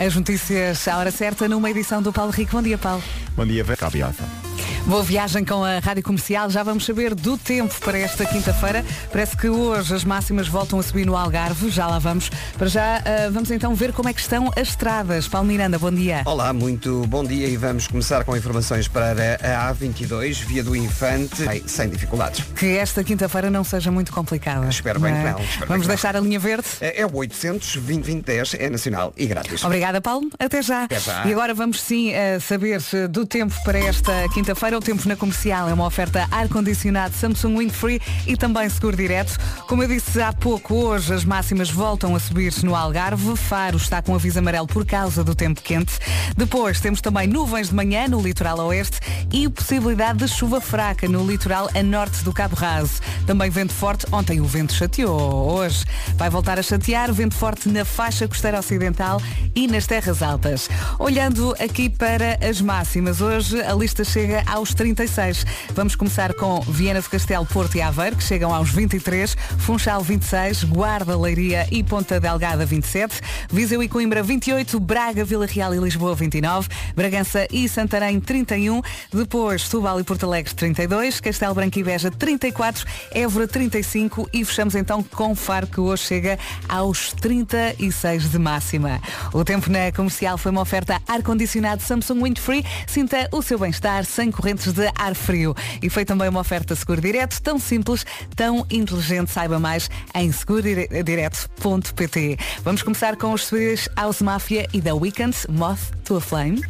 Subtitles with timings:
[0.00, 2.52] As notícias à hora certa numa edição do Paulo Rico.
[2.52, 3.02] Bom dia, Paulo.
[3.36, 4.49] Bom dia, Cabiafa.
[4.86, 6.50] Boa viagem com a Rádio Comercial.
[6.50, 8.84] Já vamos saber do tempo para esta quinta-feira.
[9.12, 11.70] Parece que hoje as máximas voltam a subir no Algarve.
[11.70, 12.30] Já lá vamos.
[12.58, 15.28] Para já, uh, vamos então ver como é que estão as estradas.
[15.28, 16.22] Paulo Miranda, bom dia.
[16.24, 21.44] Olá, muito bom dia e vamos começar com informações para a A22, Via do Infante,
[21.66, 22.44] sem dificuldades.
[22.56, 24.66] Que esta quinta-feira não seja muito complicada.
[24.68, 25.32] Espero bem que é?
[25.32, 25.40] não.
[25.40, 26.66] Espero Vamos bem deixar a linha verde?
[26.80, 29.62] É, é o 800 2010 é nacional e grátis.
[29.62, 30.28] Obrigada, Paulo.
[30.38, 30.84] Até já.
[30.84, 31.26] Até já.
[31.26, 34.69] E agora vamos sim uh, saber do tempo para esta quinta-feira.
[34.70, 39.36] O tempo na comercial é uma oferta ar-condicionado Samsung Windfree e também seguro direto.
[39.66, 43.36] Como eu disse há pouco, hoje as máximas voltam a subir no Algarve.
[43.36, 45.98] Faro está com aviso amarelo por causa do tempo quente.
[46.36, 49.00] Depois temos também nuvens de manhã no litoral oeste
[49.32, 53.00] e possibilidade de chuva fraca no litoral a norte do Cabo Raso.
[53.26, 54.06] Também vento forte.
[54.12, 55.50] Ontem o vento chateou.
[55.50, 57.12] Hoje vai voltar a chatear.
[57.12, 59.20] Vento forte na faixa costeira ocidental
[59.54, 60.68] e nas terras altas.
[60.98, 65.46] Olhando aqui para as máximas, hoje a lista chega aos 36.
[65.74, 70.64] Vamos começar com Viena do Castelo, Porto e Aveiro, que chegam aos 23, Funchal 26,
[70.64, 76.14] Guarda, Leiria e Ponta Delgada 27, Viseu e Coimbra 28, Braga, Vila Real e Lisboa
[76.14, 82.10] 29, Bragança e Santarém 31, depois Setúbal e Porto Alegre 32, Castelo Branco e Beja
[82.10, 89.00] 34, Évora 35 e fechamos então com Faro, que hoje chega aos 36 de máxima.
[89.32, 94.30] O tempo na comercial foi uma oferta ar-condicionado Samsung Windfree, sinta o seu bem-estar sem
[94.50, 95.54] correntes de ar frio.
[95.80, 99.30] E foi também uma oferta seguro direto, tão simples, tão inteligente.
[99.30, 102.36] Saiba mais em segurodireto.pt.
[102.64, 106.60] Vamos começar com os Swedish House Mafia e The Weeknd, Moth to a Flame.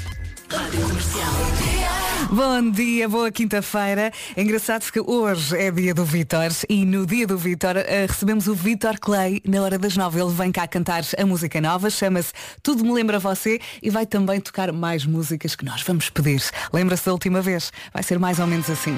[2.33, 4.13] Bom dia, boa quinta-feira.
[4.37, 8.49] É engraçado que hoje é dia do Vitor e no dia do Vitor uh, recebemos
[8.49, 10.21] o Vitor Clay na hora das nove.
[10.21, 14.41] Ele vem cá cantar a música nova, chama-se Tudo Me Lembra Você e vai também
[14.41, 16.43] tocar mais músicas que nós vamos pedir.
[16.73, 17.73] Lembra-se da última vez?
[17.93, 18.97] Vai ser mais ou menos assim.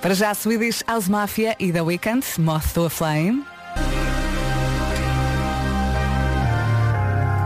[0.00, 3.44] Para já, Swedish House Mafia e The Weeknd, Moth to a Flame.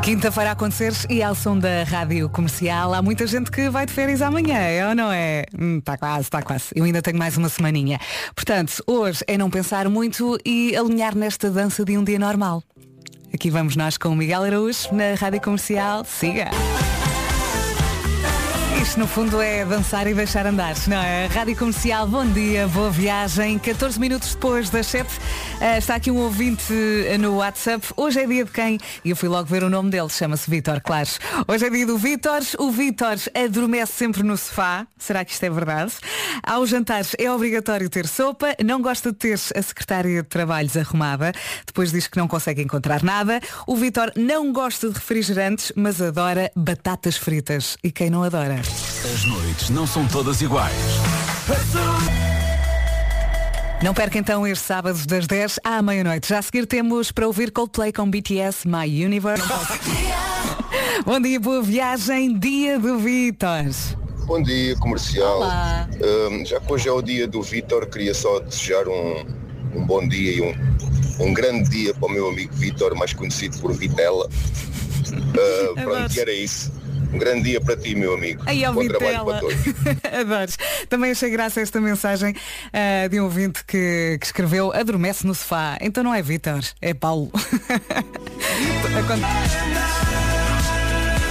[0.03, 2.95] Quinta-feira a acontecer e ao som da rádio comercial.
[2.95, 5.41] Há muita gente que vai de férias amanhã, é ou não é?
[5.41, 6.67] Está hum, tá quase, está quase.
[6.75, 7.99] Eu ainda tenho mais uma semaninha.
[8.35, 12.63] Portanto, hoje é não pensar muito e alinhar nesta dança de um dia normal.
[13.33, 16.05] Aqui vamos nós com o Miguel Araújo na rádio comercial.
[16.05, 16.51] Siga!
[18.89, 21.27] Isto no fundo é dançar e deixar andar, não é?
[21.27, 23.59] Rádio Comercial, bom dia, boa viagem.
[23.59, 26.73] 14 minutos depois das 7, uh, está aqui um ouvinte
[27.21, 27.87] no WhatsApp.
[27.95, 28.79] Hoje é dia de quem?
[29.05, 31.07] E eu fui logo ver o nome dele, chama-se Vitor, claro.
[31.47, 32.41] Hoje é dia do Vitor.
[32.59, 34.87] O Vitor adormece sempre no sofá.
[34.97, 35.93] Será que isto é verdade?
[36.43, 41.33] Ao jantar é obrigatório ter sopa, não gosta de ter a secretária de trabalhos arrumada.
[41.67, 43.39] Depois diz que não consegue encontrar nada.
[43.67, 47.77] O Vitor não gosta de refrigerantes, mas adora batatas fritas.
[47.85, 48.63] E quem não adora?
[49.05, 50.75] As noites não são todas iguais.
[53.83, 56.29] Não perca então este sábado das 10 à meia-noite.
[56.29, 59.45] Já a seguir temos para ouvir Coldplay com BTS My Universe.
[61.07, 63.65] Bom dia, boa viagem, dia do Vitor.
[64.27, 65.41] Bom dia, comercial.
[66.31, 69.25] Um, já que hoje é o dia do Vitor, queria só desejar um,
[69.75, 73.59] um bom dia e um, um grande dia para o meu amigo Vitor, mais conhecido
[73.59, 74.27] por Vitela.
[74.27, 76.78] Uh, pronto, e era isso.
[77.13, 78.43] Um grande dia para ti, meu amigo.
[78.47, 79.57] Aí ao Bom trabalho para todos.
[80.21, 80.59] Adores.
[80.89, 82.35] Também achei graça esta mensagem
[82.73, 85.79] ah, de um ouvinte que, que escreveu adormece no sofá.
[85.81, 87.31] Então não é Vitor, é Paulo.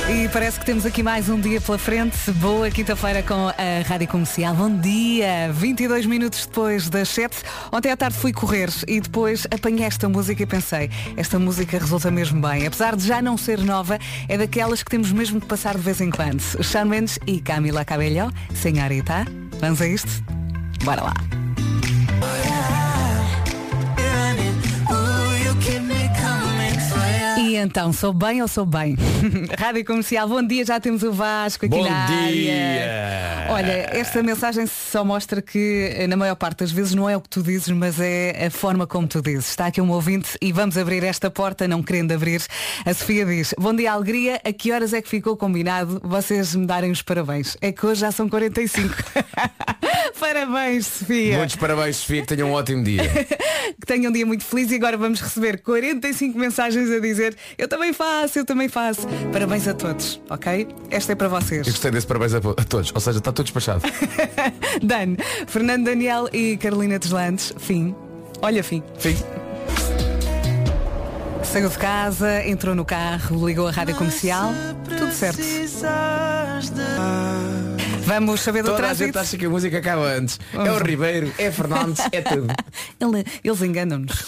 [0.09, 2.31] E parece que temos aqui mais um dia pela frente.
[2.31, 3.53] Boa quinta-feira com a
[3.85, 4.56] Rádio Comercial.
[4.56, 5.51] Bom dia!
[5.51, 7.35] 22 minutos depois das 7.
[7.73, 12.09] Ontem à tarde fui correr e depois apanhei esta música e pensei, esta música resulta
[12.09, 12.66] mesmo bem.
[12.66, 16.00] Apesar de já não ser nova, é daquelas que temos mesmo de passar de vez
[16.00, 16.41] em quando.
[16.63, 19.25] Shawn Mendes e Camila Cabello, senhorita.
[19.59, 20.24] Vamos a isto?
[20.85, 21.13] Bora lá!
[27.48, 28.98] E então, sou bem ou sou bem?
[29.58, 32.30] Rádio Comercial, bom dia, já temos o Vasco aqui Bom na área.
[32.30, 33.48] dia!
[33.50, 37.22] Olha, esta mensagem só mostra que eh, na maior parte das vezes não é o
[37.22, 39.48] que tu dizes, mas é a forma como tu dizes.
[39.48, 42.44] Está aqui um ouvinte e vamos abrir esta porta, não querendo abrir.
[42.86, 46.66] A Sofia diz, bom dia alegria, a que horas é que ficou combinado vocês me
[46.66, 47.56] darem os parabéns?
[47.62, 48.94] É que hoje já são 45.
[50.27, 51.38] parabéns, Sofia.
[51.38, 53.03] Muitos parabéns, Sofia, que tenham um ótimo dia.
[53.79, 57.68] que tenham um dia muito feliz e agora vamos receber 45 mensagens a dizer eu
[57.68, 59.07] também faço, eu também faço.
[59.31, 60.68] Parabéns a todos, ok?
[60.89, 61.65] Esta é para vocês.
[61.65, 62.91] Eu gostei desse parabéns a, a todos.
[62.94, 63.81] Ou seja, está tudo despachado.
[64.83, 65.15] Dan,
[65.47, 67.95] Fernando Daniel e Carolina Deslandes, fim.
[68.41, 68.83] Olha, fim.
[69.00, 69.15] Fim.
[71.44, 74.51] Saiu de casa, entrou no carro, ligou a rádio comercial,
[74.97, 75.41] tudo certo.
[78.07, 79.19] Vamos saber do Toda a gente trânsito.
[79.19, 80.39] acha que a música acaba antes.
[80.54, 82.48] É o Ribeiro, é Fernandes, é tudo.
[83.01, 84.24] Ele- eles enganam-nos.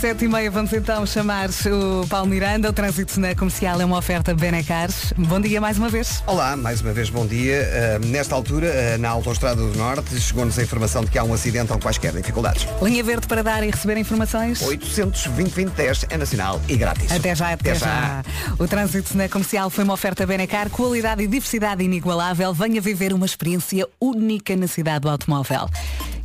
[0.00, 2.68] Sete e meia, vamos então chamar o Paulo Miranda.
[2.68, 5.12] O trânsito na comercial é uma oferta Benecars.
[5.16, 6.22] Bom dia mais uma vez.
[6.26, 7.68] Olá, mais uma vez bom dia.
[8.00, 11.32] Uh, nesta altura, uh, na Autostrada do Norte, chegou-nos a informação de que há um
[11.32, 12.66] acidente ou quaisquer dificuldades.
[12.80, 14.60] Linha verde para dar e receber informações.
[14.62, 15.72] 820
[16.10, 17.10] é nacional e grátis.
[17.10, 18.22] Até já, até, já.
[18.58, 22.52] O trânsito na comercial foi uma oferta Benecar, qualidade e diversidade inigualável.
[22.52, 25.68] Venha viver uma experiência única na cidade do automóvel.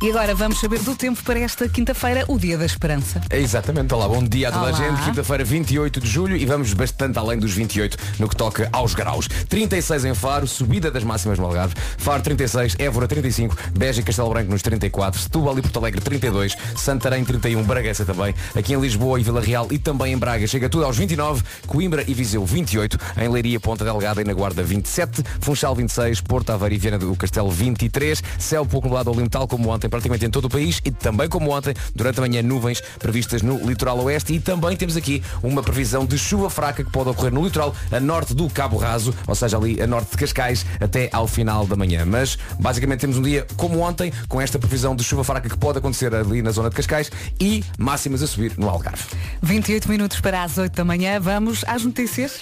[0.00, 3.20] E agora vamos saber do tempo para esta quinta-feira, o Dia da Esperança.
[3.28, 4.78] É exatamente, olá, bom dia a toda Olá.
[4.78, 5.02] a gente.
[5.02, 9.26] Quinta-feira, 28 de julho e vamos bastante além dos 28 no que toca aos graus.
[9.48, 11.74] 36 em Faro, subida das máximas no Algarve.
[11.96, 16.54] Faro 36, Évora 35, Beja e Castelo Branco nos 34, Setúbal e Porto Alegre 32,
[16.76, 18.32] Santarém 31, Bragança também.
[18.56, 22.04] Aqui em Lisboa e Vila Real e também em Braga chega tudo aos 29, Coimbra
[22.06, 26.76] e Viseu 28, em Leiria, Ponta Delgada e na Guarda 27, Funchal 26, Porto Aveiro
[26.76, 30.30] e Viana do Castelo 23, céu pouco nublado ao limpo, tal como ontem, praticamente em
[30.30, 34.32] todo o país e também como ontem, durante a manhã nuvens previstas no litoral oeste
[34.32, 38.00] e também temos aqui uma previsão de chuva fraca que pode ocorrer no litoral a
[38.00, 41.76] norte do Cabo Raso, ou seja, ali a norte de Cascais, até ao final da
[41.76, 42.04] manhã.
[42.04, 45.78] Mas basicamente temos um dia como ontem, com esta previsão de chuva fraca que pode
[45.78, 49.04] acontecer ali na zona de Cascais e máximas a subir no Algarve.
[49.42, 51.20] 28 minutos para as 8 da manhã.
[51.20, 52.40] Vamos às notícias.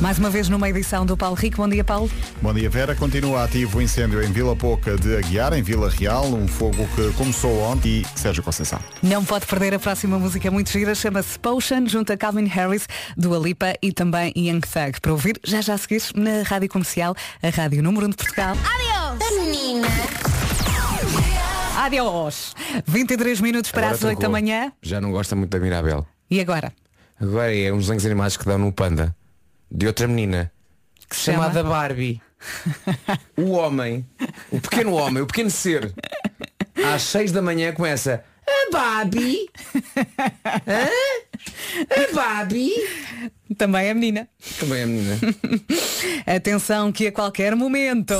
[0.00, 1.58] Mais uma vez numa edição do Paulo Rico.
[1.58, 2.10] Bom dia, Paulo.
[2.42, 2.94] Bom dia, Vera.
[2.94, 7.12] Continua ativo o incêndio em Vila Pouca de Aguiar, em Vila Real, um fogo que
[7.12, 8.78] começou ontem e Sérgio Conceição.
[9.02, 13.34] Não pode perder a próxima música muito gira, chama-se Potion, junto a Calvin Harris, do
[13.34, 15.00] Alipa e também Young Thug.
[15.00, 18.56] Para ouvir, já já seguires na Rádio Comercial, a Rádio Número 1 de Portugal.
[19.30, 19.88] Menina.
[21.78, 22.54] Adiós!
[22.86, 24.72] 23 minutos para Agora as 8 da manhã.
[24.82, 26.06] Já não gosta muito da Mirabel.
[26.30, 26.72] E agora?
[27.20, 29.14] Agora é uns desenhos animados que dão no Panda
[29.74, 30.52] de outra menina
[31.08, 31.38] Que se chama?
[31.38, 32.22] chamada Barbie.
[33.36, 34.06] o homem,
[34.50, 35.92] o pequeno homem, o pequeno ser,
[36.94, 39.48] às 6 da manhã começa a Barbie.
[40.66, 40.88] Hã?
[41.90, 42.72] A Barbie.
[43.56, 44.28] Também a menina.
[44.60, 45.18] Também a menina.
[46.26, 48.14] Atenção que a qualquer momento.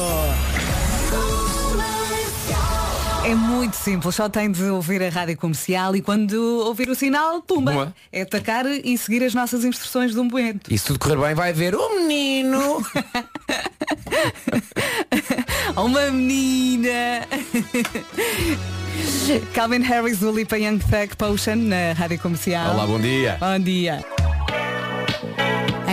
[3.24, 6.34] É muito simples, só tem de ouvir a rádio comercial e quando
[6.66, 7.94] ouvir o sinal, pumba, Boa.
[8.12, 10.70] é atacar e seguir as nossas instruções de um momento.
[10.70, 12.84] E se tudo correr bem vai ver o menino.
[15.74, 17.26] Uma menina!
[19.54, 22.74] Calvin Harris do Lipa Young Thug Potion na rádio comercial.
[22.74, 23.38] Olá, bom dia.
[23.40, 24.04] Bom dia.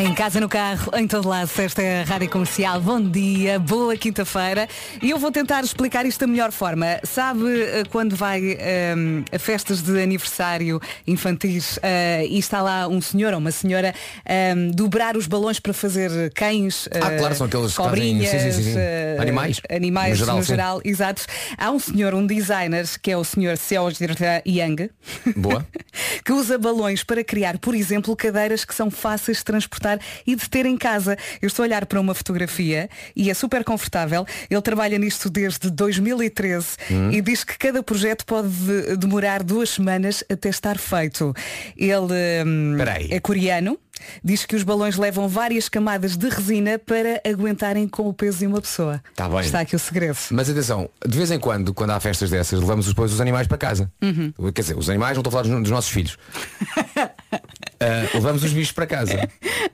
[0.04, 2.82] Em casa, no carro, em todo lado, esta é a Rádio Comercial.
[2.82, 4.68] Bom dia, boa quinta-feira.
[5.00, 7.00] E eu vou tentar explicar isto da melhor forma.
[7.04, 13.00] Sabe eh, quando vai ehm, a festas de aniversário infantis eh, e está lá um
[13.00, 13.94] senhor ou uma senhora
[14.26, 18.52] ehm, dobrar os balões para fazer cães, Ah, eh, claro, são aqueles fazem- cobrinhas, sim,
[18.52, 19.62] sim, sim, eh, Animais.
[19.70, 20.90] animais No no geral, geral, sim.
[20.90, 21.26] exato.
[21.56, 24.08] Há um senhor, um designer, que é o senhor Seoji
[24.48, 24.90] Yang,
[25.38, 25.64] Boa.
[26.26, 29.91] que usa balões para criar, por exemplo, cadeiras que são fáceis de transportar
[30.26, 31.18] e de ter em casa.
[31.42, 34.26] Eu estou a olhar para uma fotografia e é super confortável.
[34.50, 37.12] Ele trabalha nisto desde 2013 Hum.
[37.12, 41.34] e diz que cada projeto pode de- demorar duas semanas até estar feito.
[41.78, 42.14] Ele
[42.46, 42.78] hum,
[43.10, 43.78] é coreano.
[44.24, 48.48] Diz que os balões levam várias camadas de resina para aguentarem com o peso de
[48.48, 49.00] uma pessoa.
[49.16, 49.42] Tá bem.
[49.42, 50.18] Está aqui o segredo.
[50.32, 53.60] Mas atenção, de vez em quando, quando há festas dessas, levamos depois os animais para
[53.60, 53.92] casa.
[54.02, 54.34] Uhum.
[54.52, 56.18] Quer dizer, os animais não estou a falar dos, dos nossos filhos.
[57.82, 59.28] Ah, levamos os bichos para casa.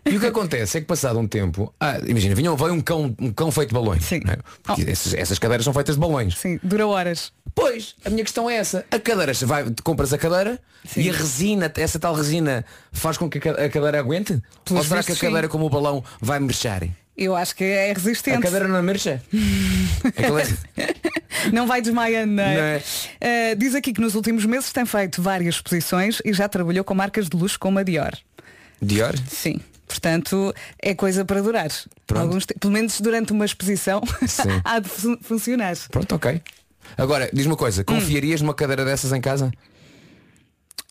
[0.05, 3.13] E o que acontece é que passado um tempo, ah, imagina, vinha, veio um cão,
[3.19, 4.09] um cão feito de balões.
[4.11, 4.19] É?
[4.63, 4.89] Porque Oh.
[4.91, 6.37] essas, essas cadeiras são feitas de balões.
[6.37, 7.33] Sim, dura horas.
[7.53, 8.85] Pois, a minha questão é essa.
[8.89, 11.01] A cadeira, vai, compras a cadeira Sim.
[11.01, 14.41] e a resina, essa tal resina, faz com que a ca- a cadeira aguente?
[14.63, 15.25] Pelos Ou será que a vistos, sim.
[15.25, 16.89] cadeira como o balão vai mexer?
[17.17, 18.39] Eu acho que é A resistente.
[18.41, 18.77] cadeira não?
[20.05, 20.47] Aquilo é-
[21.53, 22.55] Não vai desmaiando, não é?
[22.55, 22.81] Não é?
[23.21, 26.93] Eh, diz aqui que nos últimos meses tem feito várias exposições e já trabalhou com
[26.93, 28.11] marcas de luxo como a Dior.
[28.81, 29.13] Dior?
[29.29, 29.59] Sim.
[29.87, 31.69] Portanto, é coisa para durar.
[32.13, 34.01] Alguns Pelo menos durante uma exposição
[34.63, 35.75] há de fun- funcionar.
[35.89, 36.41] Pronto, ok.
[36.97, 39.51] Agora, diz-me uma coisa, confiarias numa cadeira dessas em casa?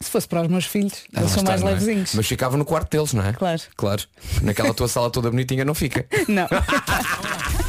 [0.00, 1.64] Se fosse para os meus filhos, Ah, eles são está, mais é?
[1.66, 2.12] levezinhos.
[2.14, 3.32] Mas ficava no quarto deles, não é?
[3.32, 3.62] Claro.
[3.76, 4.02] Claro.
[4.42, 6.04] Naquela tua sala toda bonitinha não fica.
[6.28, 6.46] Não.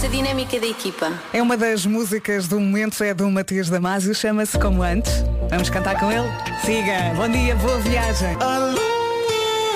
[0.00, 1.12] Da dinâmica da equipa.
[1.30, 5.12] É uma das músicas do momento, é do Matias Damasio, chama-se Como Antes.
[5.50, 6.26] Vamos cantar com ele?
[6.64, 7.12] Siga.
[7.14, 8.34] Bom dia, boa viagem.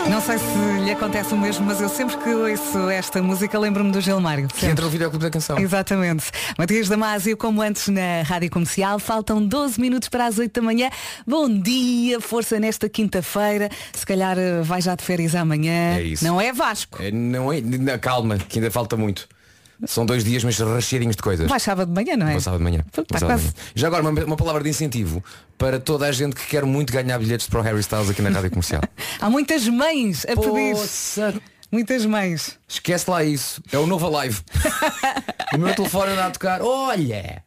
[0.09, 3.93] Não sei se lhe acontece o mesmo, mas eu sempre que ouço esta música lembro-me
[3.93, 4.49] do Gilmário.
[4.49, 5.59] Que entra no videoclube da canção.
[5.59, 6.25] Exatamente.
[6.57, 10.89] Matias Damasio, como antes na Rádio Comercial, faltam 12 minutos para as 8 da manhã.
[11.27, 13.69] Bom dia, força nesta quinta-feira.
[13.93, 15.99] Se calhar eh, vai já de férias amanhã.
[15.99, 16.25] É isso.
[16.25, 17.03] Não é Vasco?
[17.03, 17.61] É, não é,
[18.01, 19.29] calma, que ainda falta muito.
[19.87, 21.49] São dois dias, mas recheadinhos de coisas.
[21.49, 22.33] Vai sábado de manhã, não é?
[22.33, 22.85] Vou sábado de manhã.
[22.93, 23.55] Tá Vou sábado de manhã.
[23.75, 25.23] Já agora, uma, uma palavra de incentivo
[25.59, 28.31] para toda a gente que quer muito ganhar bilhetes para o Harry Styles aqui na
[28.31, 28.83] Rádio Comercial.
[29.21, 30.75] Há muitas mães a pedir.
[30.75, 31.35] Poça,
[31.75, 32.57] Muitas mães.
[32.69, 33.61] Esquece lá isso.
[33.73, 34.41] É o novo Alive.
[35.53, 36.63] o meu telefone anda a tocar.
[36.63, 37.43] Olha,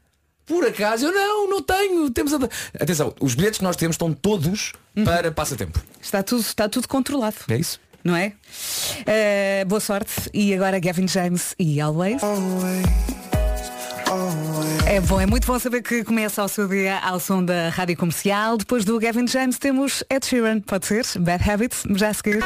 [0.46, 2.10] por acaso eu não, não tenho.
[2.10, 2.38] Temos a...
[2.78, 4.74] Atenção, os bilhetes que nós temos estão todos
[5.06, 5.82] para passatempo.
[6.02, 7.38] Está tudo, está tudo controlado.
[7.48, 7.80] É isso?
[8.04, 8.34] Não é?
[9.06, 10.30] Eh, boa sorte.
[10.34, 12.22] E agora Gavin James e Always.
[14.86, 17.98] É bom, é muito bom saber que começa o seu dia ao som da rádio
[17.98, 18.58] comercial.
[18.58, 21.06] Depois do Gavin James temos Ed Sheeran, pode ser?
[21.20, 22.40] Bad Habits, já a seguir.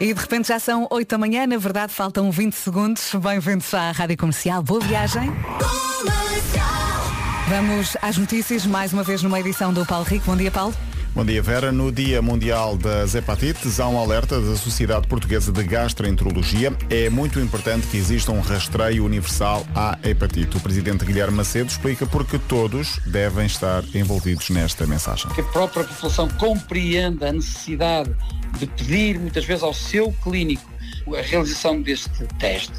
[0.00, 3.12] E de repente já são 8 da manhã, na verdade faltam 20 segundos.
[3.20, 4.62] Bem-vindos à rádio comercial.
[4.62, 5.32] Boa viagem.
[7.48, 10.26] Vamos às notícias, mais uma vez numa edição do Paulo Rico.
[10.26, 10.74] Bom dia, Paulo.
[11.18, 11.72] Bom dia, Vera.
[11.72, 16.72] No Dia Mundial das Hepatites, há um alerta da Sociedade Portuguesa de Gastroenterologia.
[16.88, 20.56] É muito importante que exista um rastreio universal à hepatite.
[20.56, 25.28] O presidente Guilherme Macedo explica porque todos devem estar envolvidos nesta mensagem.
[25.32, 28.14] que a própria população compreenda a necessidade
[28.56, 30.70] de pedir muitas vezes ao seu clínico
[31.16, 32.78] a realização deste teste,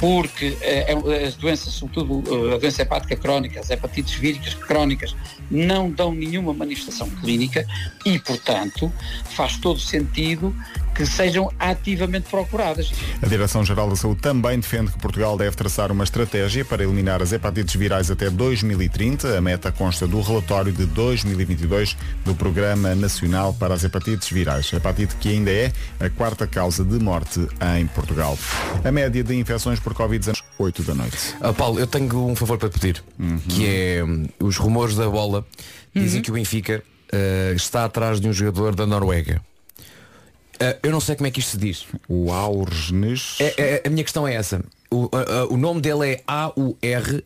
[0.00, 5.14] porque eh, é- as doenças, sobretudo eh, a doença hepática crónica, as hepatites víricas crónicas,
[5.50, 7.66] não dão nenhuma manifestação clínica
[8.04, 8.92] e, portanto,
[9.24, 10.54] faz todo sentido
[10.98, 12.90] que sejam ativamente procuradas.
[13.22, 17.30] A Direção-Geral da Saúde também defende que Portugal deve traçar uma estratégia para eliminar as
[17.30, 19.38] hepatites virais até 2030.
[19.38, 24.72] A meta consta do relatório de 2022 do Programa Nacional para as Hepatites Virais.
[24.72, 27.46] Hepatite que ainda é a quarta causa de morte
[27.78, 28.36] em Portugal.
[28.84, 31.16] A média de infecções por Covid-19, 8 da noite.
[31.40, 33.04] Ah, Paulo, eu tenho um favor para te pedir,
[33.48, 35.46] que é hum, os rumores da bola
[35.94, 39.40] dizem que o Benfica ah, está atrás de um jogador da Noruega.
[40.60, 41.86] Ah, eu não sei como é que isto se diz.
[42.08, 43.36] O Aurgenes.
[43.40, 44.60] É- é- a minha questão é essa.
[44.90, 47.20] O, ah, ah, o nome dele é A-U-R-S-N-E-S.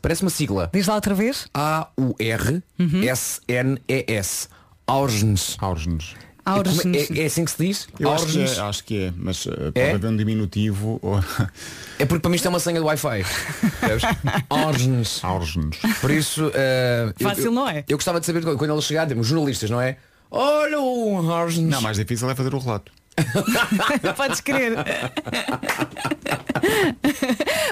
[0.00, 0.70] Parece uma sigla.
[0.72, 1.46] Diz lá outra vez.
[3.26, 4.48] A-U-R-S-N-E-S.
[4.86, 5.56] Aurgens.
[5.60, 6.14] Aurgenes.
[6.44, 7.10] Aurgens.
[7.10, 7.88] É, é assim que se diz?
[7.98, 9.92] Eu acho que, é, acho que é, mas uh, pode É?
[9.94, 11.00] haver um diminutivo.
[11.02, 11.18] ou-
[11.98, 13.24] É porque para mim isto é uma senha do Wi-Fi.
[14.48, 15.24] Aurgens.
[15.24, 15.78] Aurgenes.
[16.00, 16.42] Por isso.
[16.44, 17.84] eu- Fácil eu, não é?
[17.88, 19.96] Eu gostava de saber quando eles chegarem, temos jornalistas, não é?
[20.30, 21.68] Olha o Aurgens.
[21.68, 22.92] Não, mais difícil é fazer o relato.
[24.16, 24.72] Podes crer.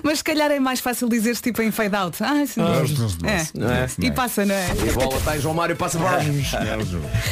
[0.02, 2.22] Mas se calhar é mais fácil dizer tipo em fade out.
[2.22, 2.60] Ah, sim.
[2.62, 3.58] É.
[3.58, 3.86] Não é?
[3.98, 4.66] E passa, não é?
[4.84, 6.22] E a bola está em João Mário passa para.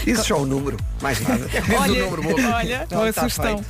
[0.07, 1.47] Isso só o número, mais nada.
[1.79, 2.57] Olha, número, boa.
[2.57, 3.65] olha, Não, boa tá sugestão.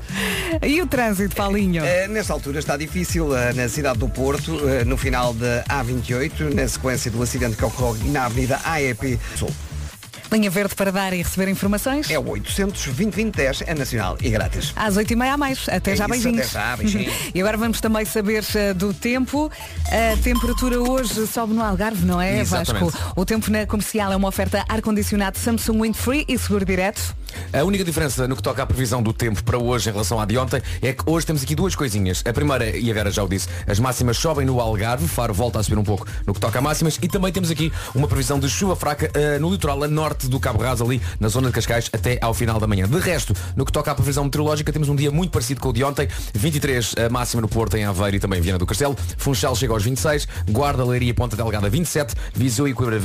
[0.63, 1.85] E o trânsito, Paulinho?
[1.85, 6.53] Eh, nesta altura está difícil eh, na cidade do Porto, eh, no final da A28,
[6.55, 9.51] na sequência do acidente que ocorreu na Avenida AEP Sul.
[10.33, 12.11] Linha verde para dar e receber informações?
[12.11, 14.73] É o 800 2010 é nacional e grátis.
[14.75, 15.69] Às 8h30 a mais.
[15.69, 16.47] Até É já, isso, beijinhos.
[16.47, 17.13] até já, beijinhos.
[17.35, 19.51] E agora vamos também saber eh, do tempo.
[19.89, 22.85] A temperatura hoje sobe no Algarve, não é, Exatamente.
[22.93, 23.13] Vasco?
[23.15, 27.15] O tempo na comercial é uma oferta ar-condicionado Samsung Wind Free e seguro direto.
[27.53, 30.27] A única diferença no que toca à previsão do tempo para hoje em relação à
[30.27, 32.23] de ontem é que hoje temos aqui duas coisinhas.
[32.27, 35.59] A primeira, e a Vera já o disse, as máximas sobem no Algarve, Faro volta
[35.59, 38.39] a subir um pouco no que toca a máximas e também temos aqui uma previsão
[38.39, 41.55] de chuva fraca eh, no litoral a norte do Cabo Rás, ali na zona de
[41.55, 42.87] Cascais, até ao final da manhã.
[42.87, 45.73] De resto, no que toca à previsão meteorológica, temos um dia muito parecido com o
[45.73, 46.09] de ontem.
[46.35, 48.97] 23 a máxima no Porto, em Aveiro e também em Viana do Castelo.
[49.17, 53.01] Funchal chega aos 26, Guarda, Leiria e Ponta Delgada 27, Viseu e Coimbra,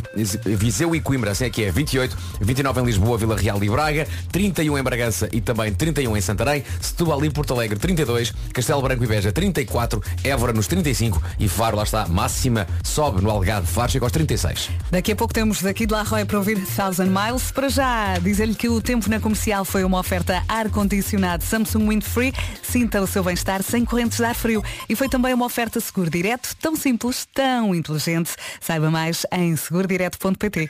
[0.46, 4.08] Viseu e Coimbra, assim é que é 28, 29 em Lisboa, Vila Real e Braga,
[4.32, 9.04] 31 em Bragança e também 31 em Santarém, Setúbal e Porto Alegre 32, Castelo Branco
[9.04, 13.92] e Beja 34, Évora nos 35 e Faro, lá está, máxima sobe no Algarve, Faro
[13.92, 14.70] chega aos 36.
[14.92, 17.52] Daqui a pouco temos daqui de La Roya para ouvir Thousand Miles.
[17.52, 22.34] Para já, dizer-lhe que o tempo na comercial foi uma oferta ar-condicionado Samsung Wind Free.
[22.62, 24.64] Sinta o seu bem-estar sem correntes de ar frio.
[24.88, 28.32] E foi também uma oferta seguro direto, tão simples, tão inteligente.
[28.60, 30.70] Saiba mais em segurodireto.pt.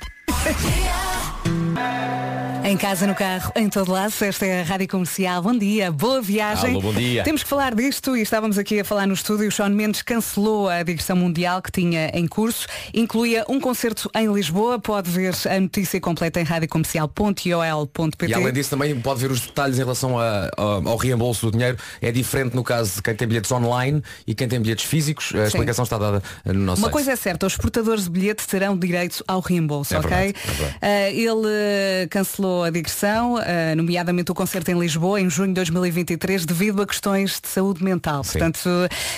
[2.70, 5.42] Em casa, no carro, em todo lado, esta é a Rádio Comercial.
[5.42, 6.72] Bom dia, boa viagem.
[6.72, 7.24] Alô, bom dia.
[7.24, 9.48] Temos que falar disto e estávamos aqui a falar no estúdio.
[9.48, 12.68] O Sean Mendes cancelou a digressão mundial que tinha em curso.
[12.94, 14.80] Incluía um concerto em Lisboa.
[14.80, 18.26] Pode ver a notícia completa em radiocomercial.ol.pt.
[18.32, 21.54] E além disso também pode ver os detalhes em relação a- a- ao reembolso do
[21.58, 21.78] dinheiro.
[22.02, 25.34] É diferente no caso de quem tem bilhetes online e quem tem bilhetes físicos.
[25.34, 26.94] A explicação está dada no nosso Uma site.
[26.94, 30.10] coisa é certa, os portadores de bilhete terão direito ao reembolso, É ok?
[30.10, 30.78] verdade, é verdade.
[30.82, 35.54] Ah, ele eh, cancelou a digressão, eh, nomeadamente o concerto em Lisboa, em junho de
[35.56, 38.24] 2023, devido a questões de saúde mental.
[38.24, 38.40] Sim.
[38.40, 38.70] Portanto,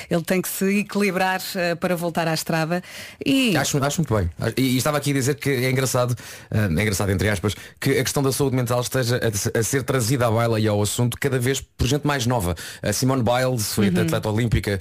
[0.10, 2.81] ele tem que se equilibrar eh, para voltar à estrada.
[3.25, 4.29] E Acho, acho muito bem.
[4.58, 6.15] E, estava aqui a dizer que é engraçado,
[6.51, 9.19] ah, é engraçado entre aspas, que a questão da saúde mental esteja
[9.58, 12.55] a, ser trazida à baila e ao assunto cada vez por gente mais nova.
[12.81, 14.79] A Simone Biles foi atleta olímpica,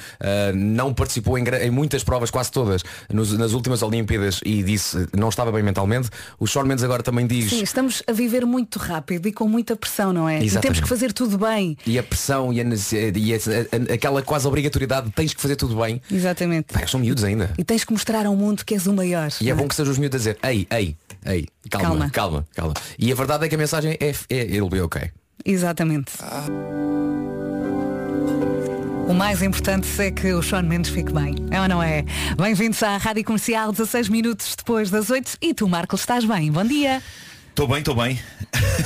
[0.54, 5.28] não participou em, em muitas provas, quase todas, nos- nas últimas Olímpiadas e disse não
[5.28, 6.08] estava bem mentalmente.
[6.38, 7.50] O Shawn Mendes agora também diz.
[7.50, 10.36] sim, estamos a viver muito rápido e com muita pressão, não é?
[10.36, 10.82] E temos Exatamente.
[10.82, 11.76] que fazer tudo bem.
[11.86, 15.56] E a pressão e, a, nece- e a- a- aquela quase obrigatoriedade, tens que fazer
[15.56, 16.00] tudo bem.
[16.10, 16.76] Exatamente.
[16.76, 17.52] Eles são miúdos ainda.
[17.58, 19.28] E tens que mostrar ao mundo que és o maior.
[19.40, 22.10] E é não bom que sejam os miúdos a dizer, ei, ei, ei, calma, Calma.
[22.10, 25.10] calma, calma, E a verdade é que a mensagem é, é it'll be okay.
[25.44, 26.12] Exatamente.
[29.08, 32.04] O mais importante é que o Sean Mendes fique bem, é ou não é?
[32.36, 36.50] Bem-vindos à Rádio Comercial, 16 minutos depois das 8 e tu, Marco, estás bem?
[36.52, 37.02] Bom dia.
[37.58, 38.20] Estou bem, estou bem.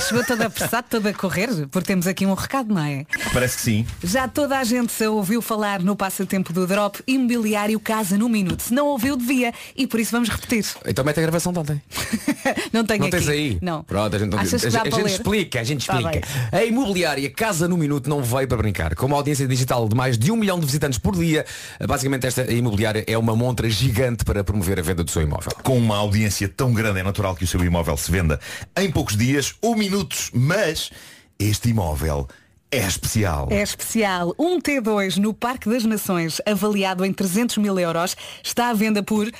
[0.07, 3.05] Chegou todo apressado, todo a correr, porque temos aqui um recado, não é?
[3.31, 3.85] Parece que sim.
[4.03, 8.63] Já toda a gente se ouviu falar no passatempo do Drop Imobiliário Casa no Minuto.
[8.63, 9.53] Se não ouviu, devia.
[9.77, 10.65] E por isso vamos repetir.
[10.87, 11.79] Então mete a gravação de ontem.
[12.73, 13.17] Não tenho Não aqui.
[13.17, 13.57] tens aí?
[13.61, 13.83] Não.
[13.83, 16.27] Pronto, a gente, não- a, gente- a gente explica, a gente Tá explica.
[16.51, 16.59] bem.
[16.59, 18.95] a imobiliária Casa no Minuto não veio para brincar.
[18.95, 21.45] Com uma audiência digital de mais de um milhão de visitantes por dia,
[21.87, 25.51] basicamente esta imobiliária é uma montra gigante para promover a venda do seu imóvel.
[25.63, 28.39] Com uma audiência tão grande é natural que o seu imóvel se venda
[28.77, 30.91] em poucos dias ou minutos, mas
[31.39, 32.27] este imóvel
[32.73, 33.47] é especial.
[33.51, 34.33] É especial.
[34.39, 39.31] Um T2 no Parque das Nações, avaliado em 300 mil euros, está à venda por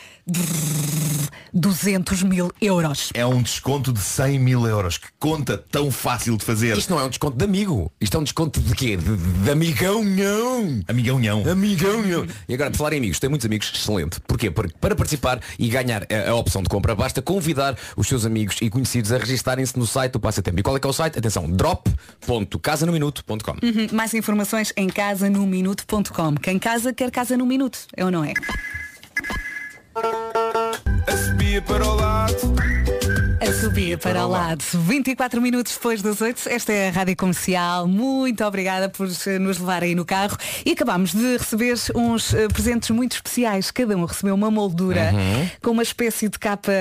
[1.53, 3.11] 200 mil euros.
[3.13, 4.97] É um desconto de 100 mil euros.
[4.97, 6.77] Que conta tão fácil de fazer.
[6.77, 7.91] Isto não é um desconto de amigo.
[8.01, 8.97] Isto é um desconto de quê?
[8.97, 10.81] De, de amigão, não.
[10.87, 11.49] Amigão, não.
[11.49, 12.25] Amigão, não.
[12.47, 14.19] E agora, por falar em amigos, tem muitos amigos, excelente.
[14.21, 14.49] Porquê?
[14.49, 18.57] Porque para participar e ganhar a, a opção de compra, basta convidar os seus amigos
[18.61, 20.59] e conhecidos a registarem-se no site do Passatempo.
[20.59, 21.19] E qual é que é o site?
[21.19, 23.87] Atenção, drop.casanominuto.com Uhum.
[23.91, 26.35] Mais informações em casanominuto.com.
[26.35, 28.33] Quem casa quer casa no minuto, é ou não é?
[29.95, 32.53] A subir para o lado.
[33.63, 34.61] A subir para o lado.
[34.73, 37.87] 24 minutos depois das 8, esta é a Rádio Comercial.
[37.87, 40.37] Muito obrigada por eh, nos levar aí no carro.
[40.65, 43.71] E acabámos de receber uns eh, presentes muito especiais.
[43.71, 45.13] Cada um recebeu uma moldura
[45.61, 46.73] com uma espécie de capa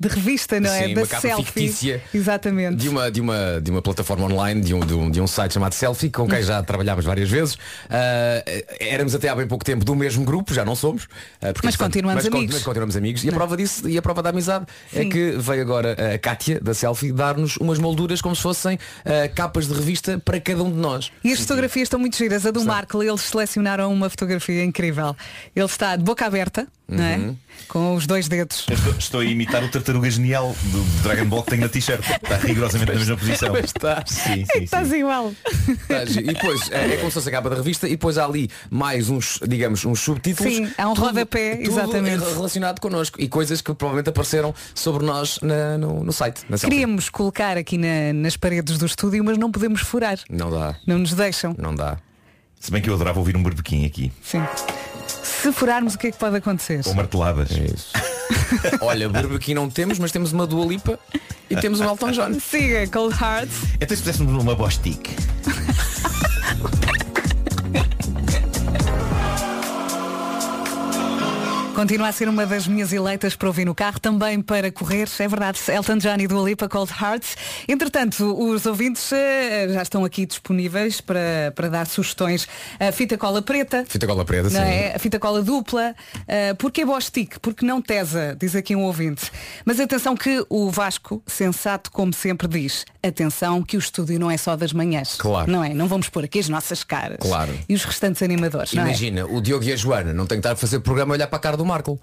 [0.00, 0.80] de revista, não é?
[0.80, 0.88] Uhum.
[0.88, 1.44] Sim, da uma capa selfie.
[1.44, 2.02] fictícia.
[2.14, 2.76] Exatamente.
[2.76, 5.52] De uma, de, uma, de uma plataforma online, de um, de, um, de um site
[5.52, 7.58] chamado Selfie, com quem já trabalhámos várias vezes.
[7.90, 8.42] Ah,
[8.80, 11.06] éramos até há bem pouco tempo do mesmo grupo, já não somos.
[11.38, 12.54] porque, Mas continuamos mas amigos.
[12.54, 13.22] mas continuamos amigos.
[13.24, 15.10] E a prova disso, e a prova da amizade, é Sim.
[15.10, 19.66] que veio agora a Kátia, da Selfie, dar-nos umas molduras como se fossem ah, capas
[19.68, 21.10] de revista para cada um de nós.
[21.22, 22.46] E as fotografias estão muito giras.
[22.46, 25.16] A do Marco, eles selecionaram uma fotografia incrível.
[25.54, 27.16] Ele está de boca aberta, não é?
[27.16, 27.36] Uhum.
[27.68, 28.66] Com os dois dedos.
[28.70, 32.00] Estou, estou a imitar o tartaruga genial do Dragon Ball que tenho na t-shirt.
[32.22, 33.56] Está rigorosamente na mesma posição.
[33.56, 34.02] Está.
[34.06, 34.96] Sim, É sim, que estás sim.
[34.98, 35.32] igual.
[36.18, 38.50] E depois é, é como se fosse a capa da revista e depois há ali
[38.70, 40.52] mais uns, digamos, uns subtítulos.
[40.52, 42.24] Sim, há um rodapé, tudo exatamente.
[42.24, 46.42] relacionado connosco e coisas que provavelmente apareceram sobre nós na- no, no site.
[46.48, 46.70] Na Selfie.
[46.76, 50.18] Queríamos colocar aqui na- nas paredes do estúdio, mas não podemos furar.
[50.30, 51.54] Não dá, Não nos deixam.
[51.58, 51.96] não dá.
[52.60, 54.10] Se bem que eu adorava ouvir um berbequim aqui.
[54.22, 54.42] Sim.
[55.22, 56.80] Se furarmos, o que é que pode acontecer?
[56.86, 57.50] Ou marteladas.
[57.50, 57.92] É isso.
[58.80, 60.98] Olha, Burbo aqui não temos, mas temos uma Dua Lipa
[61.50, 62.40] e temos um Elton John.
[62.40, 63.54] Siga, Cold Hearts.
[63.74, 65.10] Então se fizéssemos uma bostique.
[71.74, 75.26] Continua a ser uma das minhas eleitas para ouvir no carro, também para correr, é
[75.26, 77.36] verdade, Elton John e Dua Lipa, Cold Hearts.
[77.66, 82.46] Entretanto, os ouvintes eh, já estão aqui disponíveis para, para dar sugestões.
[82.78, 84.56] A fita cola preta, Fita cola preta, sim.
[84.56, 84.94] não é?
[84.94, 85.96] A fita cola dupla.
[86.20, 87.40] Uh, porquê Bostic?
[87.40, 89.32] Porque não tesa, diz aqui um ouvinte.
[89.64, 94.36] Mas atenção que o Vasco, sensato como sempre, diz atenção que o estúdio não é
[94.36, 95.16] só das manhãs.
[95.16, 95.50] Claro.
[95.50, 95.74] Não é?
[95.74, 97.18] Não vamos pôr aqui as nossas caras.
[97.20, 97.52] Claro.
[97.68, 98.86] E os restantes animadores, não é?
[98.86, 101.26] Imagina, o Diogo e a Joana não têm que estar a fazer programa a olhar
[101.26, 102.00] para a cara do Marco.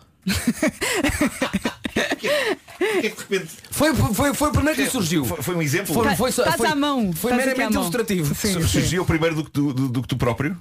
[2.77, 5.25] Porquê que de repente Foi, foi, foi o primeiro que surgiu.
[5.25, 5.93] foi, foi um exemplo?
[5.93, 8.33] Foi, foi, estás foi, à mão, Foi à meramente ilustrativo.
[8.35, 8.67] Sim, Sur- sim.
[8.67, 10.57] Surgiu primeiro do que tu, do, do que tu próprio?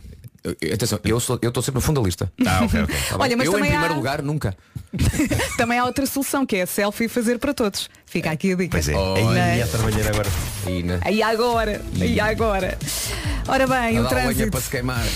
[0.73, 2.33] Atenção, eu sou- eu estou sempre no fundo da lista.
[2.47, 2.97] Ah, ok, ok.
[3.11, 3.17] Tá?
[3.19, 4.57] Olha, mas eu em primeiro há- lugar nunca.
[5.57, 7.89] Também há outra solução que é a selfie fazer para todos.
[8.07, 8.71] Fica aqui a dica.
[8.73, 8.95] Pois é.
[8.95, 9.45] Olha.
[9.45, 10.29] Aí a trabalhar agora.
[10.67, 12.79] E Aí agora, aí agora.
[13.47, 14.51] Ora bem, a o trânsito.
[14.51, 15.05] para se queimar.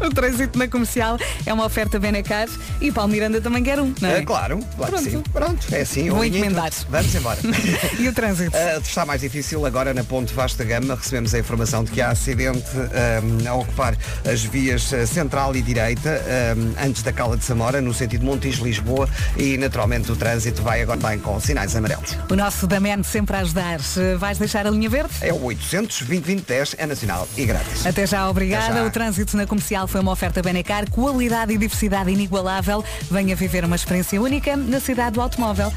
[0.00, 2.48] O trânsito na comercial é uma oferta Benacar
[2.80, 4.18] e Paulo Miranda também quer um, não é?
[4.18, 5.10] É, claro, claro que Pronto.
[5.10, 5.22] sim.
[5.32, 6.08] Pronto, é assim.
[6.10, 6.70] Vou encomendar.
[6.88, 7.38] Vamos embora.
[7.98, 8.56] E o trânsito?
[8.56, 10.94] Uh, está mais difícil agora na Ponte Vasta Gama.
[10.94, 13.94] Recebemos a informação de que há acidente um, a ocupar
[14.30, 14.59] as vias.
[14.60, 19.56] Vias eh, central e direita, eh, antes da Cala de Samora, no sentido Montijo-Lisboa e
[19.56, 22.16] naturalmente o trânsito vai agora bem com sinais amarelos.
[22.28, 23.80] O nosso Daman sempre a ajudar.
[24.18, 25.10] Vais deixar a linha verde?
[25.22, 27.86] É o 800 2010 é nacional e grátis.
[27.86, 28.66] Até já, obrigada.
[28.66, 28.86] Até já.
[28.86, 32.84] O trânsito na comercial foi uma oferta Benecar, qualidade e diversidade inigualável.
[33.10, 35.72] Venha viver uma experiência única na cidade do automóvel.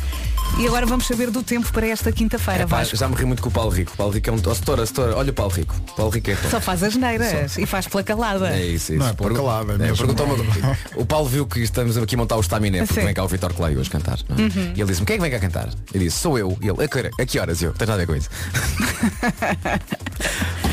[0.60, 2.96] E agora vamos saber do tempo para esta quinta-feira, Vasco.
[2.96, 3.94] já me ri muito com o Paulo Rico.
[3.94, 4.40] O Paulo Rico é um.
[4.46, 5.76] Oh, setora, setora, olha o Paulo Rico.
[5.76, 8.50] O Paulo Rico é Só faz as neiras e faz pela calada.
[8.50, 9.00] É isso, isso.
[9.04, 9.98] Não é calada, é é, mesmo.
[9.98, 10.44] perguntou-me-
[10.96, 13.06] o Paulo viu que estamos aqui a montar o estaminé porque Sim.
[13.06, 14.20] vem cá o Vitor Clay hoje cantar.
[14.30, 14.42] não é?
[14.42, 14.74] Uhum.
[14.76, 15.70] E ele disse-me, quem é que vem cá cantar?
[15.94, 16.58] Eu disse, sou eu.
[16.62, 17.72] E ele, a que, hora- a que horas eu?
[17.74, 18.30] Tens nada a ver com isso.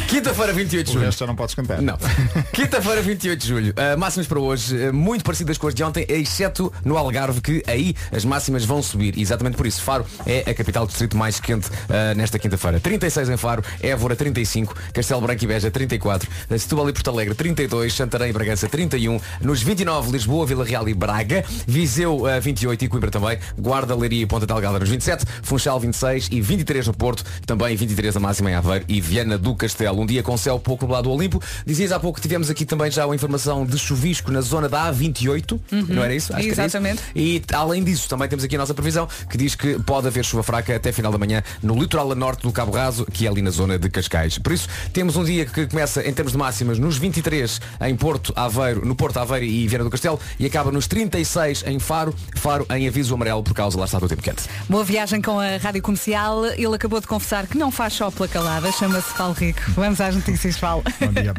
[0.09, 1.05] Quinta-feira, 28 de O julho.
[1.07, 1.81] resto já não podes cantar.
[1.81, 1.97] Não.
[2.53, 3.73] Quinta-feira, 28 de julho.
[3.77, 7.63] Uh, máximas para hoje, uh, muito parecidas com as de ontem, exceto no Algarve, que
[7.67, 9.17] aí as máximas vão subir.
[9.17, 12.81] E exatamente por isso, Faro é a capital do distrito mais quente uh, nesta quinta-feira.
[12.81, 17.35] 36 em Faro, Évora 35, Castelo Branco e Beja 34, uh, Setúbal e Porto Alegre
[17.37, 22.85] 32, Santarém e Bragança 31, nos 29 Lisboa, Vila Real e Braga, Viseu uh, 28
[22.85, 26.95] e Coimbra também, Guarda, Leiria e Ponta Delgada nos 27, Funchal 26 e 23 no
[26.95, 30.01] Porto, também 23 a máxima em Aveiro e Viana do Castelo.
[30.01, 31.43] Um dia com céu pouco do Olimpo.
[31.65, 34.93] Dizias há pouco que tivemos aqui também já a informação de chuvisco na zona da
[34.93, 36.29] A28, não era isso?
[36.29, 36.61] que era isso.
[36.61, 37.03] Exatamente.
[37.15, 40.43] E além disso, também temos aqui a nossa previsão que diz que pode haver chuva
[40.43, 43.43] fraca até final da manhã no litoral a norte do Cabo Raso, que é ali
[43.43, 44.39] na zona de Cascais.
[44.39, 48.33] Por isso, temos um dia que começa em termos de máximas nos 23 em Porto
[48.37, 52.67] Aveiro, no Porto Aveiro e Viana do Castelo e acaba nos 36 em Faro, Faro
[52.71, 54.45] em aviso amarelo por causa lá está do tempo quente.
[54.69, 56.47] Boa viagem com a Rádio Comercial.
[56.47, 59.61] Ele acabou de confessar que não faz só pela calada, chama-se Paulo Rico.
[59.69, 60.83] Vamos às notícias, Paulo.
[61.01, 61.35] Bom dia.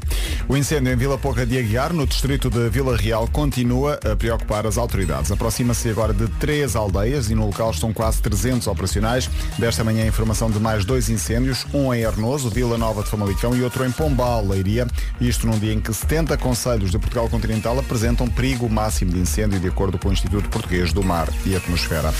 [0.47, 4.65] O incêndio em Vila Pouca de Aguiar, no distrito de Vila Real, continua a preocupar
[4.65, 5.31] as autoridades.
[5.31, 9.29] Aproxima-se agora de três aldeias e no local estão quase 300 operacionais.
[9.57, 13.55] Desta manhã a informação de mais dois incêndios, um em Arnoso, Vila Nova de Famalicão
[13.55, 14.87] e outro em Pombal, Leiria.
[15.19, 19.59] Isto num dia em que 70 conselhos de Portugal continental apresentam perigo máximo de incêndio
[19.59, 22.13] de acordo com o Instituto Português do Mar e Atmosfera.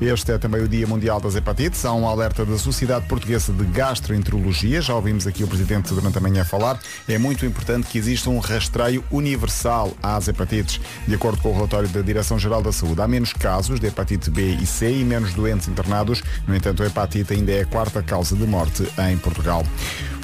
[0.00, 1.84] Este é também o Dia Mundial das Hepatites.
[1.84, 4.80] Há um alerta da Sociedade Portuguesa de Gastroenterologia.
[4.80, 6.78] Já ouvimos aqui o Presidente durante a manhã falar.
[7.08, 10.80] É muito importante que exista um rastreio universal às hepatites.
[11.06, 14.54] De acordo com o relatório da Direção-Geral da Saúde, há menos casos de hepatite B
[14.60, 16.22] e C e menos doentes internados.
[16.46, 19.64] No entanto, a hepatite ainda é a quarta causa de morte em Portugal.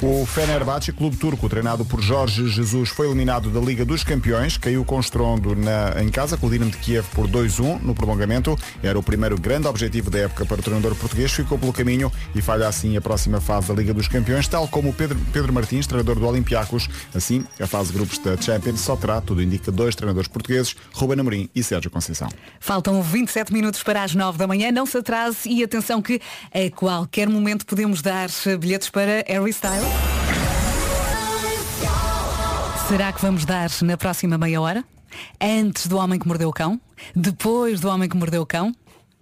[0.03, 4.57] O Fenerbahçe, clube turco treinado por Jorge Jesus, foi eliminado da Liga dos Campeões.
[4.57, 8.57] Caiu com estrondo na, em casa com o Dinamo de Kiev por 2-1 no prolongamento.
[8.81, 11.31] Era o primeiro grande objetivo da época para o treinador português.
[11.31, 14.89] Ficou pelo caminho e falha assim a próxima fase da Liga dos Campeões, tal como
[14.89, 16.89] o Pedro, Pedro Martins, treinador do Olympiacos.
[17.13, 21.19] Assim, a fase de grupos da Champions só terá, tudo indica, dois treinadores portugueses, Ruben
[21.19, 22.29] Amorim e Sérgio Conceição.
[22.59, 24.71] Faltam 27 minutos para as 9 da manhã.
[24.71, 26.19] Não se atrase e atenção que
[26.51, 29.90] a qualquer momento podemos dar bilhetes para Harry Styles.
[32.87, 34.83] Será que vamos dar na próxima meia hora?
[35.39, 36.79] Antes do Homem que Mordeu o Cão?
[37.15, 38.73] Depois do Homem que Mordeu o Cão?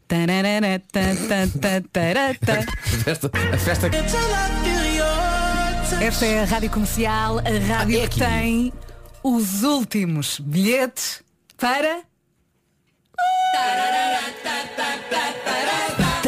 [0.08, 0.82] Tararara.
[0.92, 1.16] A
[3.04, 3.90] festa, a festa
[6.02, 8.74] Esta é a Rádio Comercial, a rádio Ah, é que tem
[9.24, 11.22] os últimos bilhetes
[11.56, 12.02] para.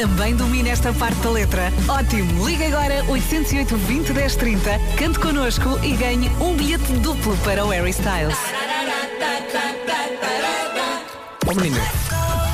[0.02, 1.72] Também domina esta parte da letra.
[1.88, 2.48] Ótimo!
[2.48, 7.70] Liga agora 808 20 10 30, cante connosco e ganhe um bilhete duplo para o
[7.70, 8.36] Harry Styles.
[11.46, 11.80] Oh menina,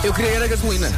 [0.03, 0.89] eu queria era gasolina.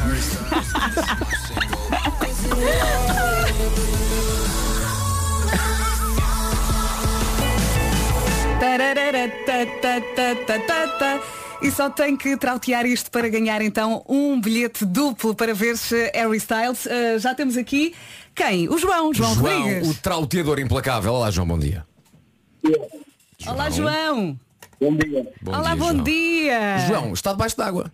[11.62, 16.10] E só tem que trautear isto para ganhar então um bilhete duplo para ver se
[16.14, 16.86] Harry Styles.
[16.86, 17.94] Ah, já temos aqui
[18.34, 18.66] quem?
[18.68, 19.90] O João, João, João, Rodrigues.
[19.90, 21.12] o trauteador implacável.
[21.12, 21.84] Olá, João, bom dia.
[23.46, 24.38] Olá, João.
[24.80, 25.30] Bom dia.
[25.42, 26.02] Bom Olá, dia, bom João.
[26.04, 26.78] dia.
[26.88, 27.92] João, está debaixo d'água.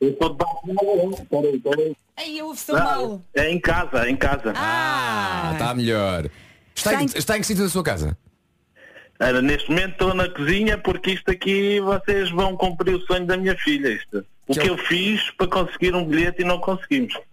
[0.00, 1.96] Eu estou debaixo de uma Peraí, peraí.
[2.18, 3.22] Ai, eu ouço tão mal.
[3.34, 4.52] É em casa, é em casa.
[4.54, 6.28] Ah, Ah, está melhor.
[6.74, 8.16] Está, Está em, em- está em que sítio da sua casa?
[9.20, 13.36] Ora, neste momento estou na cozinha porque isto aqui vocês vão cumprir o sonho da
[13.36, 13.88] minha filha.
[13.88, 14.24] Isto.
[14.46, 17.14] O Que que, é o- eu fiz para conseguir um bilhete e não conseguimos.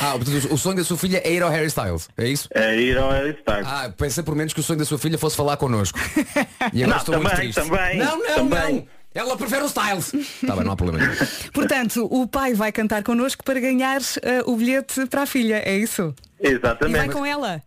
[0.00, 2.48] Ah, portanto, o sonho da sua filha é ir ao Harry Styles, é isso?
[2.54, 3.66] É ir ao Harry Styles.
[3.66, 5.98] Ah, pensei por menos que o sonho da sua filha fosse falar connosco.
[6.72, 7.68] E agora Não, estou muito também, triste.
[7.70, 8.74] também, Não, não, também.
[8.76, 8.86] não.
[9.14, 10.14] Ela prefere o Styles.
[10.14, 11.04] Está bem, não há problema
[11.52, 15.76] portanto, o pai vai cantar connosco para ganhar ah, o bilhete para a filha, é
[15.76, 16.14] isso?
[16.40, 17.10] E vai Exatamente.
[17.12, 17.60] com ela.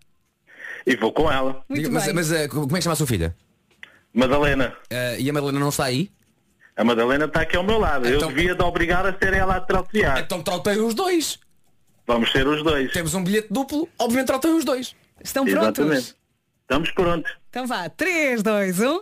[0.85, 1.63] E vou com ela.
[1.67, 2.13] Muito mas bem.
[2.13, 3.35] mas, eh, como é que chama a sua filha?
[4.13, 4.73] Madalena.
[4.89, 6.09] Eh, e a Madalena não está aí?
[6.77, 8.07] A Madalena está aqui ao meu lado.
[8.07, 10.19] Então- Eu devia de obrigar a ser ela a trautear.
[10.19, 11.39] Então trauteiem os dois.
[12.05, 12.91] Vamos ser os dois.
[12.91, 14.95] Temos um bilhete duplo, obviamente trauteiem os dois.
[15.23, 15.79] Estão prontos?
[15.79, 16.15] Exatamente.
[16.61, 17.31] Estamos prontos.
[17.49, 17.89] Então vá, um.
[17.89, 19.01] 3, 2, 1.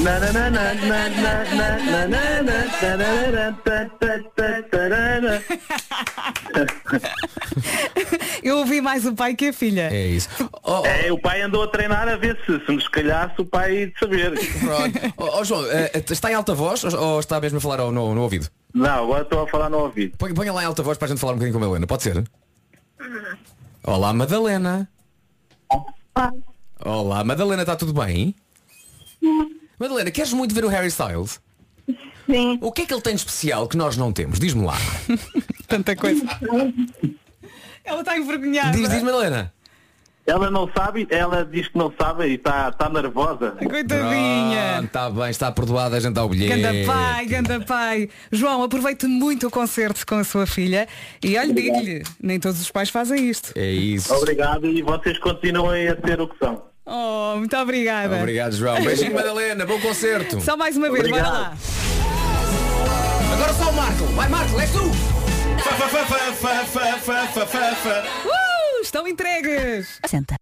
[8.42, 9.90] Eu ouvi mais o pai que a filha.
[9.92, 10.30] É isso.
[10.86, 13.98] É, o pai andou a treinar a ver se, se nos calhasse o pai de
[13.98, 14.32] saber.
[14.60, 14.98] Pronto.
[15.18, 18.22] Ó ó, João, eh, está em alta voz ou, está mesmo a falar no, no
[18.22, 18.48] ouvido?
[18.72, 20.16] Não, agora estou a falar no ouvido.
[20.16, 21.86] Põe, ponha lá em alta voz para a gente falar um bocadinho com a Helena,
[21.86, 22.24] pode ser?
[23.84, 24.88] Olá Madalena.
[26.82, 28.34] Olá Madalena, está tudo bem?
[29.80, 31.40] Madalena, queres muito ver o Harry Styles?
[32.28, 32.58] Sim.
[32.60, 34.38] O que é que ele tem de especial que nós não temos?
[34.38, 34.76] Diz-me lá.
[35.66, 36.22] Tanta coisa.
[37.82, 38.76] Ela está envergonhada.
[38.76, 39.50] Diz, diz Madalena.
[40.26, 43.52] Ela não sabe, ela diz que não sabe e está está nervosa.
[43.52, 44.82] Coitadinha.
[44.84, 46.60] Está bem, está perdoada, a gente dá o bilhete.
[46.60, 48.08] Ganda pai, ganda pai.
[48.30, 50.86] João, aproveite muito o concerto com a sua filha
[51.24, 53.52] e olha, digo-lhe, nem todos os pais fazem isto.
[53.56, 54.12] É isso.
[54.14, 56.69] Obrigado e vocês continuem a ser o que são.
[56.86, 58.16] Oh, muito obrigada.
[58.16, 58.80] Obrigado, João.
[58.82, 59.66] Beijinho, Madalena.
[59.66, 60.40] Bom concerto.
[60.40, 61.56] Só mais uma vez, bora lá.
[63.32, 64.04] Agora só o Marco.
[64.06, 64.84] Vai, Marco, és tu.
[68.26, 70.00] Uh, estão entregues.
[70.06, 70.36] Senta.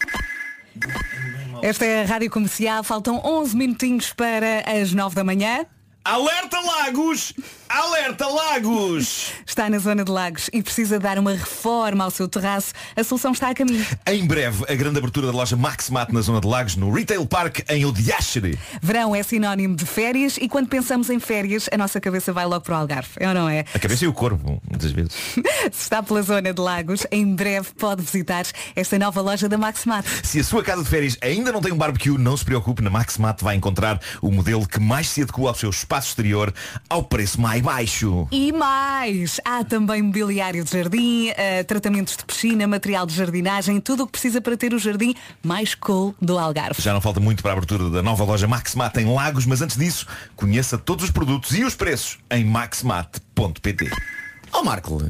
[1.63, 5.67] Esta é a Rádio Comercial, faltam 11 minutinhos para as 9 da manhã.
[6.09, 7.35] Alerta Lagos!
[7.69, 9.31] Alerta Lagos!
[9.47, 12.73] Está na zona de Lagos e precisa dar uma reforma ao seu terraço.
[12.97, 13.85] A solução está a caminho.
[14.07, 17.59] Em breve, a grande abertura da loja Maximat na zona de Lagos, no Retail Park,
[17.69, 18.59] em Odiáxere.
[18.81, 22.63] Verão é sinónimo de férias e quando pensamos em férias, a nossa cabeça vai logo
[22.65, 23.11] para o Algarve.
[23.19, 23.67] É ou não é?
[23.75, 25.13] A cabeça e o corpo, muitas vezes.
[25.71, 30.07] Se está pela zona de Lagos, em breve pode visitar esta nova loja da Maximat.
[30.23, 32.89] Se a sua casa de férias ainda não tem um barbecue, não se preocupe, na
[32.89, 36.53] Maximat vai encontrar o modelo que mais se adequa ao seu espaço exterior
[36.89, 38.29] ao preço mais baixo.
[38.31, 44.05] E mais, há também mobiliário de jardim, eh, tratamentos de piscina, material de jardinagem, tudo
[44.05, 46.81] o que precisa para ter o jardim mais cool do Algarve.
[46.81, 49.77] Já não falta muito para a abertura da nova loja Maximat em Lagos, mas antes
[49.77, 50.07] disso,
[50.37, 53.91] conheça todos os produtos e os preços em maximat.pt.
[54.53, 55.03] Ó Marco,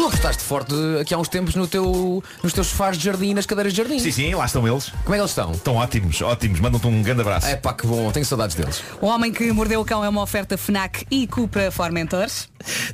[0.00, 3.44] tu apostaste forte aqui há uns tempos no teu, nos teus sofás de jardim nas
[3.44, 3.98] cadeiras de jardim.
[3.98, 4.88] Sim, sim, lá estão eles.
[5.04, 5.52] Como é que eles estão?
[5.52, 6.58] Estão ótimos, ótimos.
[6.58, 7.46] Mandam-te um grande abraço.
[7.46, 8.82] É pá, que bom, tenho saudades deles.
[8.98, 12.48] O Homem que Mordeu o Cão é uma oferta FNAC e Cupra Formentores.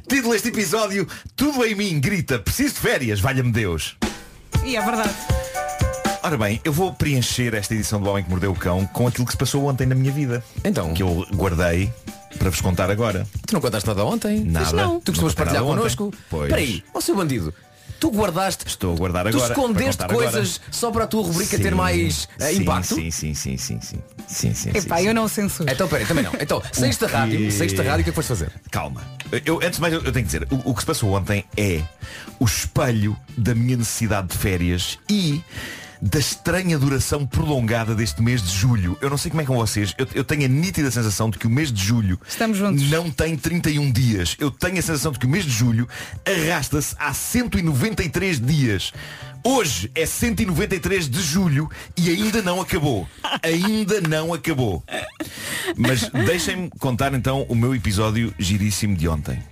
[0.08, 3.96] Título deste episódio, tudo em mim grita, preciso de férias, valha-me Deus.
[4.64, 5.14] E é verdade.
[6.24, 9.24] Ora bem, eu vou preencher esta edição do Homem que Mordeu o Cão com aquilo
[9.26, 10.42] que se passou ontem na minha vida.
[10.64, 10.92] Então?
[10.92, 11.92] Que eu guardei
[12.36, 13.26] para vos contar agora.
[13.46, 14.40] Tu não contaste nada ontem?
[14.44, 14.72] Nada.
[14.72, 15.00] não.
[15.00, 16.12] Tu costumas Não partilhar connosco?
[16.30, 16.44] Pois.
[16.44, 17.52] Espera aí, ó seu bandido.
[17.98, 19.52] Tu guardaste, Estou a guardar tu agora.
[19.52, 22.94] escondeste para contar coisas só para a tua rubrica Sim, ter mais eh, sim, impacto?
[22.94, 23.98] Sim, sim, sim, sim, sim.
[24.28, 25.70] Sim, sim, Epá, sim, eu não censuro.
[25.72, 26.32] Então peraí, também não.
[26.38, 27.50] Então, saíste da rádio, quê?
[27.50, 28.52] saíste da rádio, o que é que foste fazer?
[28.70, 29.02] Calma.
[29.46, 31.42] Eu, antes de mais, eu eu tenho que dizer, o, o que se passou ontem
[31.56, 31.80] é
[32.38, 35.42] o espelho da minha necessidade de férias e
[36.00, 38.96] da estranha duração prolongada deste mês de julho.
[39.00, 41.46] Eu não sei como é com vocês, eu, eu tenho a nítida sensação de que
[41.46, 42.88] o mês de julho Estamos juntos.
[42.90, 44.36] não tem 31 dias.
[44.38, 45.88] Eu tenho a sensação de que o mês de julho
[46.24, 48.92] arrasta-se há 193 dias.
[49.44, 53.08] Hoje é 193 de julho e ainda não acabou.
[53.42, 54.82] Ainda não acabou.
[55.76, 59.42] Mas deixem-me contar então o meu episódio giríssimo de ontem.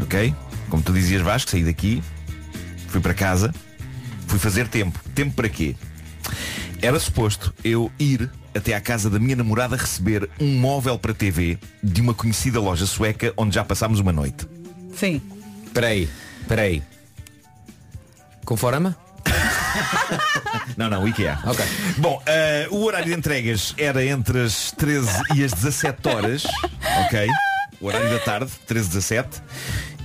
[0.00, 0.34] Ok?
[0.68, 2.02] Como tu dizias Vasco, saí daqui,
[2.88, 3.52] fui para casa,
[4.32, 4.98] fui fazer tempo.
[5.14, 5.76] Tempo para quê?
[6.80, 11.58] Era suposto eu ir até à casa da minha namorada receber um móvel para TV
[11.82, 14.48] de uma conhecida loja sueca onde já passámos uma noite.
[14.96, 15.20] Sim.
[15.74, 16.08] Peraí,
[16.48, 16.82] peraí.
[18.46, 18.96] Conforama?
[20.78, 21.38] Não, não, IKEA.
[21.44, 21.64] Ok.
[21.98, 26.44] Bom, eh, o horário de entregas era entre as 13 e as 17 horas.
[27.06, 27.26] Ok?
[27.80, 29.42] O horário da tarde, 13 e 17.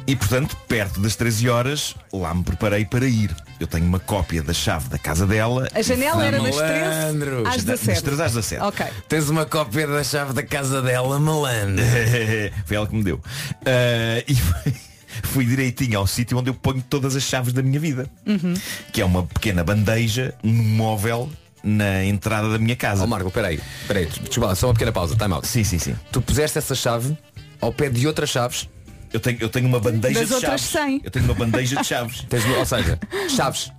[0.07, 3.35] E portanto, perto das 13 horas, lá me preparei para ir.
[3.59, 5.67] Eu tenho uma cópia da chave da casa dela.
[5.73, 7.47] A janela era das 13 Malandros.
[7.47, 8.03] às Da- Das 17.
[8.03, 8.63] 13 às 17.
[8.63, 8.85] Ok.
[9.09, 11.83] Tens uma cópia da chave da casa dela, malandro.
[12.65, 13.19] Foi ela que me deu.
[13.65, 14.73] Eh, e fui,
[15.23, 18.09] fui direitinho ao sítio onde eu ponho todas as chaves da minha vida.
[18.25, 18.53] Uhum.
[18.93, 21.29] Que é uma pequena bandeja, um móvel
[21.61, 23.03] na entrada da minha casa.
[23.03, 25.45] Ó Marco, peraí, peraí, desculpa só uma pequena pausa, time out.
[25.45, 25.95] Sim, sim, sim.
[26.13, 27.17] Tu puseste essa chave
[27.59, 28.69] ao pé de outras chaves.
[29.13, 30.61] Eu tenho, eu tenho uma bandeja Das de chaves.
[30.61, 31.01] 100.
[31.03, 32.25] Eu tenho uma bandeja de chaves.
[32.29, 33.71] Tens, ou seja, chaves.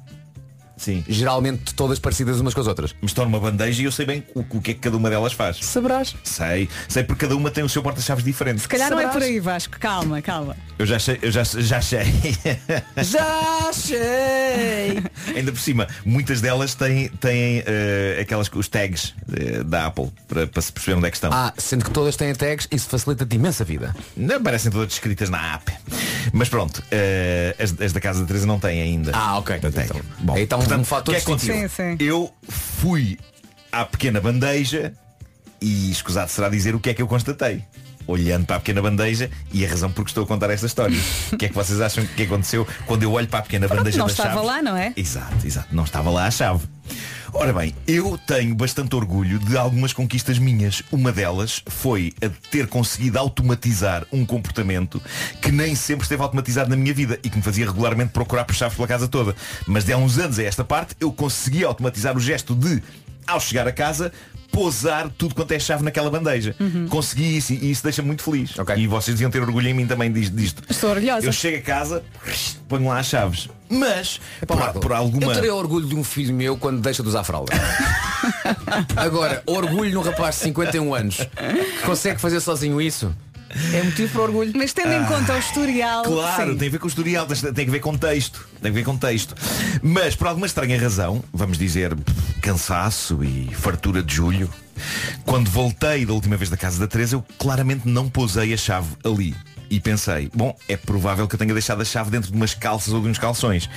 [0.79, 1.05] Sim.
[1.09, 2.95] Geralmente todas parecidas umas com as outras.
[3.03, 5.11] Mas estão numa bandeja e eu sei bem o, o que é que cada uma
[5.11, 5.59] delas faz.
[5.61, 6.15] Saberás.
[6.25, 6.69] Sei.
[6.89, 8.61] Sei porque cada uma tem o seu porta-chaves diferente.
[8.63, 9.77] Se calhar não é por aí, Vasco.
[9.79, 10.57] Calma, calma.
[10.79, 11.99] Eu já sei, eu já, já sei.
[13.03, 15.03] Já sei!
[15.37, 20.47] Ainda por cima, muitas delas têm, têm eh, aquelas os tags eh, da Apple para,
[20.47, 21.31] para se perceber onde é que estão.
[21.33, 23.95] Ah, sendo que todas têm tags, isso facilita-te imensa vida.
[24.17, 25.73] Não parecem todas descritas na app.
[26.33, 29.13] Mas pronto, eh, as, as da casa da Teresa não têm ainda.
[29.15, 29.57] Ah, ok.
[29.57, 30.39] Então, Bom, um-
[30.69, 31.59] portanto, um fator o que é que distintivo.
[31.65, 31.97] aconteceu?
[31.97, 32.05] Sim, sim.
[32.05, 33.19] Eu fui
[33.73, 34.93] à pequena bandeja
[35.61, 37.63] e escusado será dizer o que é que eu constatei.
[38.07, 40.97] Olhando para a pequena bandeja e a razão por que estou a contar esta história.
[41.31, 43.99] O que é que vocês acham que aconteceu quando eu olho para a pequena bandeja
[43.99, 44.47] não da estava chave?
[44.47, 44.95] lá, não é?
[44.97, 45.75] Exato, exato.
[45.75, 46.67] Não estava lá a chave.
[47.33, 50.83] Ora bem, eu tenho bastante orgulho de algumas conquistas minhas.
[50.91, 55.01] Uma delas foi a de ter conseguido automatizar um comportamento
[55.43, 58.55] que nem sempre esteve automatizado na minha vida e que me fazia regularmente procurar por
[58.55, 59.37] chaves pela casa toda.
[59.67, 62.83] Mas de há uns anos a esta parte eu consegui automatizar o gesto de,
[63.27, 64.11] ao chegar a casa,
[64.51, 66.57] pousar tudo quanto é chave naquela bandeja.
[66.89, 68.59] Consegui isso e isso deixa-me muito feliz.
[68.83, 70.63] E vocês deviam ter orgulho em mim também dis- disto.
[70.69, 71.27] Estou orgulhosa.
[71.27, 72.03] Eu chego a casa,
[72.67, 73.49] ponho lá as chaves.
[73.69, 75.27] Mas, por, Marco, por alguma...
[75.27, 77.53] Eu terei orgulho de um filho meu quando deixa de usar fralda.
[78.97, 83.15] Agora, orgulho num rapaz de 51 anos que consegue fazer sozinho isso.
[83.73, 84.53] É motivo para orgulho.
[84.55, 86.03] Mas tendo em conta o historial.
[86.03, 86.59] Claro, sim.
[86.59, 88.47] tem a ver com o historial, tem que ver com texto.
[88.61, 89.35] Tem que ver com texto.
[89.83, 91.97] Mas por alguma estranha razão, vamos dizer
[92.43, 94.51] cansaço e fartura de julho,
[95.25, 98.91] quando voltei da última vez da casa da Teresa, eu claramente não posei a chave
[99.03, 99.35] ali.
[99.71, 102.93] E pensei, bom, é provável que eu tenha deixado a chave dentro de umas calças
[102.95, 103.69] ou de uns calções.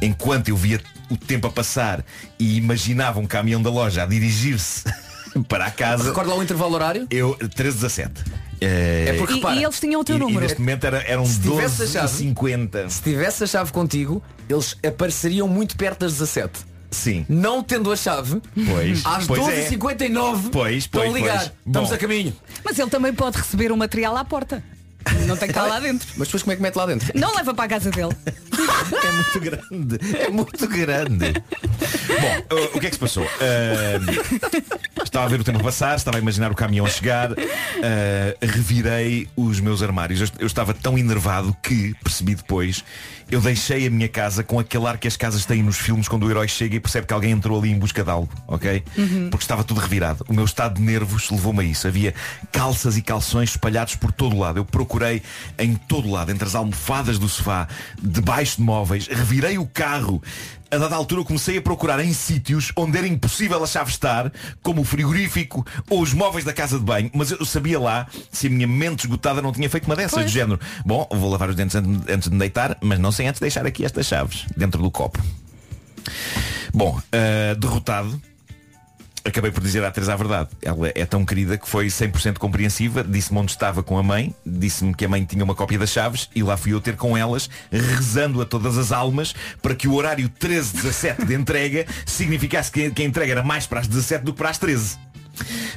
[0.00, 2.04] Enquanto eu via o tempo a passar
[2.38, 4.84] e imaginava um caminhão da loja a dirigir-se
[5.48, 6.04] para a casa.
[6.04, 7.06] Recorda lá o intervalo horário?
[7.10, 8.24] Eu, 13, 17.
[8.60, 10.38] É porque, E, repara, e eles tinham o teu e, número.
[10.38, 12.90] E neste momento era, eram Se tivesse a 12 e chave- 50.
[12.90, 16.60] Se tivesse a chave contigo, eles apareceriam muito perto das 17.
[16.92, 17.24] Sim.
[17.28, 19.68] Não tendo a chave, Pois, às pois é.
[19.70, 21.38] 12h59 Pois, estão pois, a ligar.
[21.38, 21.52] pois.
[21.66, 21.94] Estamos Bom.
[21.94, 22.36] a caminho.
[22.64, 24.62] Mas ele também pode receber o material à porta.
[25.26, 26.08] Não tem que estar lá dentro.
[26.16, 27.12] Mas depois como é que mete lá dentro?
[27.14, 28.14] Não leva para a casa dele.
[28.90, 30.16] É muito grande.
[30.18, 31.32] É muito grande.
[32.20, 33.24] Bom, uh, o que é que se passou?
[33.24, 37.36] Uh, estava a ver o tempo passar, estava a imaginar o caminhão a chegar, uh,
[38.40, 40.20] revirei os meus armários.
[40.20, 42.84] Eu, eu estava tão enervado que, percebi depois,
[43.30, 46.26] eu deixei a minha casa com aquele ar que as casas têm nos filmes quando
[46.26, 48.82] o herói chega e percebe que alguém entrou ali em busca de algo, ok?
[49.30, 50.24] Porque estava tudo revirado.
[50.28, 51.86] O meu estado de nervos levou-me a isso.
[51.86, 52.14] Havia
[52.50, 54.58] calças e calções espalhados por todo o lado.
[54.58, 55.22] Eu procurei
[55.58, 57.68] em todo o lado, entre as almofadas do sofá,
[58.02, 60.22] debaixo de móveis, revirei o carro.
[60.70, 64.32] A dada altura eu comecei a procurar em sítios onde era impossível a chave estar,
[64.62, 68.46] como o frigorífico ou os móveis da casa de banho, mas eu sabia lá se
[68.46, 70.60] a minha mente esgotada não tinha feito uma dessas, do género.
[70.86, 73.84] Bom, vou lavar os dentes antes de me deitar, mas não sem antes deixar aqui
[73.84, 75.20] estas chaves dentro do copo.
[76.72, 78.20] Bom, ah, derrotado,
[79.24, 80.48] acabei por dizer à Teresa a verdade.
[80.62, 84.94] Ela é tão querida que foi 100% compreensiva, disse-me onde estava com a mãe, disse-me
[84.94, 87.48] que a mãe tinha uma cópia das chaves e lá fui eu ter com elas,
[87.70, 93.04] rezando a todas as almas para que o horário 13-17 de entrega significasse que a
[93.04, 94.98] entrega era mais para as 17 do que para as 13.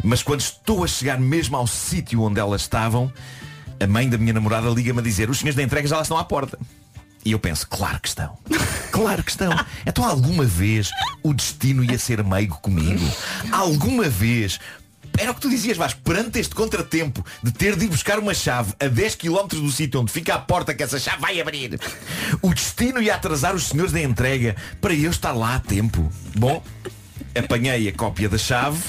[0.03, 3.11] Mas quando estou a chegar mesmo ao sítio onde elas estavam,
[3.79, 6.17] a mãe da minha namorada liga-me a dizer os senhores da entrega já lá estão
[6.17, 6.57] à porta.
[7.25, 8.37] E eu penso, claro que estão.
[8.91, 9.51] Claro que estão.
[9.85, 10.89] Então alguma vez
[11.23, 13.05] o destino ia ser meigo comigo?
[13.51, 14.59] Alguma vez
[15.17, 18.33] era o que tu dizias, Vasco, perante este contratempo de ter de ir buscar uma
[18.33, 21.79] chave a 10 km do sítio onde fica a porta que essa chave vai abrir,
[22.41, 26.11] o destino ia atrasar os senhores da entrega para eu estar lá a tempo.
[26.35, 26.63] Bom,
[27.37, 28.81] apanhei a cópia da chave,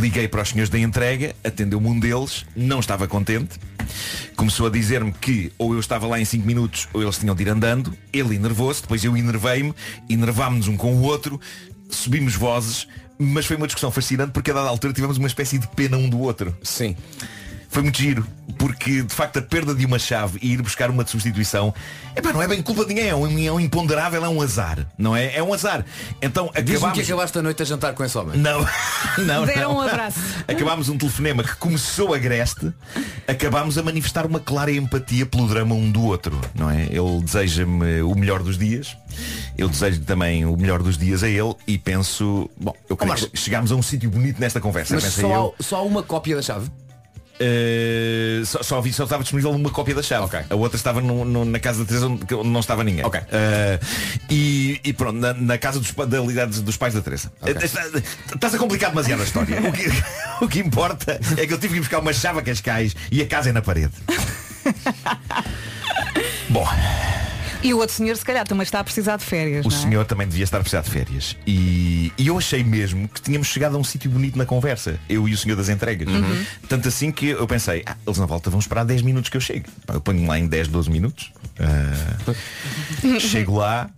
[0.00, 3.58] liguei para os senhores da entrega, atendeu-me um deles, não estava contente.
[4.36, 7.42] Começou a dizer-me que ou eu estava lá em 5 minutos ou eles tinham de
[7.42, 7.96] ir andando.
[8.12, 9.74] Ele enervou-se, depois eu enervei-me,
[10.08, 11.40] enervámos-nos um com o outro,
[11.88, 15.68] subimos vozes, mas foi uma discussão fascinante porque a dada altura tivemos uma espécie de
[15.68, 16.56] pena um do outro.
[16.62, 16.96] Sim.
[17.74, 18.24] Foi muito giro,
[18.56, 21.74] porque de facto a perda de uma chave e ir buscar uma de substituição
[22.14, 24.86] epá, não é bem culpa de ninguém, é um, é um imponderável, é um azar,
[24.96, 25.34] não é?
[25.34, 25.84] É um azar.
[26.22, 26.96] Então acabámos...
[26.96, 28.38] que acabaste a noite a jantar com esse homem.
[28.38, 28.60] Não,
[29.26, 29.78] não, Deram não.
[29.78, 30.20] um abraço.
[30.46, 32.72] Acabámos um telefonema que começou agreste,
[33.26, 36.84] acabámos a manifestar uma clara empatia pelo drama um do outro, não é?
[36.84, 38.96] Ele deseja-me o melhor dos dias,
[39.58, 43.36] eu desejo também o melhor dos dias a ele e penso, bom, eu creio que
[43.36, 45.54] chegámos a um sítio bonito nesta conversa, Mas só, eu.
[45.58, 46.70] só uma cópia da chave.
[47.34, 50.24] Uh, só, só, vi, só estava disponível uma cópia da chave.
[50.24, 50.40] Ok.
[50.48, 53.04] A outra estava no- no- na casa da Teresa onde, onde não estava ninguém.
[53.04, 53.20] Ok.
[53.20, 53.84] Uh,
[54.30, 57.32] e, e pronto, na, na casa dos, da lidade dos pais da Teresa.
[57.40, 57.54] Ok.
[57.54, 57.82] Uh, está-
[58.34, 59.58] Estás a complicar demasiado a história.
[59.60, 59.88] o, que,
[60.44, 63.26] o que importa é que eu tive que buscar uma chave a Cascais e a
[63.26, 63.92] casa é na parede.
[66.48, 66.66] Bom,
[67.64, 69.80] E o outro senhor se calhar também está a precisar de férias, o não é?
[69.80, 71.34] senhor também devia estar a precisar de férias.
[71.46, 75.00] E, e eu achei mesmo que tínhamos chegado a um sítio bonito na conversa.
[75.08, 76.06] Eu e o senhor das entregas.
[76.68, 79.40] Tanto assim que eu pensei, ah, eles na volta vão esperar 10 minutos que eu
[79.40, 79.64] chegue.
[79.88, 81.32] Eu ponho lá em 10, 12 minutos.
[81.58, 82.34] Ah,
[83.18, 83.88] chego lá.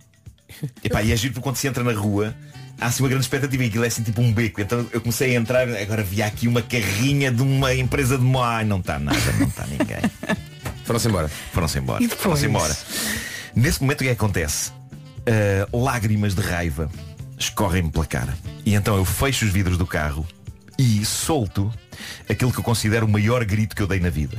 [0.81, 2.33] Epá, e é giro porque quando se entra na rua.
[2.79, 4.61] Há assim uma grande expectativa e aquilo é assim tipo um beco.
[4.61, 8.37] Então eu comecei a entrar, agora via aqui uma carrinha de uma empresa de.
[8.37, 9.99] Ai, não está nada, não está ninguém.
[10.85, 11.27] Foram-se embora.
[11.51, 12.01] Foram-se embora.
[12.01, 12.07] E?
[12.07, 12.77] Foram-se embora.
[13.57, 14.69] Nesse momento o que é que acontece?
[14.71, 16.91] Uh, lágrimas de raiva
[17.39, 18.37] escorrem-me pela cara.
[18.63, 20.27] E então eu fecho os vidros do carro
[20.77, 21.73] e solto
[22.29, 24.37] aquilo que eu considero o maior grito que eu dei na vida.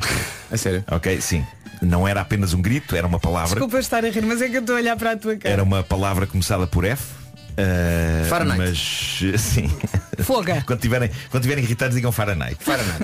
[0.49, 0.85] A sério?
[0.89, 1.45] Ok, sim.
[1.83, 3.57] Não era apenas um grito, era uma palavra.
[3.57, 5.53] Desculpa estar a rir, mas é que eu estou a olhar para a tua cara.
[5.53, 7.03] Era uma palavra começada por F.
[7.03, 8.57] uh, Fahrenheit.
[8.57, 8.79] Mas
[9.43, 9.69] sim.
[10.23, 10.63] Foga.
[10.67, 12.57] quando, tiverem, quando tiverem irritados digam Fahrenheit.
[12.61, 13.03] Fahrenheit.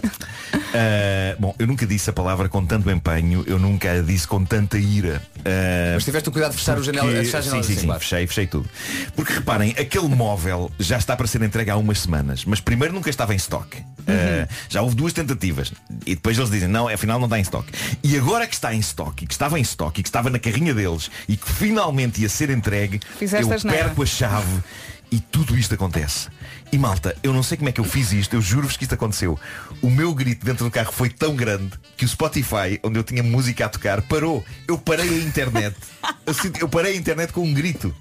[0.54, 4.44] Uh, bom, eu nunca disse a palavra com tanto empenho, eu nunca a disse com
[4.44, 5.22] tanta ira.
[5.38, 7.78] Uh, Mas tiveste o cuidado de fechar o janela- porque- fechar a janela Sim, sim,
[7.80, 8.68] assim, sim, fechei, fechei tudo.
[9.14, 13.10] Porque reparem, aquele móvel já está para ser entregue há umas semanas, mas primeiro nunca
[13.10, 13.76] estava em stock.
[13.76, 15.72] Uh, já houve duas tentativas
[16.04, 17.70] e depois eles dizem não, afinal não está em stock.
[18.02, 20.38] E agora que está em stock e que estava em stock e que estava na
[20.38, 24.62] carrinha deles e que finalmente ia ser entregue, Fizeste eu perco a chave
[25.10, 26.28] e tudo isto acontece.
[26.72, 28.94] E malta, eu não sei como é que eu fiz isto, eu juro-vos que isto
[28.94, 29.38] aconteceu.
[29.80, 33.22] O meu grito dentro do carro foi tão grande que o Spotify, onde eu tinha
[33.22, 34.44] música a tocar, parou.
[34.66, 35.76] Eu parei a internet.
[36.26, 37.94] Eu, senti- eu parei a internet com um grito.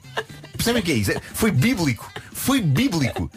[0.53, 1.11] Percebem o que é isso?
[1.11, 2.09] É- Foi bíblico.
[2.31, 3.29] Foi bíblico.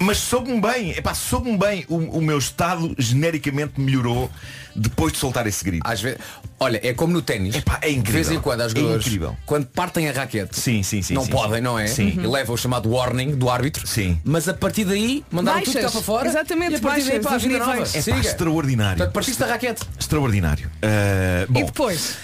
[0.00, 0.92] Mas soube-me bem.
[0.92, 1.84] Epá, soube-me bem.
[1.86, 4.30] O, o meu estado genericamente melhorou
[4.74, 5.82] depois de soltar esse grito.
[5.86, 6.18] Às vezes,
[6.60, 7.56] olha, é como no ténis.
[7.80, 8.02] É incrível.
[8.02, 9.36] De vez em quando, É jogadores, incrível.
[9.46, 11.14] quando partem a raquete, Sim, sim, sim.
[11.14, 11.60] não sim, podem, sim.
[11.62, 11.86] não é?
[11.86, 12.08] Sim.
[12.22, 13.86] E levam o chamado warning do árbitro.
[13.86, 14.20] Sim.
[14.24, 15.92] Mas a partir daí, mandaram tudo cá Baixas.
[15.92, 16.28] para fora.
[16.28, 17.72] Exatamente, e a partir daí, baixas pá, a vida nova.
[17.98, 18.96] É pá, extraordinário.
[18.98, 19.82] Portanto, partiste a raquete.
[19.98, 20.68] Extraordinário.
[20.76, 22.16] Uh, bom, E depois?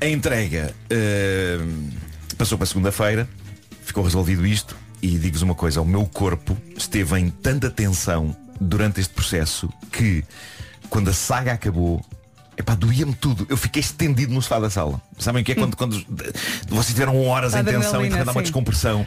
[0.00, 1.88] A entrega uh,
[2.36, 3.28] passou para segunda-feira,
[3.84, 9.00] ficou resolvido isto e digo-vos uma coisa, o meu corpo esteve em tanta tensão durante
[9.00, 10.24] este processo que
[10.90, 12.04] quando a saga acabou,
[12.58, 13.46] epá, doía-me tudo.
[13.48, 15.00] Eu fiquei estendido no sofá da sala.
[15.18, 16.04] Sabem o que é quando, quando
[16.68, 19.06] vocês tiveram horas em tensão e de dar uma descompressão?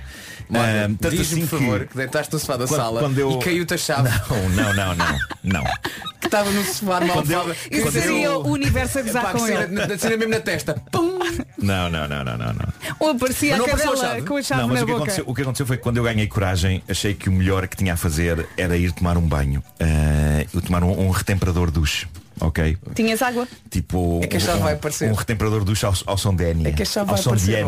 [0.49, 3.17] Marco, Uh, tanto diz-me, assim por favor, que deitaste no sofá da quando- sala quando
[3.17, 5.63] eu- e caiu-te a chave Não, não, não, não, não.
[6.19, 7.55] que estava no sofá Quando eu-.
[7.71, 9.67] Isso seria eu- o universo a gozar com que ele.
[9.67, 10.73] na- na cena mesmo na testa.
[10.91, 11.19] Pum!
[11.57, 12.73] Não, não, não, não, não, não.
[12.99, 14.21] Ou aparecia a cadela chave?
[14.23, 15.03] com a chave não, mas na o que, boca.
[15.03, 17.77] aconteceu, o que aconteceu foi que quando eu ganhei coragem, achei que o melhor que
[17.77, 19.63] tinha a fazer era ir tomar um banho.
[19.79, 22.07] Uh, eu tomar um, um retemperador duche.
[22.41, 22.77] Ok?
[22.95, 23.47] Tinhas água?
[23.69, 25.11] Tipo É que a chave um, vai aparecer.
[25.11, 26.69] um retemperador duche ao, ao som de Enya.
[26.69, 27.65] É que a chave vai aparecer.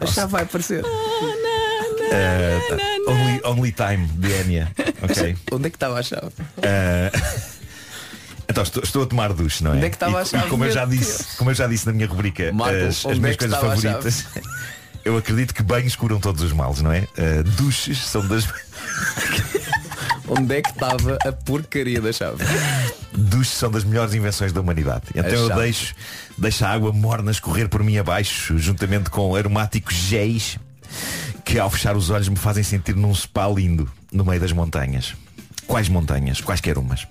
[0.00, 0.84] A chave vai aparecer.
[0.84, 0.88] Uh,
[3.10, 4.70] only, only time de Enya.
[5.02, 5.36] Ok?
[5.52, 6.28] Onde é que estava a chave?
[6.58, 7.10] Uh,
[8.50, 9.76] Então estou, estou a tomar duche, não é?
[9.76, 10.46] Onde é que estava a chave?
[10.46, 13.12] e como eu já disse, como eu já disse na minha rubrica, Marco, as, as
[13.12, 14.24] é minhas que coisas favoritas.
[15.02, 17.08] Eu acredito que banhos curam todos os males, não é?
[17.16, 18.44] Uh, duches são das
[20.30, 22.44] Onde é que estava a porcaria da chave?
[23.12, 25.06] duches são das melhores invenções da humanidade.
[25.12, 25.92] Então eu deixo,
[26.38, 30.56] deixo a água morna escorrer por mim abaixo, juntamente com aromáticos géis
[31.44, 35.14] que ao fechar os olhos me fazem sentir num spa lindo no meio das montanhas.
[35.66, 36.40] Quais montanhas?
[36.40, 37.08] Quaisquer umas.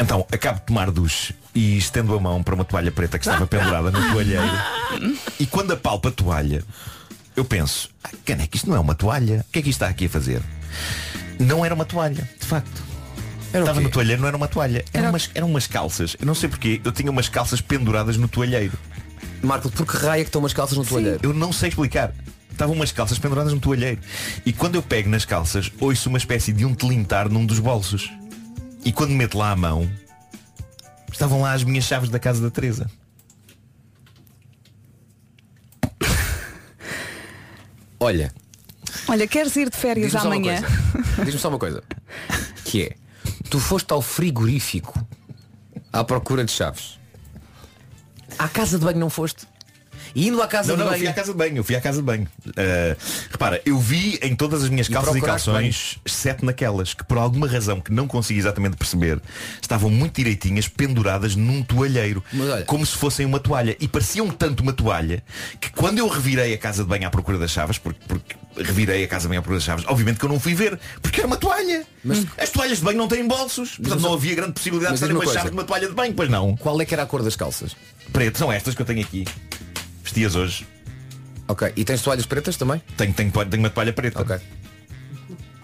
[0.00, 3.46] Então, acabo de tomar duche e estendo a mão para uma toalha preta que estava
[3.46, 4.42] pendurada no toalheiro.
[5.38, 6.64] E quando apalpo a toalha,
[7.36, 9.44] eu penso, ah, caneca, isto não é uma toalha.
[9.46, 10.42] O que é que isto está aqui a fazer?
[11.42, 12.82] Não era uma toalha, de facto.
[13.52, 14.84] Estava no toalheiro, não era uma toalha.
[14.92, 16.16] Eram, umas, eram umas calças.
[16.18, 18.78] Eu não sei porquê, eu tinha umas calças penduradas no toalheiro.
[19.42, 21.18] Marco, por que raio é que estão umas calças no toalheiro?
[21.22, 22.14] Eu não sei explicar.
[22.50, 24.00] Estavam umas calças penduradas no toalheiro.
[24.46, 28.10] E quando eu pego nas calças, ouço uma espécie de um telintar num dos bolsos.
[28.84, 29.90] E quando meto lá a mão,
[31.10, 32.90] estavam lá as minhas chaves da casa da Teresa.
[37.98, 38.32] Olha,
[39.08, 40.62] Olha, queres ir de férias uma amanhã?
[41.24, 41.82] Diz-me só uma coisa.
[42.64, 42.96] Que é,
[43.50, 45.04] tu foste ao frigorífico
[45.92, 46.98] à procura de chaves.
[48.38, 49.46] À casa de banho não foste?
[50.14, 51.00] E indo à casa Não, de não, eu banho.
[51.00, 52.28] fui à casa de banho, eu fui à casa de banho.
[52.46, 52.96] Uh,
[53.30, 57.04] repara, eu vi em todas as minhas E calças e, procuraste calções, exceto naquelas, que
[57.04, 59.20] por alguma razão que não consigo exatamente perceber,
[59.60, 63.76] estavam muito direitinhas, penduradas num toalheiro, olha- como se fossem uma toalha.
[63.80, 65.22] E pareciam tanto uma toalha
[65.60, 69.04] que quando eu revirei a casa de banho à procura das chaves, porque, porque revirei
[69.04, 71.20] a casa de banho à procura das chaves, obviamente que eu não fui ver, porque
[71.20, 71.84] era uma toalha.
[72.04, 75.14] Mas as toalhas de banho não têm bolsos, portanto não havia grande possibilidade de diz-me
[75.14, 76.56] uma uma chave de uma toalha de banho, pois não.
[76.56, 77.74] Qual é que era a cor das calças?
[78.12, 79.24] Preto, são estas que eu tenho aqui.
[80.12, 80.66] Vestias hoje.
[81.48, 81.72] Ok.
[81.74, 82.82] E tens toalhas pretas também?
[82.98, 84.20] Tenho, tenho, tenho uma toalha preta.
[84.20, 84.36] Ok.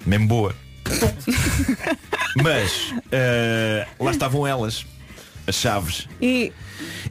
[0.06, 0.54] Mesmo boa.
[2.42, 4.86] Mas eh, lá estavam elas.
[5.46, 6.08] As chaves.
[6.20, 6.50] E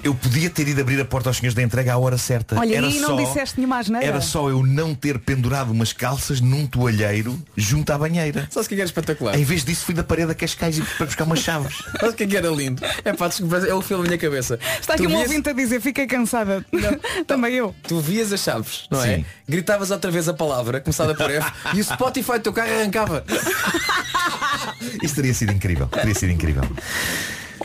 [0.03, 2.59] Eu podia ter ido abrir a porta aos senhores da entrega à hora certa.
[2.59, 4.05] olha, era e não só, disseste nenhuma asneira.
[4.05, 8.47] Era só eu não ter pendurado umas calças num toalheiro junto à banheira.
[8.51, 9.37] Só se que era espetacular.
[9.37, 11.75] Em vez disso fui da parede a Cascais e para buscar umas chaves.
[11.99, 12.81] Sabe o que é que era lindo?
[13.03, 14.59] É pá, desculpa, é o filme na minha cabeça.
[14.79, 16.65] Está aqui Tu um vias- ouvinte a dizer, fiquei cansada.
[17.27, 17.75] Também eu.
[17.87, 19.17] Tu vias as chaves, não é?
[19.17, 19.25] Sim.
[19.47, 23.23] Gritavas outra vez a palavra, começada por F, e o Spotify do teu carro arrancava.
[25.01, 25.87] Isso teria sido incrível.
[25.87, 26.63] Teria sido incrível.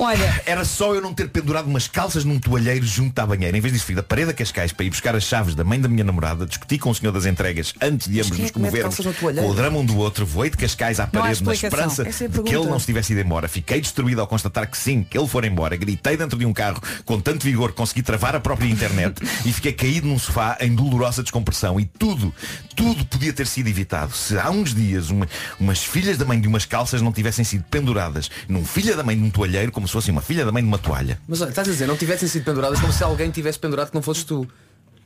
[0.03, 3.57] Olha, Era só eu não ter pendurado umas calças num toalheiro junto à banheira.
[3.57, 5.80] Em vez disso, fui da parede a Cascais para ir buscar as chaves da mãe
[5.80, 8.53] da minha namorada, discuti com o senhor das entregas antes de ambos é nos mete
[8.53, 8.96] comovermos
[9.42, 12.42] com o drama um do outro, voei de Cascais à parede na esperança é de
[12.42, 13.46] que ele não se tivesse ido embora.
[13.48, 15.76] Fiquei destruído ao constatar que sim, que ele for embora.
[15.76, 19.53] Gritei dentro de um carro com tanto vigor que consegui travar a própria internet e
[19.53, 21.78] fiquei caído num sofá em dolorosa descompressão.
[21.78, 22.34] E tudo,
[22.74, 24.12] tudo podia ter sido evitado.
[24.16, 25.28] Se há uns dias uma-
[25.61, 29.16] umas filhas da mãe de umas calças não tivessem sido penduradas num filha da mãe
[29.16, 31.20] de um toalheiro como se fosse uma filha da mãe de uma toalha.
[31.28, 33.95] Mas olha, estás a dizer, não tivessem sido penduradas como se alguém tivesse pendurado que
[33.95, 34.49] não fosses tu.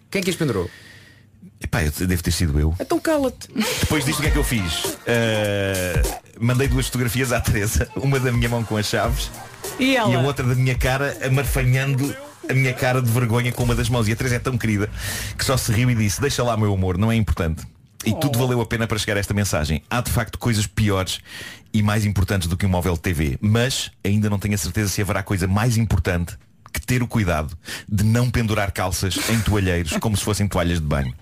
[0.08, 0.70] Quem é que as pendurou?
[1.60, 2.72] Epá, eu devo ter sido eu.
[2.78, 3.48] Então cala-te.
[3.80, 4.84] Depois disto o que é que eu fiz?
[4.84, 4.96] Uh,
[6.38, 9.28] mandei duas fotografias à Teresa, uma da minha mão com as chaves
[9.78, 10.12] e ela?
[10.12, 12.14] e a outra da minha cara amarfanhando
[12.48, 14.06] a minha cara de vergonha com uma das mãos.
[14.06, 14.88] E a Teresa é tão querida
[15.36, 17.64] que só se riu e disse, deixa lá meu amor, não é importante.
[18.04, 19.82] E tudo valeu a pena para chegar a esta mensagem.
[19.90, 21.18] Há de facto coisas piores
[21.76, 23.38] e mais importantes do que um móvel de TV.
[23.38, 26.34] Mas ainda não tenho a certeza se haverá coisa mais importante
[26.72, 27.56] que ter o cuidado
[27.86, 31.14] de não pendurar calças em toalheiros como se fossem toalhas de banho.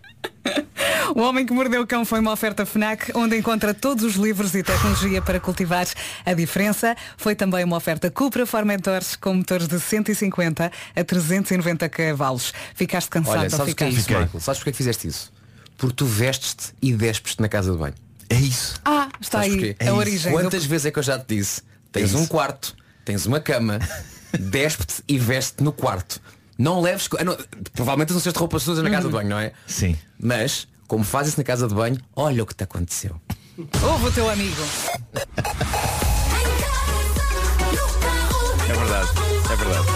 [1.16, 4.54] O Homem que Mordeu o Cão foi uma oferta FNAC, onde encontra todos os livros
[4.54, 5.86] e tecnologia para cultivar
[6.24, 6.96] a diferença.
[7.16, 12.52] Foi também uma oferta Cupra Formentores com motores de 150 a 390 cavalos.
[12.74, 14.40] Ficaste cansado, Olha, não sabes o que é isso, Marco?
[14.40, 15.32] Sabes porque é que fizeste isso?
[15.76, 18.03] Porque tu vestes-te e despes-te na casa de banho.
[18.28, 18.74] É isso.
[18.84, 19.88] Ah, está Sabes aí porquê?
[19.88, 20.32] a origem.
[20.32, 21.62] do- Quantas vezes é que eu já te disse?
[21.92, 23.78] Tens um quarto, tens uma cama,
[24.38, 26.20] despe-te e veste no quarto.
[26.58, 27.06] Não leves.
[27.08, 27.36] co- ah, não,
[27.72, 29.52] provavelmente não sejas de roupas sujas na casa de banho, não é?
[29.66, 29.96] Sim.
[30.18, 33.20] Mas, como fazes isso na casa de banho, olha o que te aconteceu.
[33.82, 34.62] Ouve o teu amigo.
[38.68, 39.08] É verdade.
[39.52, 39.86] É verdade.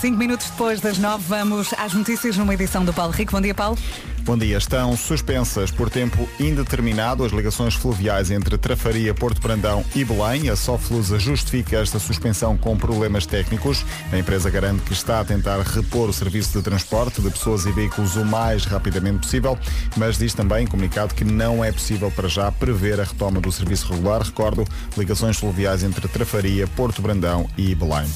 [0.00, 3.32] 5 minutos depois das 9, vamos às notícias numa edição do Paulo Rico.
[3.32, 3.78] Bom dia, Paulo.
[4.26, 4.58] Bom dia.
[4.58, 10.50] Estão suspensas por tempo indeterminado as ligações fluviais entre Trafaria, Porto Brandão e Belém.
[10.50, 13.84] A Soflusa justifica esta suspensão com problemas técnicos.
[14.12, 17.70] A empresa garante que está a tentar repor o serviço de transporte de pessoas e
[17.70, 19.56] veículos o mais rapidamente possível,
[19.96, 23.52] mas diz também em comunicado que não é possível para já prever a retoma do
[23.52, 24.22] serviço regular.
[24.22, 24.64] Recordo,
[24.98, 28.10] ligações fluviais entre Trafaria, Porto Brandão e Belém.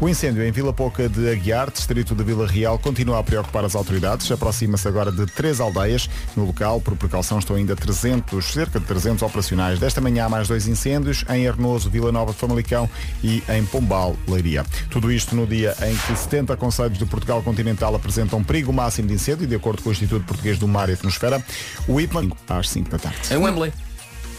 [0.00, 3.76] O incêndio em Vila Pouca de Aguiar, distrito de Vila Real, continua a preocupar as
[3.76, 4.28] autoridades.
[4.32, 6.08] Aproxima-se agora de três aldeias.
[6.34, 9.78] No local, por precaução, estão ainda 300, cerca de 300 operacionais.
[9.78, 12.88] Desta manhã há mais dois incêndios em Arnoso, Vila Nova de Famalicão
[13.22, 14.64] e em Pombal, Leiria.
[14.90, 19.14] Tudo isto no dia em que 70 conselhos de Portugal continental apresentam perigo máximo de
[19.14, 21.42] incêndio, de acordo com o Instituto Português do Mar e Atmosfera.
[21.86, 23.18] O IPMA às 5 da tarde.
[23.30, 23.72] É um Wembley.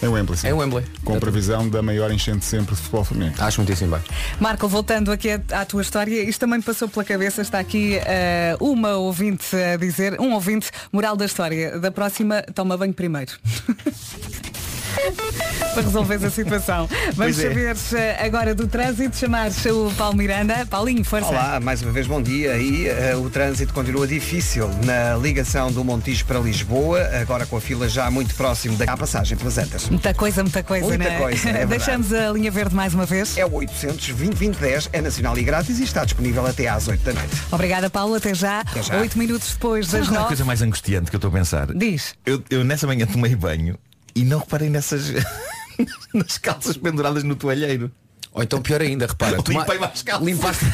[0.03, 0.47] É o Wembley, sim.
[0.49, 0.85] É o Wembley.
[1.05, 3.33] Com previsão da maior enchente sempre de futebol feminino.
[3.39, 4.01] Acho muitíssimo bem.
[4.37, 7.95] Marco, voltando aqui à, à tua história, isto também me passou pela cabeça, está aqui
[8.05, 13.31] eh, uma ouvinte a dizer, um ouvinte, moral da história, da próxima, toma banho primeiro.
[15.73, 16.87] Para resolver a situação.
[17.15, 17.49] Vamos Pois é.
[17.49, 20.65] saber eh, agora do trânsito, chamar o Paulo Miranda.
[20.67, 21.27] Paulinho, força.
[21.29, 25.83] Olá, mais uma vez bom dia e eh, o trânsito continua difícil na ligação do
[25.83, 29.89] Montijo para Lisboa, agora com a fila já muito próximo da passagem pelas Antas.
[29.89, 31.17] Muita coisa, muita coisa, Muita né?
[31.17, 31.65] coisa, é.
[31.73, 33.35] Deixamos a linha verde mais uma vez.
[33.37, 37.13] É o 800 2010 é nacional e grátis e está disponível até às 8 da
[37.13, 37.35] noite.
[37.51, 38.15] Obrigada, Paulo.
[38.15, 38.59] Até já.
[38.61, 38.97] Até já.
[38.99, 40.27] Oito minutos depois das qual é a nove.
[40.27, 41.67] coisa mais angustiante que eu estou a pensar?
[41.73, 42.13] Diz.
[42.25, 43.77] Eu, eu nessa manhã tomei banho
[44.15, 45.11] e não reparei nessas
[46.13, 47.91] nas calças penduradas no toalheiro.
[48.31, 49.37] Ou então pior ainda, repara.
[49.47, 50.25] Limpei mais calças.
[50.25, 50.65] Limpaste.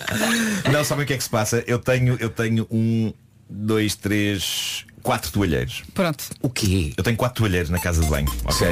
[0.72, 1.62] Não, sabem o que é que se passa?
[1.66, 3.12] Eu tenho, eu tenho um,
[3.48, 5.82] dois, três, quatro toalheiros.
[5.94, 6.24] Pronto.
[6.40, 6.94] O quê?
[6.96, 8.68] Eu tenho quatro toalheiros na casa de banho, ok?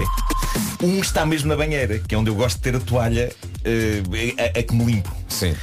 [0.83, 3.31] Um está mesmo na banheira, que é onde eu gosto de ter a toalha
[3.65, 4.03] eh,
[4.55, 5.15] a, a que me limpo.
[5.29, 5.55] Sim.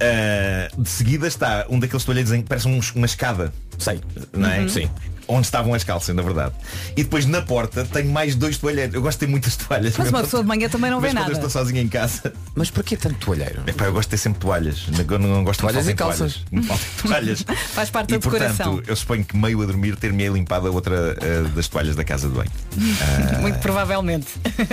[0.00, 3.52] Ah, de seguida está um daqueles toalheiros em que parece um- uma escada.
[3.78, 4.00] Sei.
[4.32, 4.60] Não é?
[4.60, 4.68] Uhum.
[4.70, 4.90] Sim.
[5.28, 6.52] Onde estavam as calças, na verdade.
[6.96, 8.94] E depois na porta tenho mais dois toalheiros.
[8.94, 9.94] Eu gosto de ter muitas toalhas.
[9.98, 11.46] Mas uma pessoa de manhã também não Mas vê quando eu nada.
[11.46, 12.32] estou sozinho em casa.
[12.54, 13.62] Mas porquê tanto toalheiro?
[13.66, 14.86] Epá, eu gosto de ter sempre toalhas.
[15.08, 16.44] Eu não, não gosto Toalhas de e calças.
[16.50, 17.44] Me faltem toalhas.
[17.74, 18.66] Faz parte e da decoração.
[18.72, 22.04] portanto, eu suponho que meio a dormir ter-me limpado a outra eh, das toalhas da
[22.04, 22.50] casa de banho.
[23.40, 24.28] Muito provavelmente.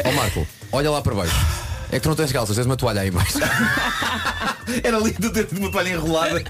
[0.05, 1.35] Ó Marco, olha lá para baixo.
[1.91, 3.37] É que tu não tens calças, tens uma toalha aí embaixo.
[4.83, 6.43] Era lindo ter uma toalha enrolada.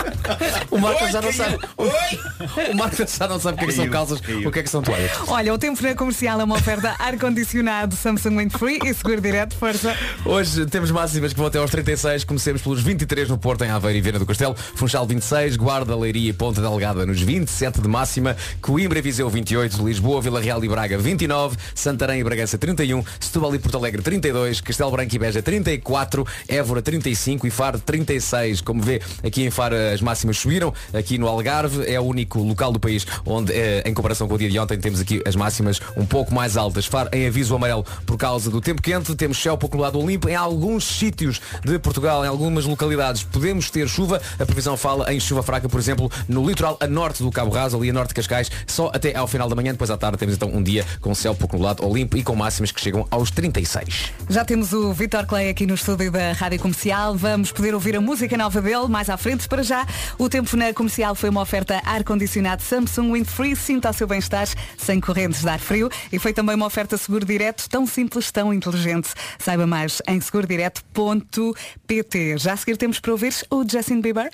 [0.71, 1.59] O Marco Oi, já não sabe.
[1.77, 4.69] O Marco já não sabe o que é que são calças, o que é que
[4.69, 5.11] são toalhas.
[5.27, 9.55] Olha, o tempo na comercial é uma oferta ar-condicionado Samsung Wind Free e seguro direto,
[9.55, 9.95] força.
[10.25, 12.23] Hoje temos máximas que vão até aos 36.
[12.23, 14.55] Comecemos pelos 23 no Porto, em Aveiro e Viana do Castelo.
[14.75, 18.35] Funchal 26, Guarda, Leiria e Ponta Delgada nos 27 de máxima.
[18.61, 23.53] Coimbra e Viseu 28, Lisboa, Vila Real e Braga 29, Santarém e Bragança 31, Setúbal
[23.55, 28.61] e Porto Alegre 32, Castelo Branco e Beja Beja 34, Évora 35 e Faro 36.
[28.61, 30.73] Como vê, aqui em Faro as máximas subiram.
[30.93, 34.37] Aqui no Algarve é o único local do país onde, eh, em comparação com o
[34.37, 36.85] dia de ontem, temos aqui as máximas um pouco mais altas.
[36.85, 39.15] Faro em aviso amarelo por causa do tempo quente.
[39.15, 40.29] Temos céu pouco nublado ou limpo.
[40.29, 44.21] Em alguns sítios de Portugal, em algumas localidades, podemos ter chuva.
[44.39, 47.77] A previsão fala em chuva fraca, por exemplo, no litoral a norte do Cabo Raso,
[47.77, 49.71] ali a norte de Cascais, só até ao final da manhã.
[49.71, 52.35] Depois à tarde temos então um dia com céu pouco nublado ou limpo e com
[52.35, 54.11] máximas que chegam aos 36.
[54.29, 57.15] Já temos o Vitor Clay aqui no estúdio da Rádio Comercial.
[57.15, 59.47] Vamos poder ouvir a música nova dele mais à frente.
[59.47, 59.87] Para já,
[60.17, 63.55] o tempo na comercial foi uma oferta ar-condicionado Samsung Windfree.
[63.55, 64.45] Sinta o seu bem-estar
[64.77, 65.89] sem correntes de ar frio.
[66.11, 69.07] E foi também uma oferta seguro direto, tão simples, tão inteligente.
[69.39, 72.37] Saiba mais em segurodireto.pt.
[72.37, 74.29] Já a seguir temos para ouvir o Justin Bieber.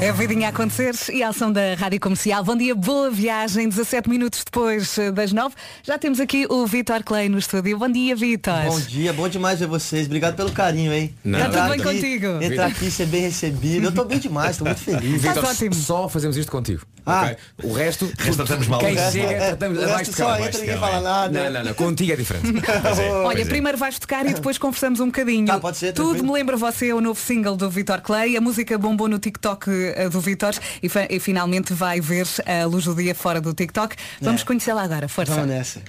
[0.00, 2.42] É a vidinha a acontecer e a ação da Rádio Comercial.
[2.42, 3.68] Bom dia, boa viagem.
[3.68, 5.54] 17 minutos depois eh, das 9.
[5.82, 7.76] Já temos aqui o Vitor Clay no estúdio.
[7.76, 8.64] Bom dia, Vitor.
[8.64, 10.06] Bom dia, bom demais ver vocês.
[10.06, 11.14] Obrigado pelo carinho, hein?
[11.22, 11.38] Não.
[11.38, 12.26] Tá tudo bem contigo?
[12.42, 13.84] Entrar aqui, ser bem recebido.
[13.84, 15.20] Eu tô bem demais, tô muito feliz.
[15.20, 15.74] Vitor, ótimo.
[15.74, 16.80] só fazemos isto contigo.
[17.04, 17.24] Ah.
[17.24, 17.36] ok?
[17.70, 18.80] O resto, tratamos mal.
[18.80, 21.44] Quem chega, é, tratamos o resto de só entra, ninguém fala nada.
[21.44, 21.74] Não, não, não.
[21.74, 22.46] Contigo é diferente.
[23.24, 25.46] Olha, primeiro vais tocar e depois conversamos um bocadinho.
[25.46, 26.32] Tá, pode ser, Tudo tranquilo.
[26.32, 28.36] me lembra você, o novo single do Vitor Clay.
[28.36, 32.84] A música bombou no TikTok eh, do Vitor e, e finalmente vai ver a luz
[32.84, 33.96] do dia fora do TikTok.
[34.20, 34.44] Vamos É.
[34.44, 35.08] conhecê-la agora.
[35.08, 35.34] Força.
[35.34, 35.80] Vamos nessa.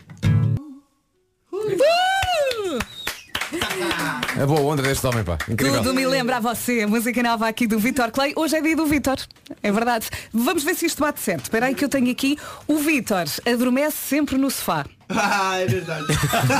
[4.41, 5.37] A boa onda deste homem, pá.
[5.49, 5.81] Incrível.
[5.83, 6.81] Tudo me lembra a você.
[6.81, 8.33] A música nova aqui do Vitor Clay.
[8.35, 9.17] Hoje é dia do Vitor.
[9.61, 10.09] É verdade.
[10.33, 11.43] Vamos ver se isto bate certo.
[11.43, 12.37] Espera aí que eu tenho aqui.
[12.67, 14.85] O Vitor adormece sempre no sofá.
[15.13, 16.05] Ah, é verdade.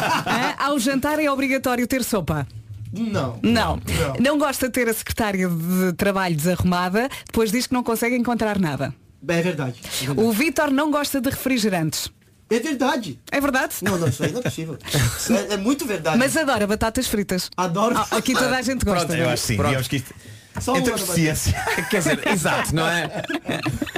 [0.60, 2.46] Ao jantar é obrigatório ter sopa.
[2.94, 3.40] Não.
[3.42, 3.76] Não.
[3.76, 4.14] Não.
[4.20, 8.60] Não gosta de ter a secretária de trabalho desarrumada, depois diz que não consegue encontrar
[8.60, 8.94] nada.
[9.28, 9.80] É verdade.
[10.02, 10.28] É verdade.
[10.28, 12.10] O Vitor não gosta de refrigerantes.
[12.50, 13.18] É verdade.
[13.32, 13.76] É verdade?
[13.82, 14.78] Não, não, isso aí não é possível.
[15.50, 16.18] É, é muito verdade.
[16.18, 17.50] Mas adora batatas fritas.
[17.56, 17.98] Adoro.
[17.98, 19.06] Ah, aqui toda a gente gosta.
[19.06, 19.56] Pronto, eu acho que sim.
[19.56, 19.68] Pronto.
[19.70, 20.14] Digamos que isto.
[20.60, 21.54] Só em uma ciência.
[21.90, 23.10] Quer dizer, exato, não é?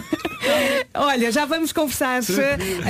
[0.93, 2.19] Olha, já vamos conversar.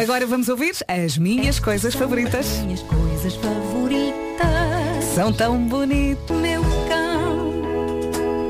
[0.02, 2.46] Agora vamos ouvir as minhas coisas favoritas.
[2.60, 4.73] Minhas coisas favoritas.
[5.14, 6.36] São tão bonitas.
[6.36, 7.54] Meu cão.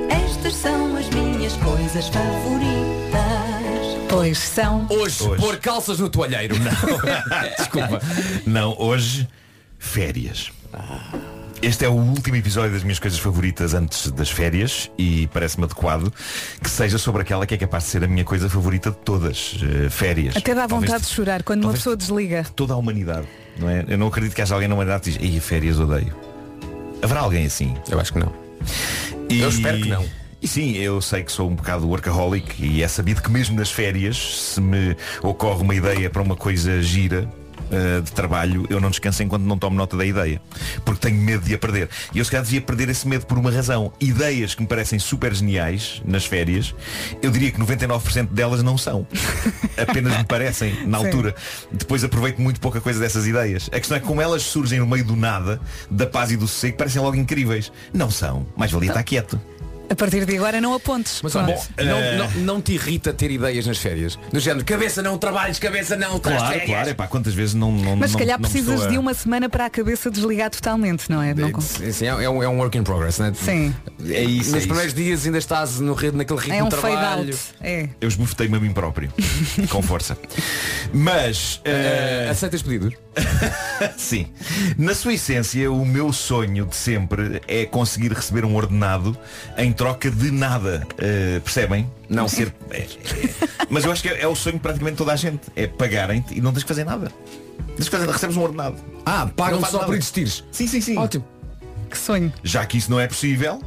[0.10, 3.22] Estas são as minhas coisas favoritas.
[4.10, 4.88] Pois são.
[4.90, 5.42] Hoje, Hoje.
[5.42, 6.56] pôr calças no toalheiro.
[6.58, 6.72] Não.
[7.58, 8.02] Desculpa.
[8.48, 9.28] Não, hoje,
[9.78, 10.52] férias.
[11.62, 16.14] Este é o último episódio das minhas coisas favoritas antes das férias e parece-me adequado
[16.62, 19.56] que seja sobre aquela que é capaz de ser a minha coisa favorita de todas,
[19.62, 20.36] eh, férias.
[20.36, 22.46] Até dá Talvez vontade de chorar quando uma pessoa desliga.
[22.56, 23.86] Toda a humanidade, não é?
[23.88, 26.33] Eu não acredito que haja alguém na humanidade que diz, ei, férias odeio.
[27.04, 27.76] Haverá alguém assim?
[27.90, 28.32] Eu acho que não.
[29.30, 30.06] E- Eu espero que não.
[30.42, 33.72] E sim, eu sei que sou um bocado workaholic e é sabido que mesmo nas
[33.72, 37.30] férias, se me ocorre uma ideia para uma coisa gira
[37.74, 40.40] eh, de trabalho, eu não descanso enquanto não tomo nota da ideia.
[40.86, 41.90] Porque tenho medo de a perder.
[42.14, 43.92] E eu se calhar devia perder esse medo por uma razão.
[44.00, 46.76] Ideias que me parecem super geniais nas férias,
[47.22, 49.08] eu diria que 99% delas não são.
[49.76, 51.06] Apenas me parecem na Sim.
[51.06, 51.36] altura.
[51.72, 53.70] Depois aproveito muito pouca coisa dessas ideias.
[53.74, 55.60] A questão é como elas surgem no meio do nada,
[55.90, 57.72] da paz e do sossego, parecem logo incríveis.
[57.92, 58.46] Não são.
[58.56, 59.42] Mais valia estar quieto.
[59.90, 61.20] A partir de agora não apontes.
[61.22, 61.54] Mas bom, não,
[61.98, 64.18] eh, não, não te irrita ter ideias nas férias?
[64.32, 66.70] Do género, cabeça não trabalhos, cabeça não estás Claro, férias.
[66.70, 68.92] claro, epá, quantas vezes não, não Mas se não- calhar não me precisas estou a-
[68.92, 71.34] de uma semana para a cabeça desligar totalmente, não é?
[71.34, 73.34] Não con- Sim, sim, é, um, é um work in progress, né?
[73.36, 73.76] Sim.
[74.10, 76.76] É isso, Nos é primeiros dias ainda estás no, ritmo- naquele ritmo É um de
[76.78, 77.30] fade trabalho.
[77.34, 77.40] out.
[77.62, 77.90] É.
[78.02, 79.12] Eu esbofetei-me a mim próprio.
[79.70, 80.18] com força.
[80.92, 82.96] Mas Eh, eh, aceitas pedidos?
[83.98, 84.28] sim.
[84.78, 89.18] Na sua essência, o meu sonho de sempre é conseguir receber um ordenado
[89.58, 90.86] em troca de nada.
[90.98, 91.90] Eh, percebem?
[92.10, 92.54] Não ser.
[92.72, 92.88] é- é-
[93.70, 95.42] Mas eu acho que é, é o sonho de praticamente toda a gente.
[95.56, 97.12] É pagarem-te e não tens que fazer nada.
[97.76, 98.76] Tens que fazer, recebes um ordenado.
[99.06, 99.86] Ah, pagam só nada.
[99.86, 100.44] por existires.
[100.52, 100.98] Sim, sim, sim.
[100.98, 101.26] Ótimo.
[101.90, 102.32] Que sonho.
[102.44, 103.62] Já que isso não é possível,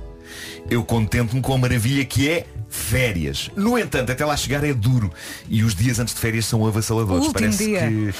[0.70, 3.50] eu contento-me com a maravilha que é férias.
[3.56, 5.10] No entanto, até lá chegar é duro.
[5.48, 7.28] E os dias antes de férias são avassaladores.
[7.32, 7.88] Parece dia.
[7.88, 8.14] que.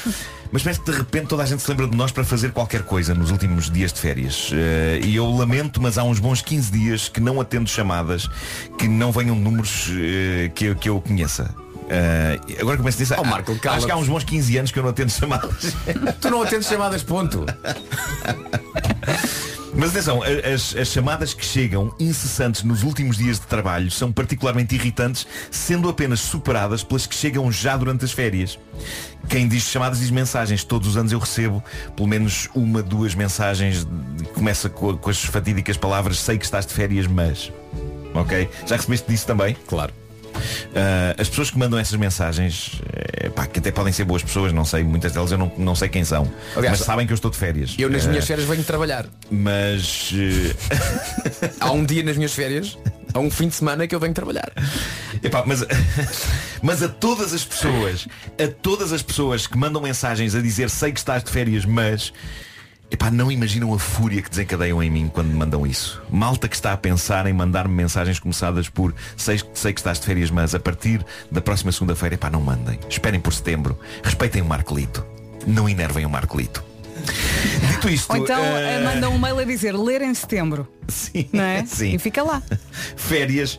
[0.53, 2.83] Mas parece que de repente toda a gente se lembra de nós para fazer qualquer
[2.85, 4.51] coisa nos últimos dias de férias.
[4.53, 8.29] Eh, e eu lamento, mas há uns bons 15 dias que não atendo chamadas
[8.79, 11.53] que não venham números eh, que, eu- que eu conheça.
[11.89, 14.71] Eh, agora começo a dizer, Oh, Marco, ah, acho que há uns bons 15 anos
[14.71, 15.75] que eu não atendo chamadas.
[16.21, 17.45] Tu não atendes chamadas, ponto.
[19.79, 24.75] Mas atenção, as, as chamadas que chegam incessantes nos últimos dias de trabalho são particularmente
[24.75, 28.59] irritantes, sendo apenas superadas pelas que chegam já durante as férias.
[29.29, 30.65] Quem diz chamadas diz mensagens.
[30.65, 31.63] Todos os anos eu recebo
[31.95, 33.87] pelo menos uma, duas mensagens.
[34.35, 37.53] Começa com, com as fatídicas palavras sei que estás de férias, mas.
[38.15, 38.49] Ok?
[38.67, 39.55] Já recebeste disso também?
[39.67, 39.93] Claro.
[40.75, 44.53] Ah, as pessoas que mandam essas mensagens, eh, pá, que até podem ser boas pessoas,
[44.53, 46.31] não sei, muitas delas eu não, não sei quem são.
[46.55, 47.75] Aliás, mas sabem que eu estou de férias.
[47.79, 49.07] Eu nas Ah, minhas férias venho trabalhar.
[49.31, 52.79] Mas eh, há um dia nas minhas férias,
[53.13, 54.51] há um fim de semana que eu venho trabalhar.
[55.23, 55.65] Epá, mas,
[56.63, 58.07] mas a todas as pessoas,
[58.43, 62.13] a todas as pessoas que mandam mensagens a dizer sei que estás de férias, mas
[62.91, 66.03] epá, não imaginam a fúria que desencadeiam em mim quando me mandam isso.
[66.11, 70.07] Malta que está a pensar em mandar-me mensagens começadas por sei, sei que estás de
[70.07, 72.79] férias, mas a partir da próxima segunda-feira, epá, não mandem.
[72.89, 73.79] Esperem por setembro.
[74.03, 75.05] Respeitem o Marcolito.
[75.47, 76.65] Não enervem o Marcolito.
[77.71, 80.67] Dito isto, Ou então eh, eh, manda um mail a dizer ler em setembro.
[80.89, 81.65] Sim, Não é?
[81.67, 81.95] sim.
[81.95, 82.43] E fica lá.
[82.97, 83.59] Férias,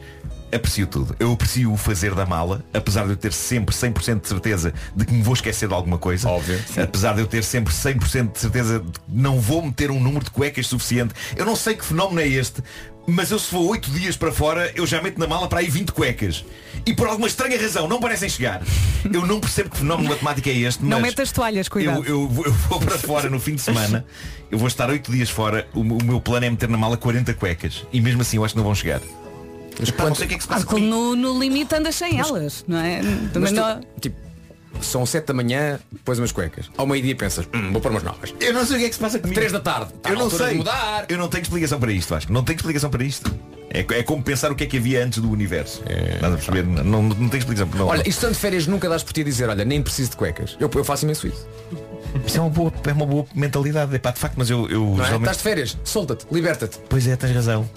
[0.52, 1.16] aprecio tudo.
[1.20, 5.06] Eu aprecio o fazer da mala, apesar de eu ter sempre 100% de certeza de
[5.06, 6.28] que me vou esquecer de alguma coisa.
[6.30, 6.60] Óbvio.
[6.82, 10.24] Apesar de eu ter sempre 100% de certeza de que não vou meter um número
[10.26, 11.14] de cuecas suficiente.
[11.36, 12.64] Eu não sei que fenómeno é este,
[13.06, 15.70] mas eu se vou 8 dias para fora, eu já meto na mala para aí
[15.70, 16.44] 20 cuecas.
[16.86, 18.62] E por alguma estranha razão não parecem chegar.
[19.12, 22.04] Eu não percebo que fenómeno matemático é este, Não metas toalhas, cuidado.
[22.06, 24.06] eu, eu, vou- eu vou para fora no fim de semana,
[24.52, 27.34] eu vou estar 8 dias fora, o, o meu plano é meter na mala 40
[27.34, 27.86] cuecas.
[27.94, 29.00] E mesmo assim eu acho que não vão chegar.
[29.86, 32.20] Epá, não sei o que é que se passa Ah, no, no limite andas sem
[32.20, 33.00] elas, não é?
[33.32, 34.16] Também Mas tu, não- tipo,
[34.82, 36.70] são 7 da manhã, pões umas cuecas.
[36.78, 38.34] Ao meio-dia pensas, hum, vou pôr umas novas.
[38.40, 39.36] Eu não sei o que é que se passa comigo.
[39.40, 39.94] 3 da tarde.
[39.96, 40.56] Está eu não sei.
[40.56, 41.06] mudar.
[41.10, 42.32] Eu não tenho explicação para isto, Vasco.
[42.32, 43.34] Não tenho explicação para isto.
[43.70, 45.82] É, é como pensar o que é que havia antes do universo.
[45.88, 46.64] Estás a perceber?
[46.66, 47.68] Não, não, não tenho explicação.
[47.76, 50.12] Não, Olha, isto tanto de férias nunca dás por ti a dizer, olha, nem preciso
[50.12, 50.56] de cuecas.
[50.60, 51.46] Eu, eu faço imenso isso.
[52.26, 53.94] Isso é uma boa, é uma boa mentalidade.
[53.96, 55.06] Epá, de facto, mas eu, eu Não é?
[55.06, 56.78] geralmente- Estás de férias, solta-te, liberta-te.
[56.88, 57.70] Pois é, tens razão.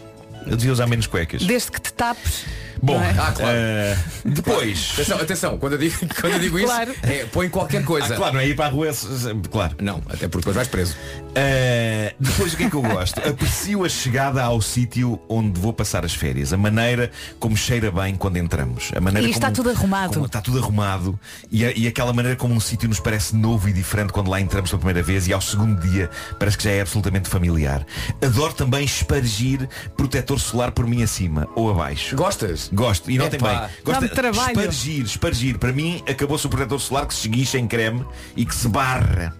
[0.46, 1.42] Eu devia usar menos cuecas.
[1.42, 2.44] Desde que te tapes.
[2.82, 3.10] Bom, é?
[3.10, 3.52] Ah, claro.
[3.56, 4.90] eh, depois.
[4.94, 6.94] Atenção, atenção, quando eu digo, quando eu digo isso, Claro.
[7.02, 8.14] é, põe qualquer coisa.
[8.14, 8.92] Ah, claro, não é ir para a rua.
[8.92, 9.08] se-
[9.50, 9.76] Claro.
[9.80, 10.96] Não, até porque depois vais preso.
[11.30, 13.18] Uh, depois o que é que eu gosto?
[13.26, 16.52] Aprecio a chegada ao sítio onde vou passar as férias.
[16.52, 18.90] A maneira como cheira bem quando entramos.
[18.96, 20.14] A maneira E está como- tudo arrumado.
[20.14, 21.18] como está tudo arrumado.
[21.50, 24.40] E, a- e aquela maneira como um sítio nos parece novo e diferente quando lá
[24.40, 27.86] entramos pela primeira vez e ao segundo dia parece que já é absolutamente familiar.
[28.24, 32.16] Adoro também espargir protetor solar por mim acima ou abaixo.
[32.16, 32.69] Gostas?
[32.72, 33.10] Gosto.
[33.10, 33.70] E notem Epá, bem.
[33.84, 34.58] Gosto dá-me trabalho.
[34.60, 35.58] Espargir, espargir.
[35.58, 38.04] Para mim acabou-se o protetor solar que se esguicha em creme
[38.36, 39.34] e que se barra.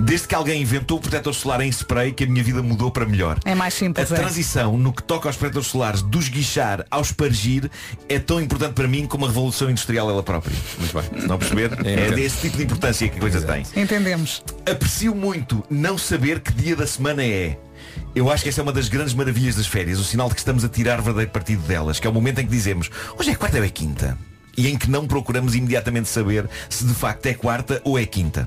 [0.00, 3.04] Desde que alguém inventou o protetor solar em spray que a minha vida mudou para
[3.06, 3.38] melhor.
[3.44, 4.10] É mais A simples.
[4.10, 4.14] é.
[4.14, 7.70] transição no que toca aos protetores solares do esguichar ao espargir
[8.08, 10.56] é tão importante para mim como a revolução industrial ela própria.
[10.78, 11.20] Muito bem.
[11.20, 13.64] Se não perceber, É, é desse tipo de importância que a coisa tem.
[13.76, 14.42] Entendemos.
[14.70, 17.58] Aprecio muito não saber que dia da semana é.
[18.14, 20.40] Eu acho que essa é uma das grandes maravilhas das férias, o sinal de que
[20.40, 23.34] estamos a tirar verdadeiro partido delas, que é o momento em que dizemos, hoje é
[23.34, 24.18] quarta ou é quinta?
[24.56, 28.46] E em que não procuramos imediatamente saber se de facto é quarta ou é quinta.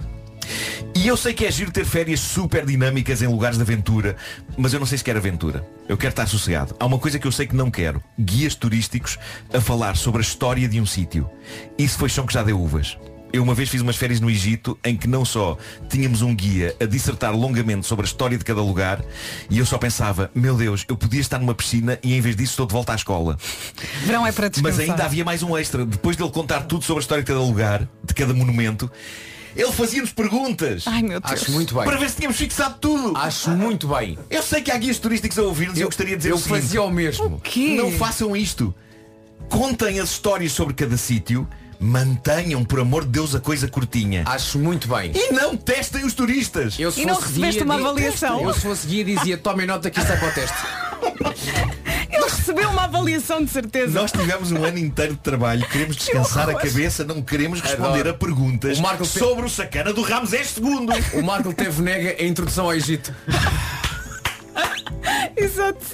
[0.96, 4.16] E eu sei que é giro ter férias super dinâmicas em lugares de aventura,
[4.58, 5.66] mas eu não sei se quero aventura.
[5.88, 6.76] Eu quero estar sossegado.
[6.80, 8.04] Há uma coisa que eu sei que não quero.
[8.20, 9.18] Guias turísticos
[9.54, 11.30] a falar sobre a história de um sítio.
[11.78, 12.98] Isso foi chão que já deu uvas.
[13.34, 15.58] Eu uma vez fiz umas férias no Egito em que não só
[15.90, 19.04] tínhamos um guia a dissertar longamente sobre a história de cada lugar
[19.50, 22.52] e eu só pensava, meu Deus, eu podia estar numa piscina e em vez disso
[22.52, 23.36] estou de volta à escola.
[24.06, 24.78] Verão é para descansar.
[24.78, 25.84] Mas ainda havia mais um extra.
[25.84, 28.92] Depois dele contar tudo sobre a história de cada lugar, de cada monumento,
[29.56, 30.84] ele fazia-nos perguntas.
[30.86, 31.34] Ai meu Deus.
[31.42, 31.86] Acho muito bem.
[31.86, 33.18] Para ver se tínhamos fixado tudo.
[33.18, 34.16] Acho muito bem.
[34.30, 36.38] Eu sei que há guias turísticos a ouvir-nos e eu gostaria de dizer eu o
[36.38, 36.62] seguinte.
[36.62, 37.42] fazia o mesmo.
[37.44, 37.76] Que?
[37.76, 38.76] Não façam isto.
[39.50, 41.48] Contem as histórias sobre cada sítio.
[41.84, 44.24] Mantenham, por amor de Deus, a coisa curtinha.
[44.26, 45.12] Acho muito bem.
[45.14, 46.80] E não testem os turistas.
[46.80, 48.42] Eu, se E não fosse recebeste guia, uma avaliação?
[48.44, 50.58] Eu se fosse guia dizia, tomem nota que isto é para o teste.
[52.10, 54.00] Ele recebeu uma avaliação de certeza.
[54.00, 58.10] Nós tivemos um ano inteiro de trabalho, queremos descansar a cabeça, não queremos responder Adoro.
[58.12, 61.20] a perguntas O Marco te- sobre o sacana do Ramsés II.
[61.20, 63.14] O Marco teve nega a introdução ao Egito.
[65.36, 65.86] Exato.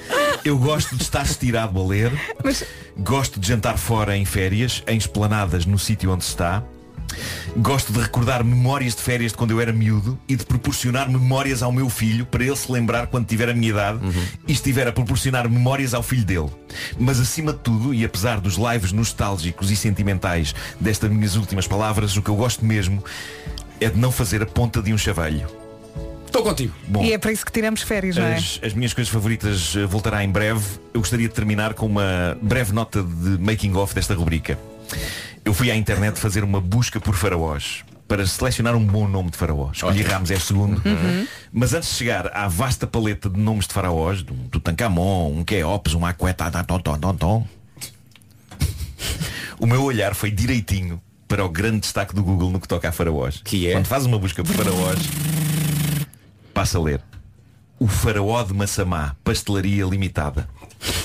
[0.43, 2.11] Eu gosto de estar estirado a ler,
[2.43, 2.63] Mas
[2.97, 6.63] gosto de jantar fora em férias, em esplanadas no sítio onde se está.
[7.57, 11.63] Gosto de recordar memórias de férias de quando eu era miúdo e de proporcionar memórias
[11.63, 13.99] ao meu filho para ele se lembrar quando tiver a minha idade
[14.47, 16.49] e estiver a proporcionar memórias ao filho dele.
[16.99, 22.15] Mas acima de tudo, e apesar dos lives nostálgicos e sentimentais destas minhas últimas palavras,
[22.15, 23.03] o que eu gosto mesmo
[23.81, 25.58] é de não fazer a ponta de um chaveiro.
[26.29, 26.73] Estou contigo.
[26.87, 28.35] Bom, e é para isso que tiramos férias, não é?
[28.35, 30.63] as, as minhas coisas favoritas eh, voltará em breve.
[30.93, 34.57] Eu gostaria de terminar com uma breve nota de making of desta rubrica.
[35.43, 39.37] Eu fui à internet fazer uma busca por faraós para selecionar um bom nome de
[39.37, 39.77] faraós.
[39.77, 41.27] Escolhi Ramsés II.
[41.51, 45.95] Mas antes de chegar à vasta paleta de nomes de faraós, um Tutankhamon, um Keops,
[45.95, 46.45] um Aqueta,
[49.59, 52.91] o meu olhar foi direitinho para o grande destaque do Google no que toca a
[52.91, 53.41] faraós.
[53.43, 53.73] Que é?
[53.73, 54.99] Quando faz uma busca por faraós,
[56.59, 57.01] passa a ler.
[57.79, 60.45] O faraó de Massamá, pastelaria limitada.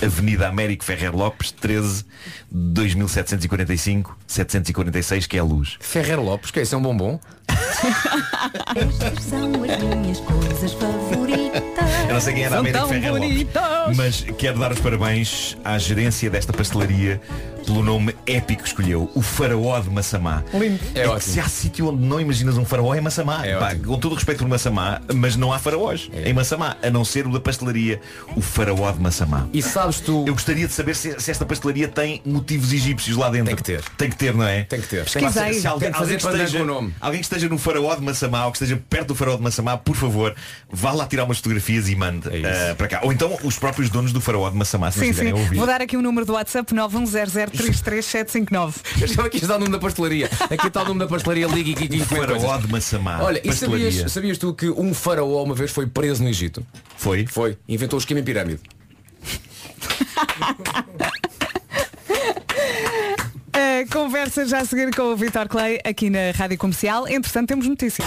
[0.04, 2.04] Avenida Américo Ferrer Lopes, 13
[2.50, 5.76] 2745 746, que é a luz.
[5.78, 6.74] Ferrer Lopes, que é isso?
[6.74, 7.20] É um bombom?
[8.74, 11.73] Estas são as minhas coisas favoritas.
[12.08, 13.96] Eu não sei quem era a São Américo tão Ferrer Lopes, bonitas.
[13.96, 17.20] mas quero dar os parabéns à gerência desta pastelaria
[17.66, 20.44] pelo nome épico que escolheu, o Faraó de Massamá.
[20.52, 20.78] Lindo.
[20.94, 21.20] É É, que ótimo.
[21.32, 23.42] se há sítio onde não imaginas um faraó é Massamá.
[23.58, 26.28] Pá, com todo o respeito por Massamá, mas não há faraós É.
[26.28, 28.02] em Massamá, a não ser o da pastelaria,
[28.36, 29.48] o Faraó de Massamá.
[29.50, 30.26] E sabes tu.
[30.26, 33.46] Eu gostaria de saber se, se esta pastelaria tem motivos egípcios lá dentro.
[33.46, 33.82] Tem que ter.
[33.96, 34.64] Tem que ter, não é?
[34.64, 35.04] Tem que ter.
[35.04, 36.94] Pá, se- se alguém, Tem que fazer alguém que pandan esteja, nome.
[37.00, 39.78] alguém que esteja no Faraó de Massamá ou que esteja perto do Faraó de Massamá,
[39.78, 40.34] por favor,
[40.70, 43.00] vá lá tirar umas fotografias e mande eh, para cá.
[43.02, 45.30] Ou então os próprios donos do Faraó de Massamá, se Sim, sim.
[45.30, 45.56] a ouvir.
[45.56, 48.74] Vou dar aqui o número do WhatsApp 910033759.
[49.00, 50.28] Eu estava aqui a dar o nome da pastelaria.
[50.50, 53.22] Aqui está o nome da pastelaria, ligue e Faraó de Massamá.
[53.22, 56.64] Olha, e sabias, sabias tu que um faraó uma vez foi preso no Egito?
[56.96, 57.26] Foi?
[57.26, 57.56] Foi.
[57.68, 58.60] Inventou o esquema em pirâmide.
[63.54, 67.06] A conversa já a seguir com o Vitor Clay aqui na Rádio Comercial.
[67.06, 68.06] Entretanto, temos notícias.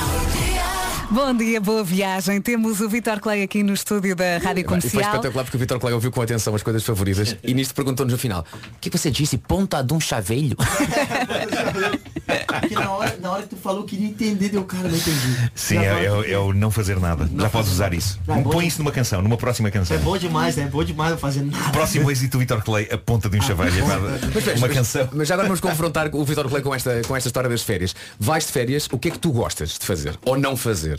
[1.10, 2.42] Bom dia, boa viagem.
[2.42, 5.02] Temos o Vitor Clay aqui no estúdio da Rádio E foi Comercial.
[5.04, 8.18] espetacular porque o Vitor Colega ouviu com atenção as coisas favoritas e nisto perguntou-nos no
[8.20, 9.38] final O que você disse?
[9.38, 10.58] Ponta de um chaveiro?
[10.58, 15.50] Porque na hora, na hora que tu falou, queria entender, deu cara, não entendi.
[15.56, 17.30] Sim, é, é- é o não fazer nada.
[17.38, 18.20] Já podes usar isso.
[18.26, 19.96] Bom Põe de- isso numa canção, numa próxima canção.
[19.96, 20.64] É bom demais, né?
[20.64, 21.72] É bom demais não fazer nada.
[21.72, 23.74] Próximo êxito Vitor Clay, a ponta de um chaveiro.
[23.78, 24.38] É Mas, verdade.
[24.40, 25.08] espera, uma canção.
[25.14, 27.96] Mas já agora vamos confrontar o Vitor Clay com esta, com esta história das férias.
[28.20, 30.20] Vais de férias, o que é que tu gostas de fazer?
[30.26, 30.97] Ou não fazer?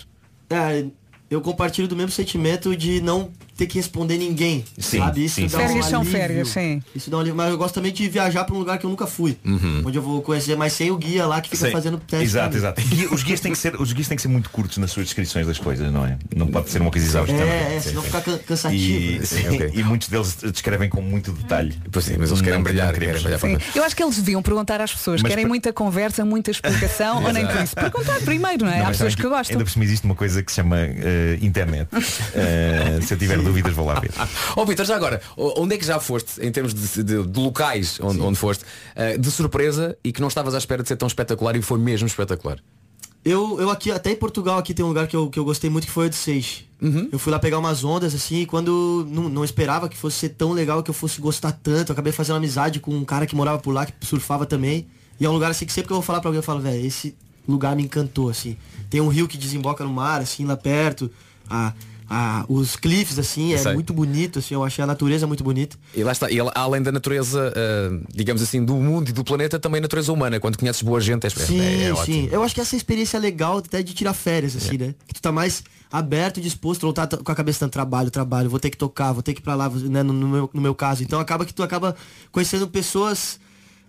[0.50, 0.86] É,
[1.30, 4.64] eu compartilho do mesmo sentimento de não ter que responder ninguém.
[4.78, 5.24] Sim, sabe?
[5.24, 5.56] Isso sim, dá sim.
[5.56, 6.18] um Férias são alívio.
[6.18, 6.82] férias, sim.
[6.94, 7.36] Isso dá um alívio.
[7.36, 9.36] Mas eu gosto também de viajar para um lugar que eu nunca fui.
[9.44, 9.82] Uhum.
[9.84, 11.72] Onde eu vou conhecer, mas sem o guia lá que fica Sim.
[11.72, 12.24] fazendo teste.
[12.24, 12.80] Exato, exato.
[12.80, 15.06] Guia- os, guias têm que ser, os guias têm que ser muito curtos nas suas
[15.06, 16.16] descrições das coisas, não é?
[16.34, 17.42] Não pode ser uma coisa exaustiva.
[17.42, 18.82] É, é, senão fica can- cansativo.
[19.22, 19.42] E, sim,
[19.74, 21.74] e muitos deles descrevem com muito detalhe.
[21.90, 23.40] Pois sim, mas eles querem Não- brilhar, querem brilhar.
[23.74, 25.20] Eu acho que eles deviam perguntar às pessoas.
[25.20, 27.74] Mas Querem per- muita conversa, muita explicação ou nem por isso?
[27.74, 28.78] Perguntar primeiro, não é?
[28.78, 29.54] Não, Há pessoas que gostam.
[29.54, 31.88] Ainda por cima existe uma coisa que se chama eh, internet.
[32.34, 34.10] Eh, se eu tiver dúvidas, vou lá ver.
[34.56, 37.98] Ó Vitor, já agora, onde é que já foste, em termos de, de- de locais
[38.00, 41.06] onde, onde foste, eh, de surpresa e que não estavas à espera de ser tão
[41.08, 42.58] espetacular e foi mesmo espetacular?
[43.24, 45.68] Eu, eu aqui, até em Portugal, aqui tem um lugar que eu, que eu gostei
[45.68, 46.64] muito que foi o de Seix.
[46.80, 47.08] Uhum.
[47.10, 50.28] Eu fui lá pegar umas ondas, assim, e quando não, não esperava que fosse ser
[50.30, 51.90] tão legal, que eu fosse gostar tanto.
[51.90, 54.86] Eu acabei fazendo amizade com um cara que morava por lá, que surfava também.
[55.20, 56.60] E é um lugar assim que sempre que eu vou falar pra alguém, eu falo,
[56.60, 57.14] velho, esse
[57.46, 58.56] lugar me encantou, assim.
[58.88, 61.10] Tem um rio que desemboca no mar, assim, lá perto.
[61.50, 61.74] A,
[62.08, 65.76] a, os cliffs, assim, é muito bonito, assim, eu achei a natureza muito bonita.
[65.94, 69.58] E lá está, e além da natureza, eh, digamos assim, do mundo e do planeta,
[69.58, 70.40] também a natureza humana.
[70.40, 72.28] Quando conheces boa gente, é, Sim, é, é sim.
[72.32, 74.78] Eu acho que essa experiência é legal até de tirar férias, assim, É.
[74.78, 74.94] né?
[75.06, 78.48] Que tu tá mais aberto e disposto, não tá com a cabeça no trabalho, trabalho,
[78.48, 80.02] vou ter que tocar, vou ter que ir pra lá, né?
[80.02, 81.02] No, no meu, no meu caso.
[81.02, 81.94] Então acaba que tu acaba
[82.32, 83.38] conhecendo pessoas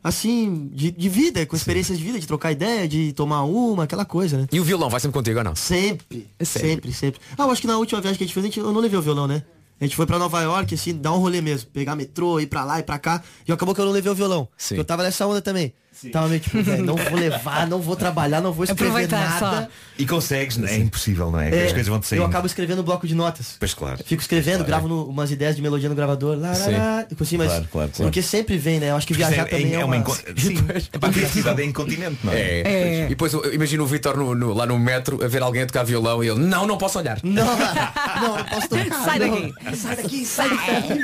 [0.04, 4.06] assim, de, de vida, com experiências de vida, de trocar ideia, de tomar uma, aquela
[4.06, 4.48] coisa, né?
[4.52, 5.56] E o violão vai sempre contigo ou não?
[5.56, 6.70] Sempre, É sério?
[6.70, 7.22] sempre, sempre.
[7.38, 8.82] Ah, eu acho que na última viagem que a gente fez, a gente, eu não
[8.82, 9.44] levei o violão, né?
[9.82, 11.70] A gente foi pra Nova York, assim, dar um rolê mesmo.
[11.72, 13.24] Pegar metrô, ir pra lá, ir pra cá.
[13.48, 14.46] E acabou que eu não levei o violão.
[14.58, 14.76] Sim.
[14.76, 15.74] Eu tava nessa onda também.
[16.12, 19.52] Tava meio tipo, velho, não vou levar, não vou trabalhar, não vou escrever Aproveitar só.
[19.52, 19.70] nada.
[19.98, 21.50] E consegues, é impossível, não é?
[21.50, 22.22] É, As coisas vão te saindo.
[22.22, 23.56] eu acabo escrevendo no bloco de notas.
[23.60, 23.98] Pois claro.
[24.06, 24.68] Fico escrevendo, Claro.
[24.68, 26.38] gravo no- umas ideias de melodia no gravador.
[26.38, 26.72] Lá, lá, Sim.
[26.78, 28.04] lá, tipo assim, mas Claro, claro, claro.
[28.06, 28.92] Porque sempre vem, né?
[28.92, 29.98] Eu acho que viajar Porque também é, uma...
[29.98, 30.56] inco- Sim,
[31.02, 32.40] a criatividade é incontinente, não é?
[32.62, 33.06] É.
[33.06, 35.66] E depois eu imagino o Vitor no- no- lá no metro a ver alguém a
[35.66, 37.20] tocar violão e ele, não, não posso olhar.
[37.24, 39.04] Não, não, não posso tocar.
[39.04, 39.30] Sai não.
[39.32, 39.76] daqui.
[39.76, 41.00] Sai daqui, sai daqui.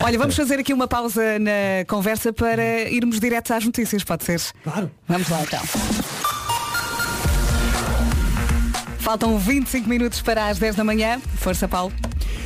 [0.02, 4.40] Olha, vamos fazer aqui uma pausa na conversa para irmos direto às notícias, pode ser?
[4.62, 4.90] Claro.
[5.08, 5.60] Vamos lá então.
[8.98, 11.20] Faltam 25 minutos para as 10 da manhã.
[11.36, 11.92] Força, Paulo.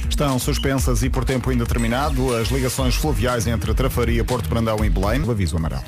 [0.08, 5.22] Estão suspensas e por tempo indeterminado as ligações fluviais entre Trafaria, Porto Brandão e Belém.
[5.22, 5.82] O aviso amarelo.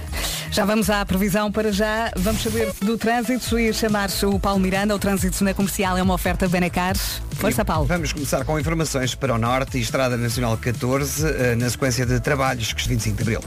[0.50, 2.10] Já vamos à previsão para já.
[2.16, 4.94] Vamos saber do trânsito e chamar-se o Paulo Miranda.
[4.94, 6.94] O trânsito na comercial é uma oferta Benacar.
[7.36, 7.86] Força, Paulo.
[7.86, 12.20] Vamos começar com informações para o Norte e Estrada Nacional 14, eh, na sequência de
[12.20, 13.40] trabalhos que 25 de Abril.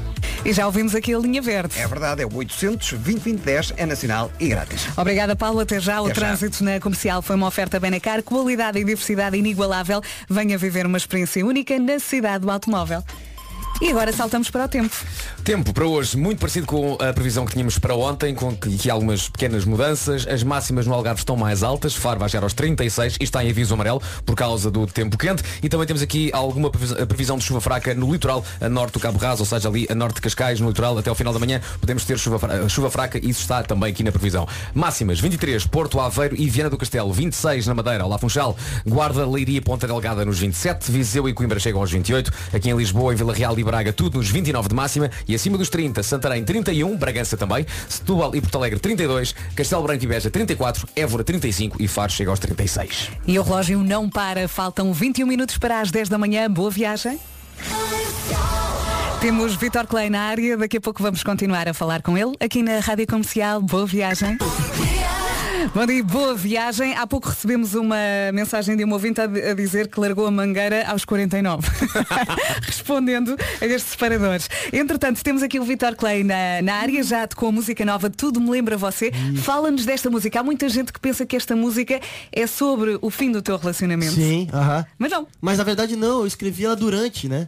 [0.43, 1.79] E já ouvimos aqui a linha verde.
[1.79, 4.87] É verdade, é o 800 2010 é nacional e grátis.
[4.97, 5.59] Obrigada, Paulo.
[5.59, 6.01] Até já.
[6.01, 6.27] O Até já.
[6.27, 8.21] trânsito na comercial foi uma oferta Benacar.
[8.21, 10.01] Qualidade e diversidade inigualável.
[10.29, 13.03] Venha viver uma experiência única na cidade do automóvel.
[13.81, 14.95] E agora saltamos para o tempo.
[15.45, 19.29] Tempo para hoje, muito parecido com a previsão que tínhamos para ontem, com aqui algumas
[19.29, 20.25] pequenas mudanças.
[20.27, 23.51] As máximas no Algarve estão mais altas, Faro vai chegar aos 36 e está em
[23.51, 25.43] aviso amarelo por causa do tempo quente.
[25.61, 29.19] E também temos aqui alguma previsão de chuva fraca no litoral, a norte do Cabo
[29.19, 31.61] Raso, ou seja, ali a norte de Cascais, no litoral, até ao final da manhã
[31.79, 34.47] podemos ter chuva, fra- chuva fraca e isso está também aqui na previsão.
[34.73, 39.61] Máximas, 23, Porto Aveiro e Viana do Castelo, 26 na Madeira, Olá Funchal, Guarda, Leiria
[39.61, 43.31] Ponta Delgada nos 27, Viseu e Coimbra chegam aos 28, aqui em Lisboa, em Vila
[43.31, 47.37] Real e Braga, tudo nos 29 de máxima e acima dos 30, Santarém 31, Bragança
[47.37, 52.11] também, Setúbal e Porto Alegre 32, Castelo Branco e Beja 34, Évora 35 e Faro
[52.11, 53.11] chega aos 36.
[53.27, 54.47] E o relógio não para.
[54.47, 56.49] Faltam 21 minutos para as 10 da manhã.
[56.49, 57.19] Boa viagem.
[59.19, 60.57] Temos Vitor Clay na área.
[60.57, 63.61] Daqui a pouco vamos continuar a falar com ele aqui na Rádio Comercial.
[63.61, 64.37] Boa viagem.
[65.73, 66.95] Bom dia, boa viagem.
[66.95, 67.95] Há pouco recebemos uma
[68.33, 71.67] mensagem de um ouvinte a, a dizer que largou a mangueira aos 49.
[72.61, 74.49] Respondendo a estes separadores.
[74.71, 78.41] Entretanto, temos aqui o Vitor Clay na, na área, já com a música nova Tudo
[78.41, 79.11] Me Lembra Você.
[79.37, 80.39] Fala-nos desta música.
[80.39, 81.99] Há muita gente que pensa que esta música
[82.31, 84.13] é sobre o fim do teu relacionamento.
[84.13, 84.85] Sim, aham.
[84.97, 85.27] Mas não.
[85.39, 87.47] Mas na verdade não, eu escrevi ela durante, né?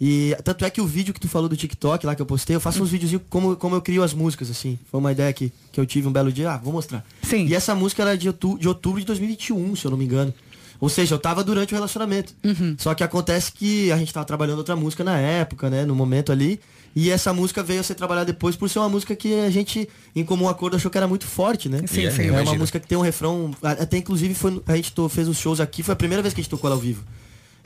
[0.00, 2.54] E tanto é que o vídeo que tu falou do TikTok lá que eu postei,
[2.54, 4.78] eu faço uns videozinhos como, como eu crio as músicas, assim.
[4.90, 6.50] Foi uma ideia que, que eu tive um belo dia.
[6.50, 7.02] Ah, vou mostrar.
[7.22, 7.46] Sim.
[7.46, 10.34] E essa música era de outubro, de outubro de 2021, se eu não me engano.
[10.78, 12.34] Ou seja, eu tava durante o relacionamento.
[12.76, 15.86] Só que acontece que a gente tava trabalhando outra música na época, né?
[15.86, 16.60] No momento ali.
[16.94, 19.88] E essa música veio a ser trabalhada depois por ser uma música que a gente,
[20.14, 21.80] em comum acordo, achou que era muito forte, né?
[21.86, 22.22] Sim, É, sim.
[22.28, 23.50] É uma música que tem um refrão.
[23.62, 26.40] Até inclusive foi, a gente to- fez os shows aqui, foi a primeira vez que
[26.40, 27.02] a gente tocou ela ao vivo.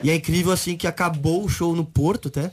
[0.03, 2.51] E é incrível assim que acabou o show no Porto até.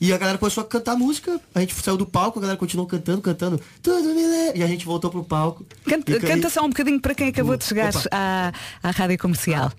[0.00, 1.40] E a galera começou a cantar música.
[1.54, 3.60] A gente saiu do palco, a galera continuou cantando, cantando.
[3.80, 4.58] Tudo me lembra.
[4.58, 5.64] E a gente voltou pro palco.
[5.84, 8.08] Canta, E ca- canta só um bocadinho para quem acabou de chegar Opa.
[8.10, 8.52] à,
[8.82, 9.70] à Rádio Comercial.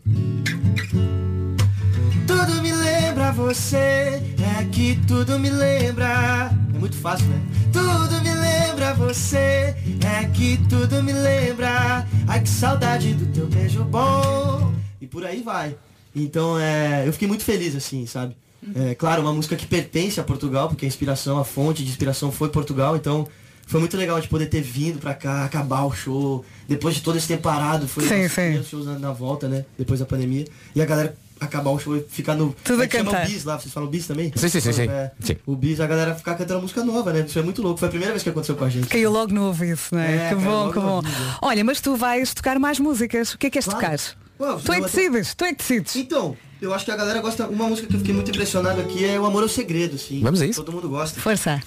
[2.28, 6.52] Tudo me lembra você, é que tudo me lembra.
[6.74, 7.42] É muito fácil, né?
[7.74, 9.76] Tudo me lembra você,
[10.06, 12.08] é que tudo me lembra.
[12.28, 14.74] Ai que saudade do teu beijo bom.
[15.02, 15.76] E por aí vai.
[16.16, 18.36] Então é, eu fiquei muito feliz assim, sabe?
[18.74, 22.32] É claro, uma música que pertence a Portugal, porque a inspiração, a fonte de inspiração
[22.32, 23.28] foi Portugal, então
[23.68, 27.16] foi muito legal de poder ter vindo pra cá, acabar o show, depois de todo
[27.18, 28.42] esse tempo parado, foi Sim, os sim.
[28.42, 29.66] primeiros shows na, na volta, né?
[29.78, 30.46] Depois da pandemia.
[30.74, 32.56] E a galera acabar o show e ficar no.
[32.64, 33.26] Tudo é chama cantar.
[33.28, 34.32] o bis lá, vocês falam bis também?
[34.36, 34.84] Sim, sim, sim, sim.
[34.90, 35.36] É, Sim.
[35.46, 37.26] O bis, a galera ficar cantando música nova, né?
[37.28, 37.78] Isso é muito louco.
[37.80, 38.88] Foi a primeira vez que aconteceu com a gente.
[38.88, 40.30] Caiu logo no ouvido, não é?
[40.30, 41.02] Que bom, que bom.
[41.42, 43.34] Olha, mas tu vais tocar mais músicas.
[43.34, 43.80] O que é que és Claro.
[43.80, 44.00] tocar?
[44.40, 45.96] Ué, Tu é que decides, tu é que decides.
[45.96, 47.48] Então, eu acho que a galera gosta.
[47.48, 50.22] Uma música que eu fiquei muito impressionado aqui é O Amor é o Segredo, assim.
[50.22, 50.64] Vamos a isso?
[50.64, 51.20] Todo mundo gosta.
[51.20, 51.62] Força.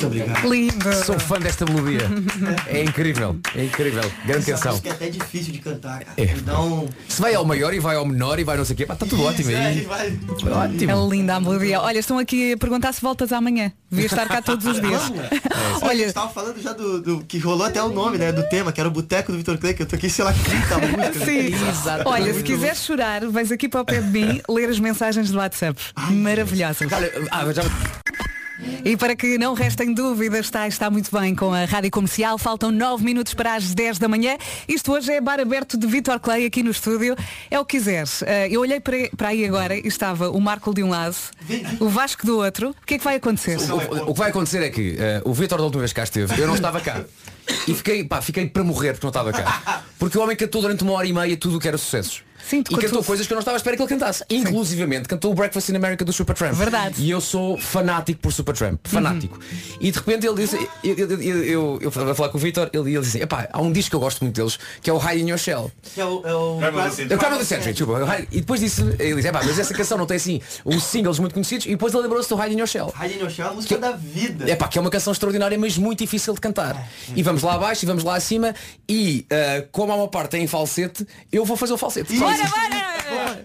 [0.00, 0.48] Muito obrigado.
[0.48, 1.04] Lindo.
[1.04, 2.00] Sou fã desta melodia.
[2.66, 4.02] É incrível, é incrível.
[4.24, 4.72] Grande canção.
[4.72, 6.12] música é até difícil de cantar, cara.
[6.16, 6.58] É.
[6.58, 6.88] Um.
[7.08, 8.94] Se vai ao maior e vai ao menor e vai não sei o quê, pá,
[8.94, 9.80] está tudo ótimo é, aí.
[9.82, 10.18] vai.
[10.50, 10.90] Ótimo.
[10.90, 11.80] É linda a melodia.
[11.80, 13.72] Olha, estão aqui a perguntar se voltas amanhã.
[13.90, 15.02] Devias estar cá todos os dias.
[15.02, 15.18] Vamos.
[15.20, 18.32] Olha, a Olha, gente tava falando já do, do- que rolou até o nome, né,
[18.32, 20.78] do tema, que era o Boteco do Vitor Clay, que eu toquei, sei lá, 30
[20.78, 21.22] músicas.
[21.26, 21.50] sim.
[22.04, 25.38] Olha, se quiseres chorar, vais aqui para o pé de mim ler as mensagens do
[25.38, 25.80] WhatsApp.
[26.10, 26.90] Maravilhosas.
[26.92, 27.62] Olha, ah, já...
[28.84, 32.38] E para que não restem dúvidas, está, está muito bem com a Rádio Comercial.
[32.38, 34.36] Faltam 9 minutos para as 10 da manhã.
[34.68, 37.14] Isto hoje é bar aberto de Vitor Clay aqui no estúdio.
[37.50, 38.22] É o que quiseres.
[38.22, 41.16] Eh, eu olhei para, aí agora e estava o Marco de um lado,
[41.78, 42.70] o Vasco do outro.
[42.70, 43.58] O que é que vai acontecer?
[43.58, 46.40] O, o que vai acontecer é que eh, o Vitor da última vez cá esteve,
[46.40, 47.04] eu não estava cá.
[47.66, 49.82] E fiquei, pá, fiquei para morrer porque não estava cá.
[49.98, 52.22] Porque o homem cantou durante uma hora e meia tudo o que era sucessos.
[52.48, 54.24] Sim, e cantou coisas que eu não estava à espera que ele cantasse.
[54.28, 56.54] Inclusivamente cantou o Breakfast in America do Supertramp.
[56.54, 57.02] Verdade.
[57.02, 58.80] E eu sou fanático por Supertramp.
[58.84, 59.38] Fanático.
[59.80, 63.18] E de repente ele disse, eu, eu, a falar com o Vitor, ele, ele disse,
[63.20, 65.38] epá, há um disco que eu gosto muito deles, que é o High in Your
[65.38, 65.70] Shell.
[65.94, 66.22] Que é o.
[66.24, 68.26] É o É o Crime of the Century, desculpa.
[68.30, 71.32] E depois disse, ele disse, epá, mas essa canção não tem assim os singles muito
[71.32, 72.92] conhecidos e depois ele lembrou-se do Hide in Your Shell.
[73.00, 74.50] Hide in Your Shell é a música da vida.
[74.50, 76.88] É pá, que é uma canção extraordinária, mas muito difícil de cantar.
[77.14, 78.54] E vamos lá abaixo e vamos lá acima
[78.88, 82.16] e ah, como há uma parte em falsete, eu vou fazer o falsete.
[82.18, 82.90] Só Bora, bora!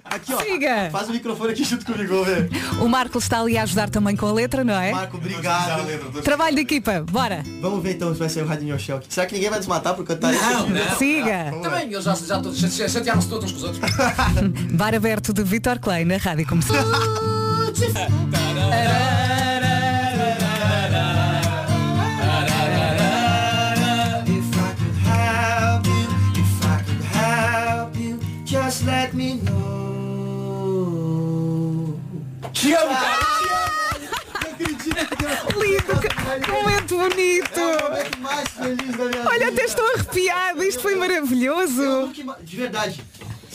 [0.05, 0.39] Aqui, ó.
[0.39, 0.89] Siga!
[0.91, 2.49] Faz o microfone aqui junto comigo, velho.
[2.81, 4.91] O Marco está ali a ajudar também com a letra, não é?
[4.91, 6.21] Marco, obrigado.
[6.23, 7.43] Trabalho de equipa, bora!
[7.61, 9.01] Vamos ver então se vai ser o Your Shell.
[9.09, 10.97] Será que ninguém vai desmatar por cantar isso?
[10.97, 11.51] Siga!
[11.61, 13.91] Também, eles já, já todos chatearam-se todos uns com os outros.
[14.71, 16.85] Bar aberto de Vitor Clay na Rádio Comercial.
[28.85, 29.55] let me know.
[32.53, 33.25] Te amo, cara!
[35.59, 35.99] Lindo!
[35.99, 37.59] que Momento bonito!
[37.59, 39.51] É o momento mais feliz da minha Olha, vida.
[39.51, 41.81] até estou arrepiada, isto foi Eu maravilhoso!
[41.83, 43.03] nunca ima- De verdade.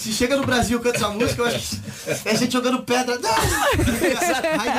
[0.01, 2.83] Se chega no Brasil e canta essa música, eu acho que É a gente jogando
[2.83, 3.19] pedra.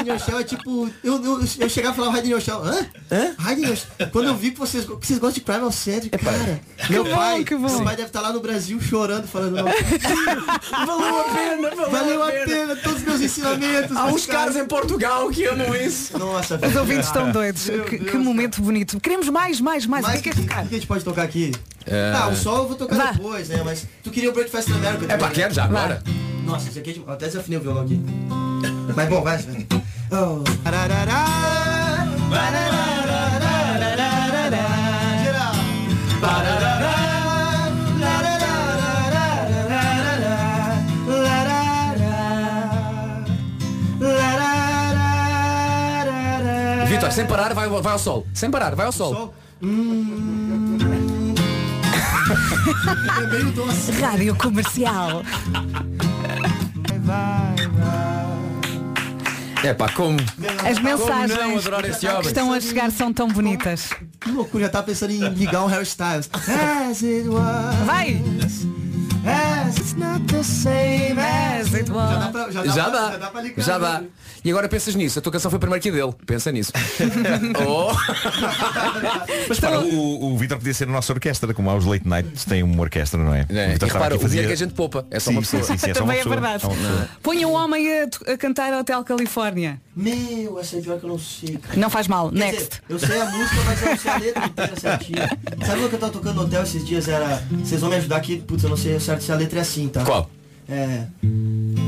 [0.07, 0.89] Your shell é tipo.
[1.03, 2.63] Eu, eu, eu chegava e falava your shell.
[2.63, 2.87] Hã?
[3.75, 4.09] Shell.
[4.11, 6.59] Quando eu vi que vocês, que vocês gostam de Primal Century, cara.
[6.89, 7.69] Meu bom, pai, que bom.
[7.69, 9.57] meu pai deve estar lá no Brasil chorando, falando.
[9.57, 9.65] "Não,
[10.85, 13.95] Valeu a pena, valeu, Valeu a pena, todos os meus ensinamentos.
[13.95, 16.17] Há uns cara, caras em Portugal que amam isso.
[16.17, 17.67] Nossa, Os ouvintes estão doidos.
[17.69, 18.99] Meu Que, Deus que momento bonito.
[18.99, 20.05] Queremos mais, mais, mais.
[20.07, 21.51] O que é que, que a gente pode tocar aqui?
[21.85, 22.13] É.
[22.15, 23.11] Ah, o sol eu vou tocar Vá.
[23.11, 23.61] depois, né?
[23.65, 26.01] Mas tu queria o Breakfast in America É quero já agora.
[26.45, 27.03] Nossa, esse aqui é de...
[27.05, 27.99] Até desafinei o violão aqui.
[28.95, 29.37] Mas bom, vai.
[29.37, 29.67] vai.
[30.11, 30.41] Oh.
[46.87, 48.25] Vitor, sem parar, vai, vai ao sol.
[48.33, 49.13] Sem parar, vai ao sol.
[49.13, 49.33] Sol.
[49.61, 50.40] Hum.
[53.17, 53.91] É meio doce.
[53.93, 55.23] Rádio Comercial.
[59.63, 60.17] É pá, como?
[60.19, 62.21] As Como não mensagens esse que homem?
[62.27, 63.89] estão a chegar são tão bonitas.
[64.19, 66.29] Que loucura, já tava pensando em ligar um hairstyles.
[67.85, 68.21] Vai!
[71.87, 73.63] Já dá pra, já dá Já pra, dá, já dá pra ligar.
[73.63, 74.03] já dá.
[74.43, 76.13] E agora pensas nisso, a tua canção foi primeiro que a dele.
[76.25, 76.71] Pensa nisso.
[77.67, 77.91] oh.
[79.47, 82.45] Mas para, o, o Vitor podia ser a nossa orquestra, como há os late nights,
[82.45, 83.45] tem uma orquestra, não é?
[83.49, 85.29] É, O e Vitor repara, o a dinheiro fazer- que a gente poupa é só
[85.29, 85.63] Sim, uma pessoa.
[85.63, 86.35] sim, sim, é Também é pessoa.
[86.35, 86.65] verdade.
[86.65, 87.07] É.
[87.21, 89.79] Põe um homem a, a cantar Hotel Califórnia.
[89.95, 91.57] Meu, essa é pior que eu não sei.
[91.57, 91.77] cara.
[91.79, 92.29] Não faz mal.
[92.31, 92.59] Quer Next.
[92.63, 95.17] dizer, eu sei a música, mas eu não sei a letra inteira certinho.
[95.67, 97.07] Sabe o que eu tava tocando no hotel esses dias?
[97.07, 97.43] Era.
[97.63, 99.80] Vocês vão me ajudar aqui, putz, eu não sei certo se a letra é assim,
[99.89, 100.03] tá?
[100.03, 100.29] Qual?
[100.69, 101.05] É.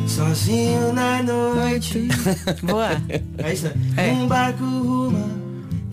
[0.07, 2.07] Sozinho na noite.
[2.63, 2.89] Boa.
[3.37, 3.73] É isso, né?
[3.97, 4.11] É.
[4.11, 5.29] Um barco ruma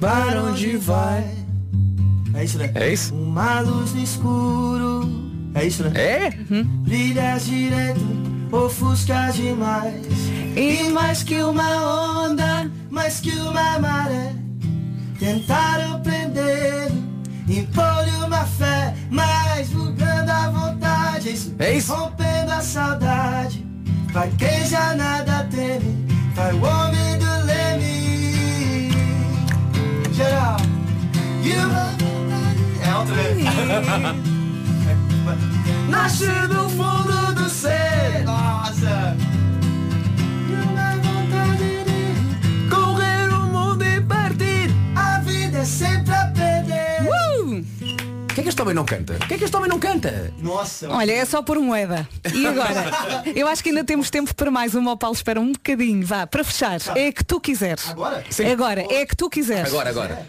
[0.01, 1.25] para onde vai.
[2.35, 2.71] É isso, né?
[2.75, 3.15] É isso?
[3.15, 5.09] Uma luz no escuro.
[5.55, 5.93] É isso, né?
[5.95, 6.31] É?
[6.83, 8.01] Brilhas direto,
[8.53, 10.07] ofusca demais.
[10.57, 12.71] E mais que uma onda.
[12.91, 14.35] Mais que uma maré.
[15.19, 16.91] Tentaram prender,
[17.59, 21.29] impor-lhe uma fé, mas bugando a vontade.
[21.29, 21.55] É isso?
[21.59, 21.93] É isso?
[21.95, 23.67] Rompendo a saudade.
[24.13, 28.91] Vai quem já nada teme, vai o homem do leme.
[30.13, 30.57] Geral.
[31.43, 31.95] Uma
[32.85, 33.45] É outra vez.
[35.89, 38.25] Nasce do fundo do ser.
[38.25, 39.17] Nossa.
[42.71, 44.71] Correr o mundo e partir.
[44.97, 46.20] A vida é sempre!
[48.41, 49.13] O que é que este homem não canta?
[49.15, 50.33] O que é que este homem não canta?
[50.39, 50.89] Nossa.
[50.89, 52.09] Olha, é só por moeda.
[52.33, 52.91] E agora?
[53.37, 54.93] Eu acho que ainda temos tempo para mais uma.
[54.93, 56.07] O Paulo espera um bocadinho.
[56.07, 56.81] Vá, para fechar.
[56.97, 57.89] É a que tu quiseres.
[57.91, 58.25] Agora?
[58.51, 59.69] Agora, é a que tu quiseres.
[59.69, 60.27] Agora, agora.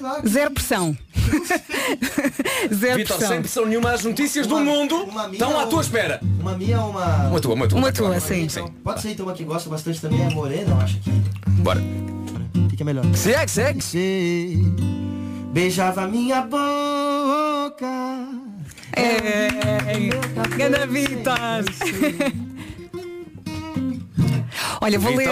[0.00, 0.22] Lá.
[0.26, 0.96] Zero pressão.
[2.74, 3.28] Zero Vitor, pressão.
[3.28, 6.20] sem pressão nenhuma, as notícias do Uma- mundo uma minha estão à tua espera.
[6.40, 7.28] Uma minha ou uma.
[7.28, 7.78] Uma tua, uma tua.
[7.78, 8.42] Uma tua, vai, sim.
[8.44, 11.10] Então, pode ser então uma que gosta bastante também, é morena, eu acho que.
[11.60, 11.80] Bora.
[12.56, 13.04] O que, que é melhor?
[13.14, 13.80] Segue, segue.
[13.82, 14.58] Você
[15.52, 17.13] beijava minha boca.
[18.96, 19.48] É,
[20.56, 21.34] Ganda Vitor.
[24.84, 25.28] Olha, vou ler,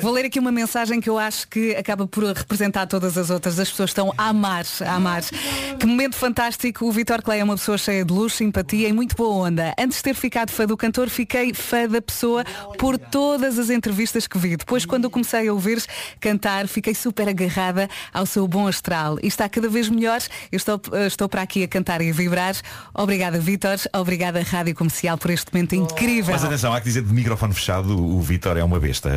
[0.00, 3.58] vou ler aqui uma mensagem que eu acho que acaba por representar todas as outras.
[3.58, 5.22] As pessoas estão a amar, a amar.
[5.78, 6.86] Que momento fantástico.
[6.86, 9.74] O Vitor Clay é uma pessoa cheia de luz, simpatia e muito boa onda.
[9.78, 12.42] Antes de ter ficado fã do cantor, fiquei fã da pessoa
[12.78, 14.56] por todas as entrevistas que vi.
[14.56, 15.84] Depois, quando eu comecei a ouvir
[16.18, 19.18] cantar, fiquei super agarrada ao seu bom astral.
[19.22, 20.22] E está cada vez melhor.
[20.50, 22.56] Eu estou, estou para aqui a cantar e a vibrar.
[22.94, 23.76] Obrigada, Vitor.
[23.92, 26.32] Obrigada, Rádio Comercial, por este momento incrível.
[26.32, 29.10] Mas atenção, há que dizer de microfone fechado, o Vitor é uma besta.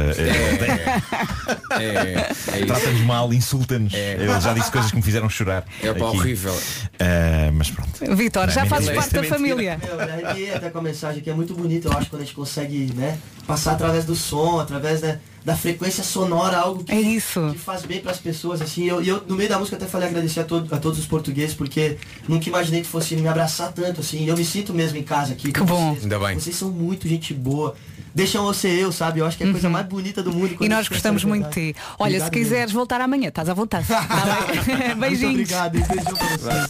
[1.72, 2.66] É, é isso.
[2.68, 3.94] Trata-nos mal, insulta-nos.
[3.94, 5.66] Ele já disse coisas que me fizeram chorar.
[5.82, 6.56] É pá, horrível.
[7.00, 8.16] Ah, mas pronto.
[8.16, 9.80] Vitor, já fazes é parte da família.
[9.80, 12.36] Me arrepiei até com a mensagem que é muito bonita, eu acho, quando a gente
[12.36, 13.18] consegue, né,
[13.48, 17.50] passar através do som, através né, da frequência sonora, algo que, É isso.
[17.52, 18.86] que faz bem para as pessoas, assim.
[18.86, 21.06] Eu, e eu, no meio da música, até falei agradecer a, todo- a todos os
[21.06, 21.98] portugueses, porque
[22.28, 24.26] nunca imaginei que fosse me abraçar tanto, assim.
[24.28, 25.52] Eu me sinto mesmo em casa aqui.
[25.52, 25.92] Que bom.
[25.92, 26.04] Vocês.
[26.04, 26.40] Ainda bem.
[26.40, 27.76] Vocês são muito gente boa.
[28.14, 29.20] Deixam eu ser eu, sabe?
[29.20, 30.52] Eu acho que é a coisa mais bonita do mundo.
[30.60, 30.66] Uhum.
[30.66, 31.76] E nós gostamos muito de ti.
[31.98, 33.86] Olha, se Obrigado quiseres voltar amanhã, estás à vontade.
[33.90, 34.96] Tá mesmo.
[34.96, 35.32] Muito Beijinhos.
[35.34, 36.70] obrigado, beijão pra vocês.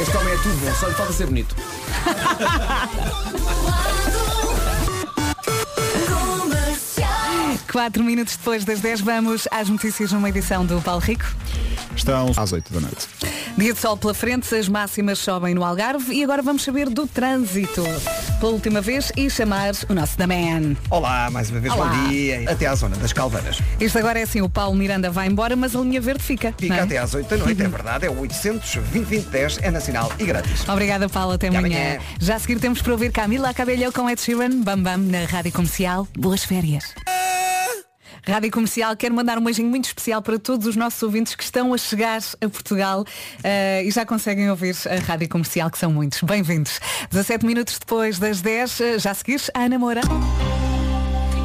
[0.00, 1.56] Este homem é tudo bom, só lhe falta ser bonito.
[7.70, 11.24] Quatro minutos depois das 10 vamos às notícias numa edição do Paulo Rico.
[11.94, 13.06] Estão às 8 da noite.
[13.56, 17.06] Dia de sol pela frente, as máximas sobem no Algarve e agora vamos saber do
[17.06, 17.82] trânsito.
[18.38, 20.76] pela última vez e chamar o nosso da Man.
[20.90, 21.86] Olá, mais uma vez Olá.
[21.86, 22.50] bom dia.
[22.50, 23.58] Até à zona das Calveiras.
[23.80, 26.54] Isto agora é assim, o Paulo Miranda vai embora, mas a linha verde fica.
[26.58, 26.80] Fica é?
[26.80, 28.06] até às 8 da noite, é verdade.
[28.06, 30.68] É o 800 2010 é nacional e grátis.
[30.68, 31.32] Obrigada, Paulo.
[31.32, 31.78] Até Até amanhã.
[31.78, 32.00] amanhã.
[32.20, 35.52] Já a seguir temos para ouvir Camila Cabello com Ed Sheeran, Bam Bam, na Rádio
[35.52, 36.06] Comercial.
[36.16, 36.94] Boas férias.
[38.28, 41.72] Rádio Comercial, quero mandar um beijinho muito especial para todos os nossos ouvintes que estão
[41.72, 43.04] a chegar a Portugal
[43.44, 46.20] eh, e já conseguem ouvir a Rádio Comercial, que são muitos.
[46.22, 46.80] Bem-vindos.
[47.10, 50.00] 17 minutos depois das 10, eh, já a seguir, a Ana Moura.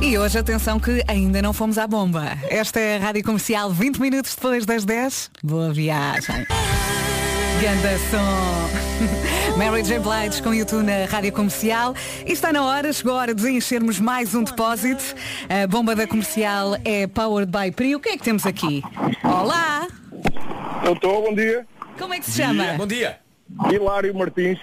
[0.02, 2.36] E hoje, atenção que ainda não fomos à bomba.
[2.50, 5.30] Esta é a Rádio Comercial, 20 minutos depois das 10.
[5.44, 6.48] Boa viagem.
[7.62, 9.51] Ganda som.
[9.70, 10.00] Mary J.
[10.00, 11.94] Blige com YouTube na Rádio Comercial.
[12.26, 15.04] E está na hora, chegou a hora de enchermos mais um depósito.
[15.48, 17.96] A bomba da comercial é Powered by Pri.
[17.96, 18.82] O que é que temos aqui?
[19.24, 19.88] Olá!
[20.84, 21.68] Eu estou, bom dia.
[21.96, 22.74] Como é que se chama?
[22.76, 23.20] Bom dia.
[23.72, 24.58] Hilário Martins.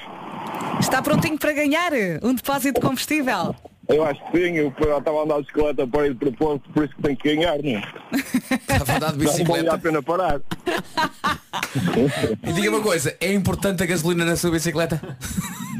[0.80, 3.54] Está prontinho para ganhar um depósito de combustível?
[3.88, 6.84] Eu acho que sim, eu estava a andar de bicicleta para ir de propósito, por
[6.84, 7.82] isso que tenho que ganhar, não é?
[8.70, 9.74] Estava a andar de Não vale bicicleta.
[9.74, 10.40] a pena parar.
[12.46, 15.00] E diga uma coisa, é importante a gasolina na sua bicicleta?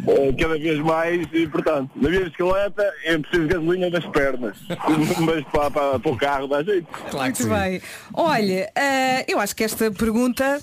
[0.07, 1.91] É, Cada vez mais importante.
[1.97, 4.57] Na minha bicicleta é preciso gasolina nas pernas,
[5.21, 6.89] mas para, para, para o carro dá jeito.
[7.15, 7.83] Muito bem.
[8.15, 10.63] Olha, eh, eu acho que esta pergunta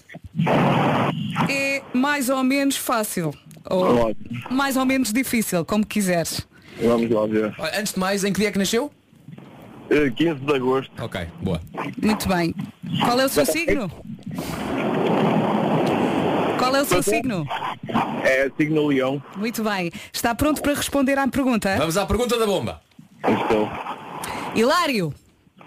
[1.48, 3.32] é mais ou menos fácil.
[3.70, 4.42] Ou Ótimo.
[4.50, 6.48] mais ou menos difícil, como quiseres.
[6.82, 7.54] Vamos lá ver.
[7.58, 8.92] Olha, Antes de mais, em que dia é que nasceu?
[9.90, 10.92] Eh, 15 de agosto.
[11.04, 11.62] Ok, boa.
[12.02, 12.54] Muito bem.
[13.04, 13.90] Qual é o seu signo?
[16.58, 17.46] Qual é o seu signo?
[18.24, 19.22] É signo leão.
[19.38, 19.92] Muito bem.
[20.12, 21.76] Está pronto para responder à pergunta?
[21.78, 22.82] Vamos à pergunta da bomba.
[23.28, 23.70] Estou.
[24.56, 25.14] Hilário!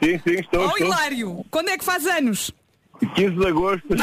[0.02, 0.62] Sim, sim, estou.
[0.64, 0.86] Oh, estou.
[0.86, 1.44] Hilário!
[1.50, 2.50] Quando é que faz anos?
[3.14, 3.86] 15 de agosto.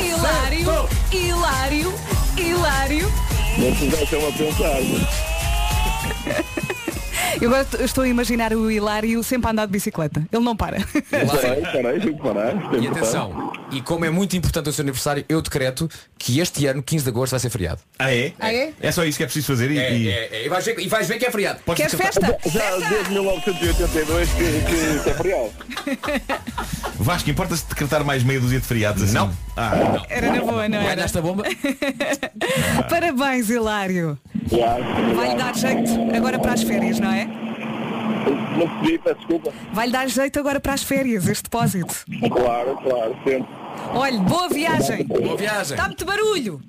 [0.00, 0.88] Hilário!
[1.12, 1.45] Hilário!
[2.86, 3.12] Hilário!
[3.58, 4.76] Não se deixam a pensar.
[7.40, 10.26] Eu agora estou a imaginar o Hilário sempre a andar de bicicleta.
[10.32, 10.78] Ele não para.
[11.10, 12.54] Parei, parei, tenho que parar.
[12.74, 15.88] E que atenção, e como é muito importante o seu aniversário, eu decreto
[16.18, 17.80] que este ano, 15 de agosto, vai ser feriado.
[17.98, 18.32] Ah, é?
[18.40, 18.72] Ah, é?
[18.80, 19.78] É só isso que é preciso fazer e.
[19.78, 20.46] É, e- é, é.
[20.46, 21.60] E, vais ver, e vais ver que é feriado.
[21.64, 22.58] Podes Queres descartar- festa?
[22.58, 25.50] Já desde 1982 que, que, que é feriado.
[26.98, 29.12] Vasco, importa-se decretar mais meia dúzia de feriados assim?
[29.14, 29.30] Não.
[29.56, 30.94] Ah, Era na boa, não era?
[30.96, 31.44] Ganhaste a bomba?
[32.88, 34.18] Parabéns, Hilário.
[35.14, 37.25] Vai-lhe dar jeito agora para as férias, não é?
[38.58, 39.52] Não pedi, peço desculpa.
[39.72, 41.94] Vai-lhe dar jeito agora para as férias, este depósito.
[42.30, 43.46] Claro, claro, sempre.
[43.92, 45.04] Olha, boa viagem.
[45.04, 45.76] Boa viagem.
[45.76, 46.60] Está muito barulho.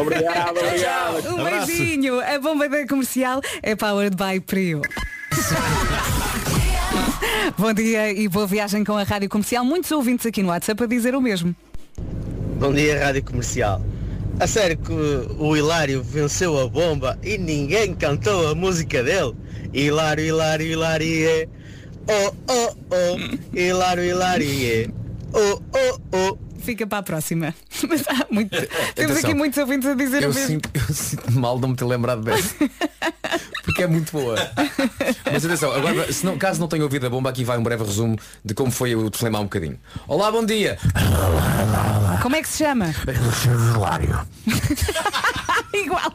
[0.00, 1.36] Obrigado, obrigado.
[1.36, 1.66] Um Abraço.
[1.66, 2.20] beijinho.
[2.20, 4.80] A bomba da comercial é powered by Prio.
[7.58, 9.64] Bom dia e boa viagem com a Rádio Comercial.
[9.64, 11.54] Muitos ouvintes aqui no WhatsApp a dizer o mesmo.
[12.58, 13.80] Bom dia, Rádio Comercial.
[14.38, 19.34] A sério que o Hilário venceu a bomba e ninguém cantou a música dele?
[19.72, 21.48] Hilário, Hilário, Hilário, é.
[22.06, 23.56] Oh, oh, oh.
[23.58, 24.88] Hilário, Hilário, é.
[25.32, 26.45] Oh, oh, oh.
[26.66, 27.54] Fica para a próxima.
[27.88, 29.16] Mas há muito- Temos Atenção.
[29.18, 30.46] aqui muitos ouvintes a dizer Eu o mesmo.
[30.48, 32.54] sinto, eu sinto mal de não me ter lembrado dessa.
[33.64, 34.36] Porque é muito boa.
[35.30, 37.82] Mas atenção, agora, se não, caso não tenha ouvido a bomba, aqui vai um breve
[37.84, 39.76] resumo de como foi o telefonema há um bocadinho.
[40.06, 40.78] Olá, bom dia.
[42.22, 42.86] Como é que se chama?
[45.74, 46.10] Igual.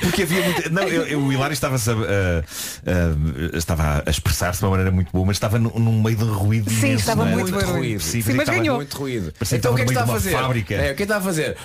[0.00, 0.70] Porque havia muito.
[0.72, 5.10] Não, eu- eu- o Hilário estava, a, a- estava a expressar-se de uma maneira muito
[5.12, 6.68] boa, mas estava num meio de ruído.
[6.70, 7.34] Sim, imenso, estava não é?
[7.36, 8.00] muito barulho.
[8.00, 8.76] Sim, Sim, mas ganhou.
[8.76, 9.32] Muito ruído.
[9.38, 10.32] Parecia que então o que é que está estava a fazer?
[10.32, 10.74] fábrica.
[10.74, 11.56] É, o que está a fazer?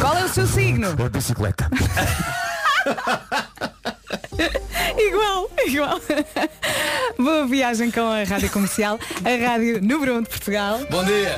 [0.00, 0.94] Qual é o seu signo?
[1.10, 1.68] bicicleta.
[4.98, 6.00] Igual, igual.
[7.18, 10.80] Boa viagem com a Rádio Comercial, a Rádio número 1 de Portugal.
[10.90, 11.36] Bom dia.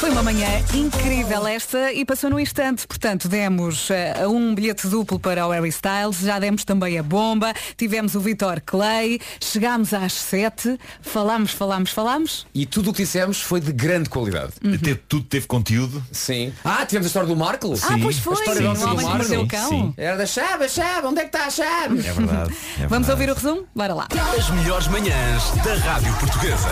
[0.00, 2.86] Foi uma manhã incrível esta e passou num instante.
[2.86, 7.52] Portanto, demos eh, um bilhete duplo para o Harry Styles, já demos também a bomba,
[7.76, 12.46] tivemos o Vitor Clay, chegámos às 7, falámos, falámos, falámos.
[12.54, 14.52] E tudo o que dissemos foi de grande qualidade.
[14.62, 16.02] Teve- tudo teve conteúdo.
[16.10, 16.50] Sim.
[16.64, 17.74] Ah, tivemos a história do Marco?
[17.82, 19.68] Ah, pois foi, A história do homem que mordeu o cão.
[19.68, 19.94] sim.
[19.98, 21.98] Era da chave, a chave, onde é que está a chave?
[21.98, 22.54] É verdade.
[22.78, 23.10] é Vamos verdade.
[23.10, 23.66] ouvir o resumo?
[23.76, 24.08] Bora lá.
[24.38, 26.68] As melhores manhãs da Rádio Portuguesa.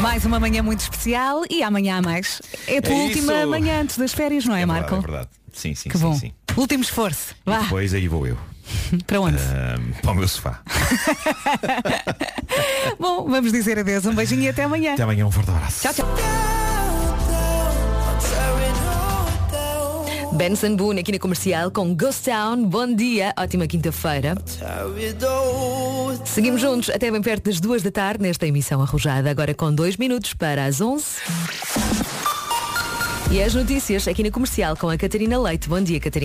[0.00, 2.25] Mais uma manhã muito especial e amanhã há mais.
[2.66, 3.46] É a tua É última isso.
[3.48, 4.96] manhã antes das férias, não é, É verdade, Marco?
[4.96, 5.28] é verdade.
[5.52, 6.14] Sim, sim, Que sim, bom.
[6.18, 6.32] sim.
[6.56, 7.34] Último esforço.
[7.44, 8.36] Vá, Depois aí vou eu.
[9.06, 9.38] para onde?
[9.38, 10.60] Ahm, para o meu sofá.
[12.98, 14.04] Bom, vamos dizer adeus.
[14.06, 14.94] Um beijinho e até amanhã.
[14.94, 15.82] Até amanhã, um forte abraço.
[15.82, 16.06] Tchau, tchau.
[20.32, 22.62] Benson Boone aqui na comercial com Ghost Town.
[22.64, 24.34] Bom dia, ótima quinta-feira.
[26.26, 29.96] Seguimos juntos até bem perto das duas da tarde nesta emissão arrojada, agora com dois
[29.96, 31.04] minutos para as 11.
[33.30, 35.68] E as notícias aqui na comercial com a Catarina Leite.
[35.68, 36.24] Bom dia, Catarina.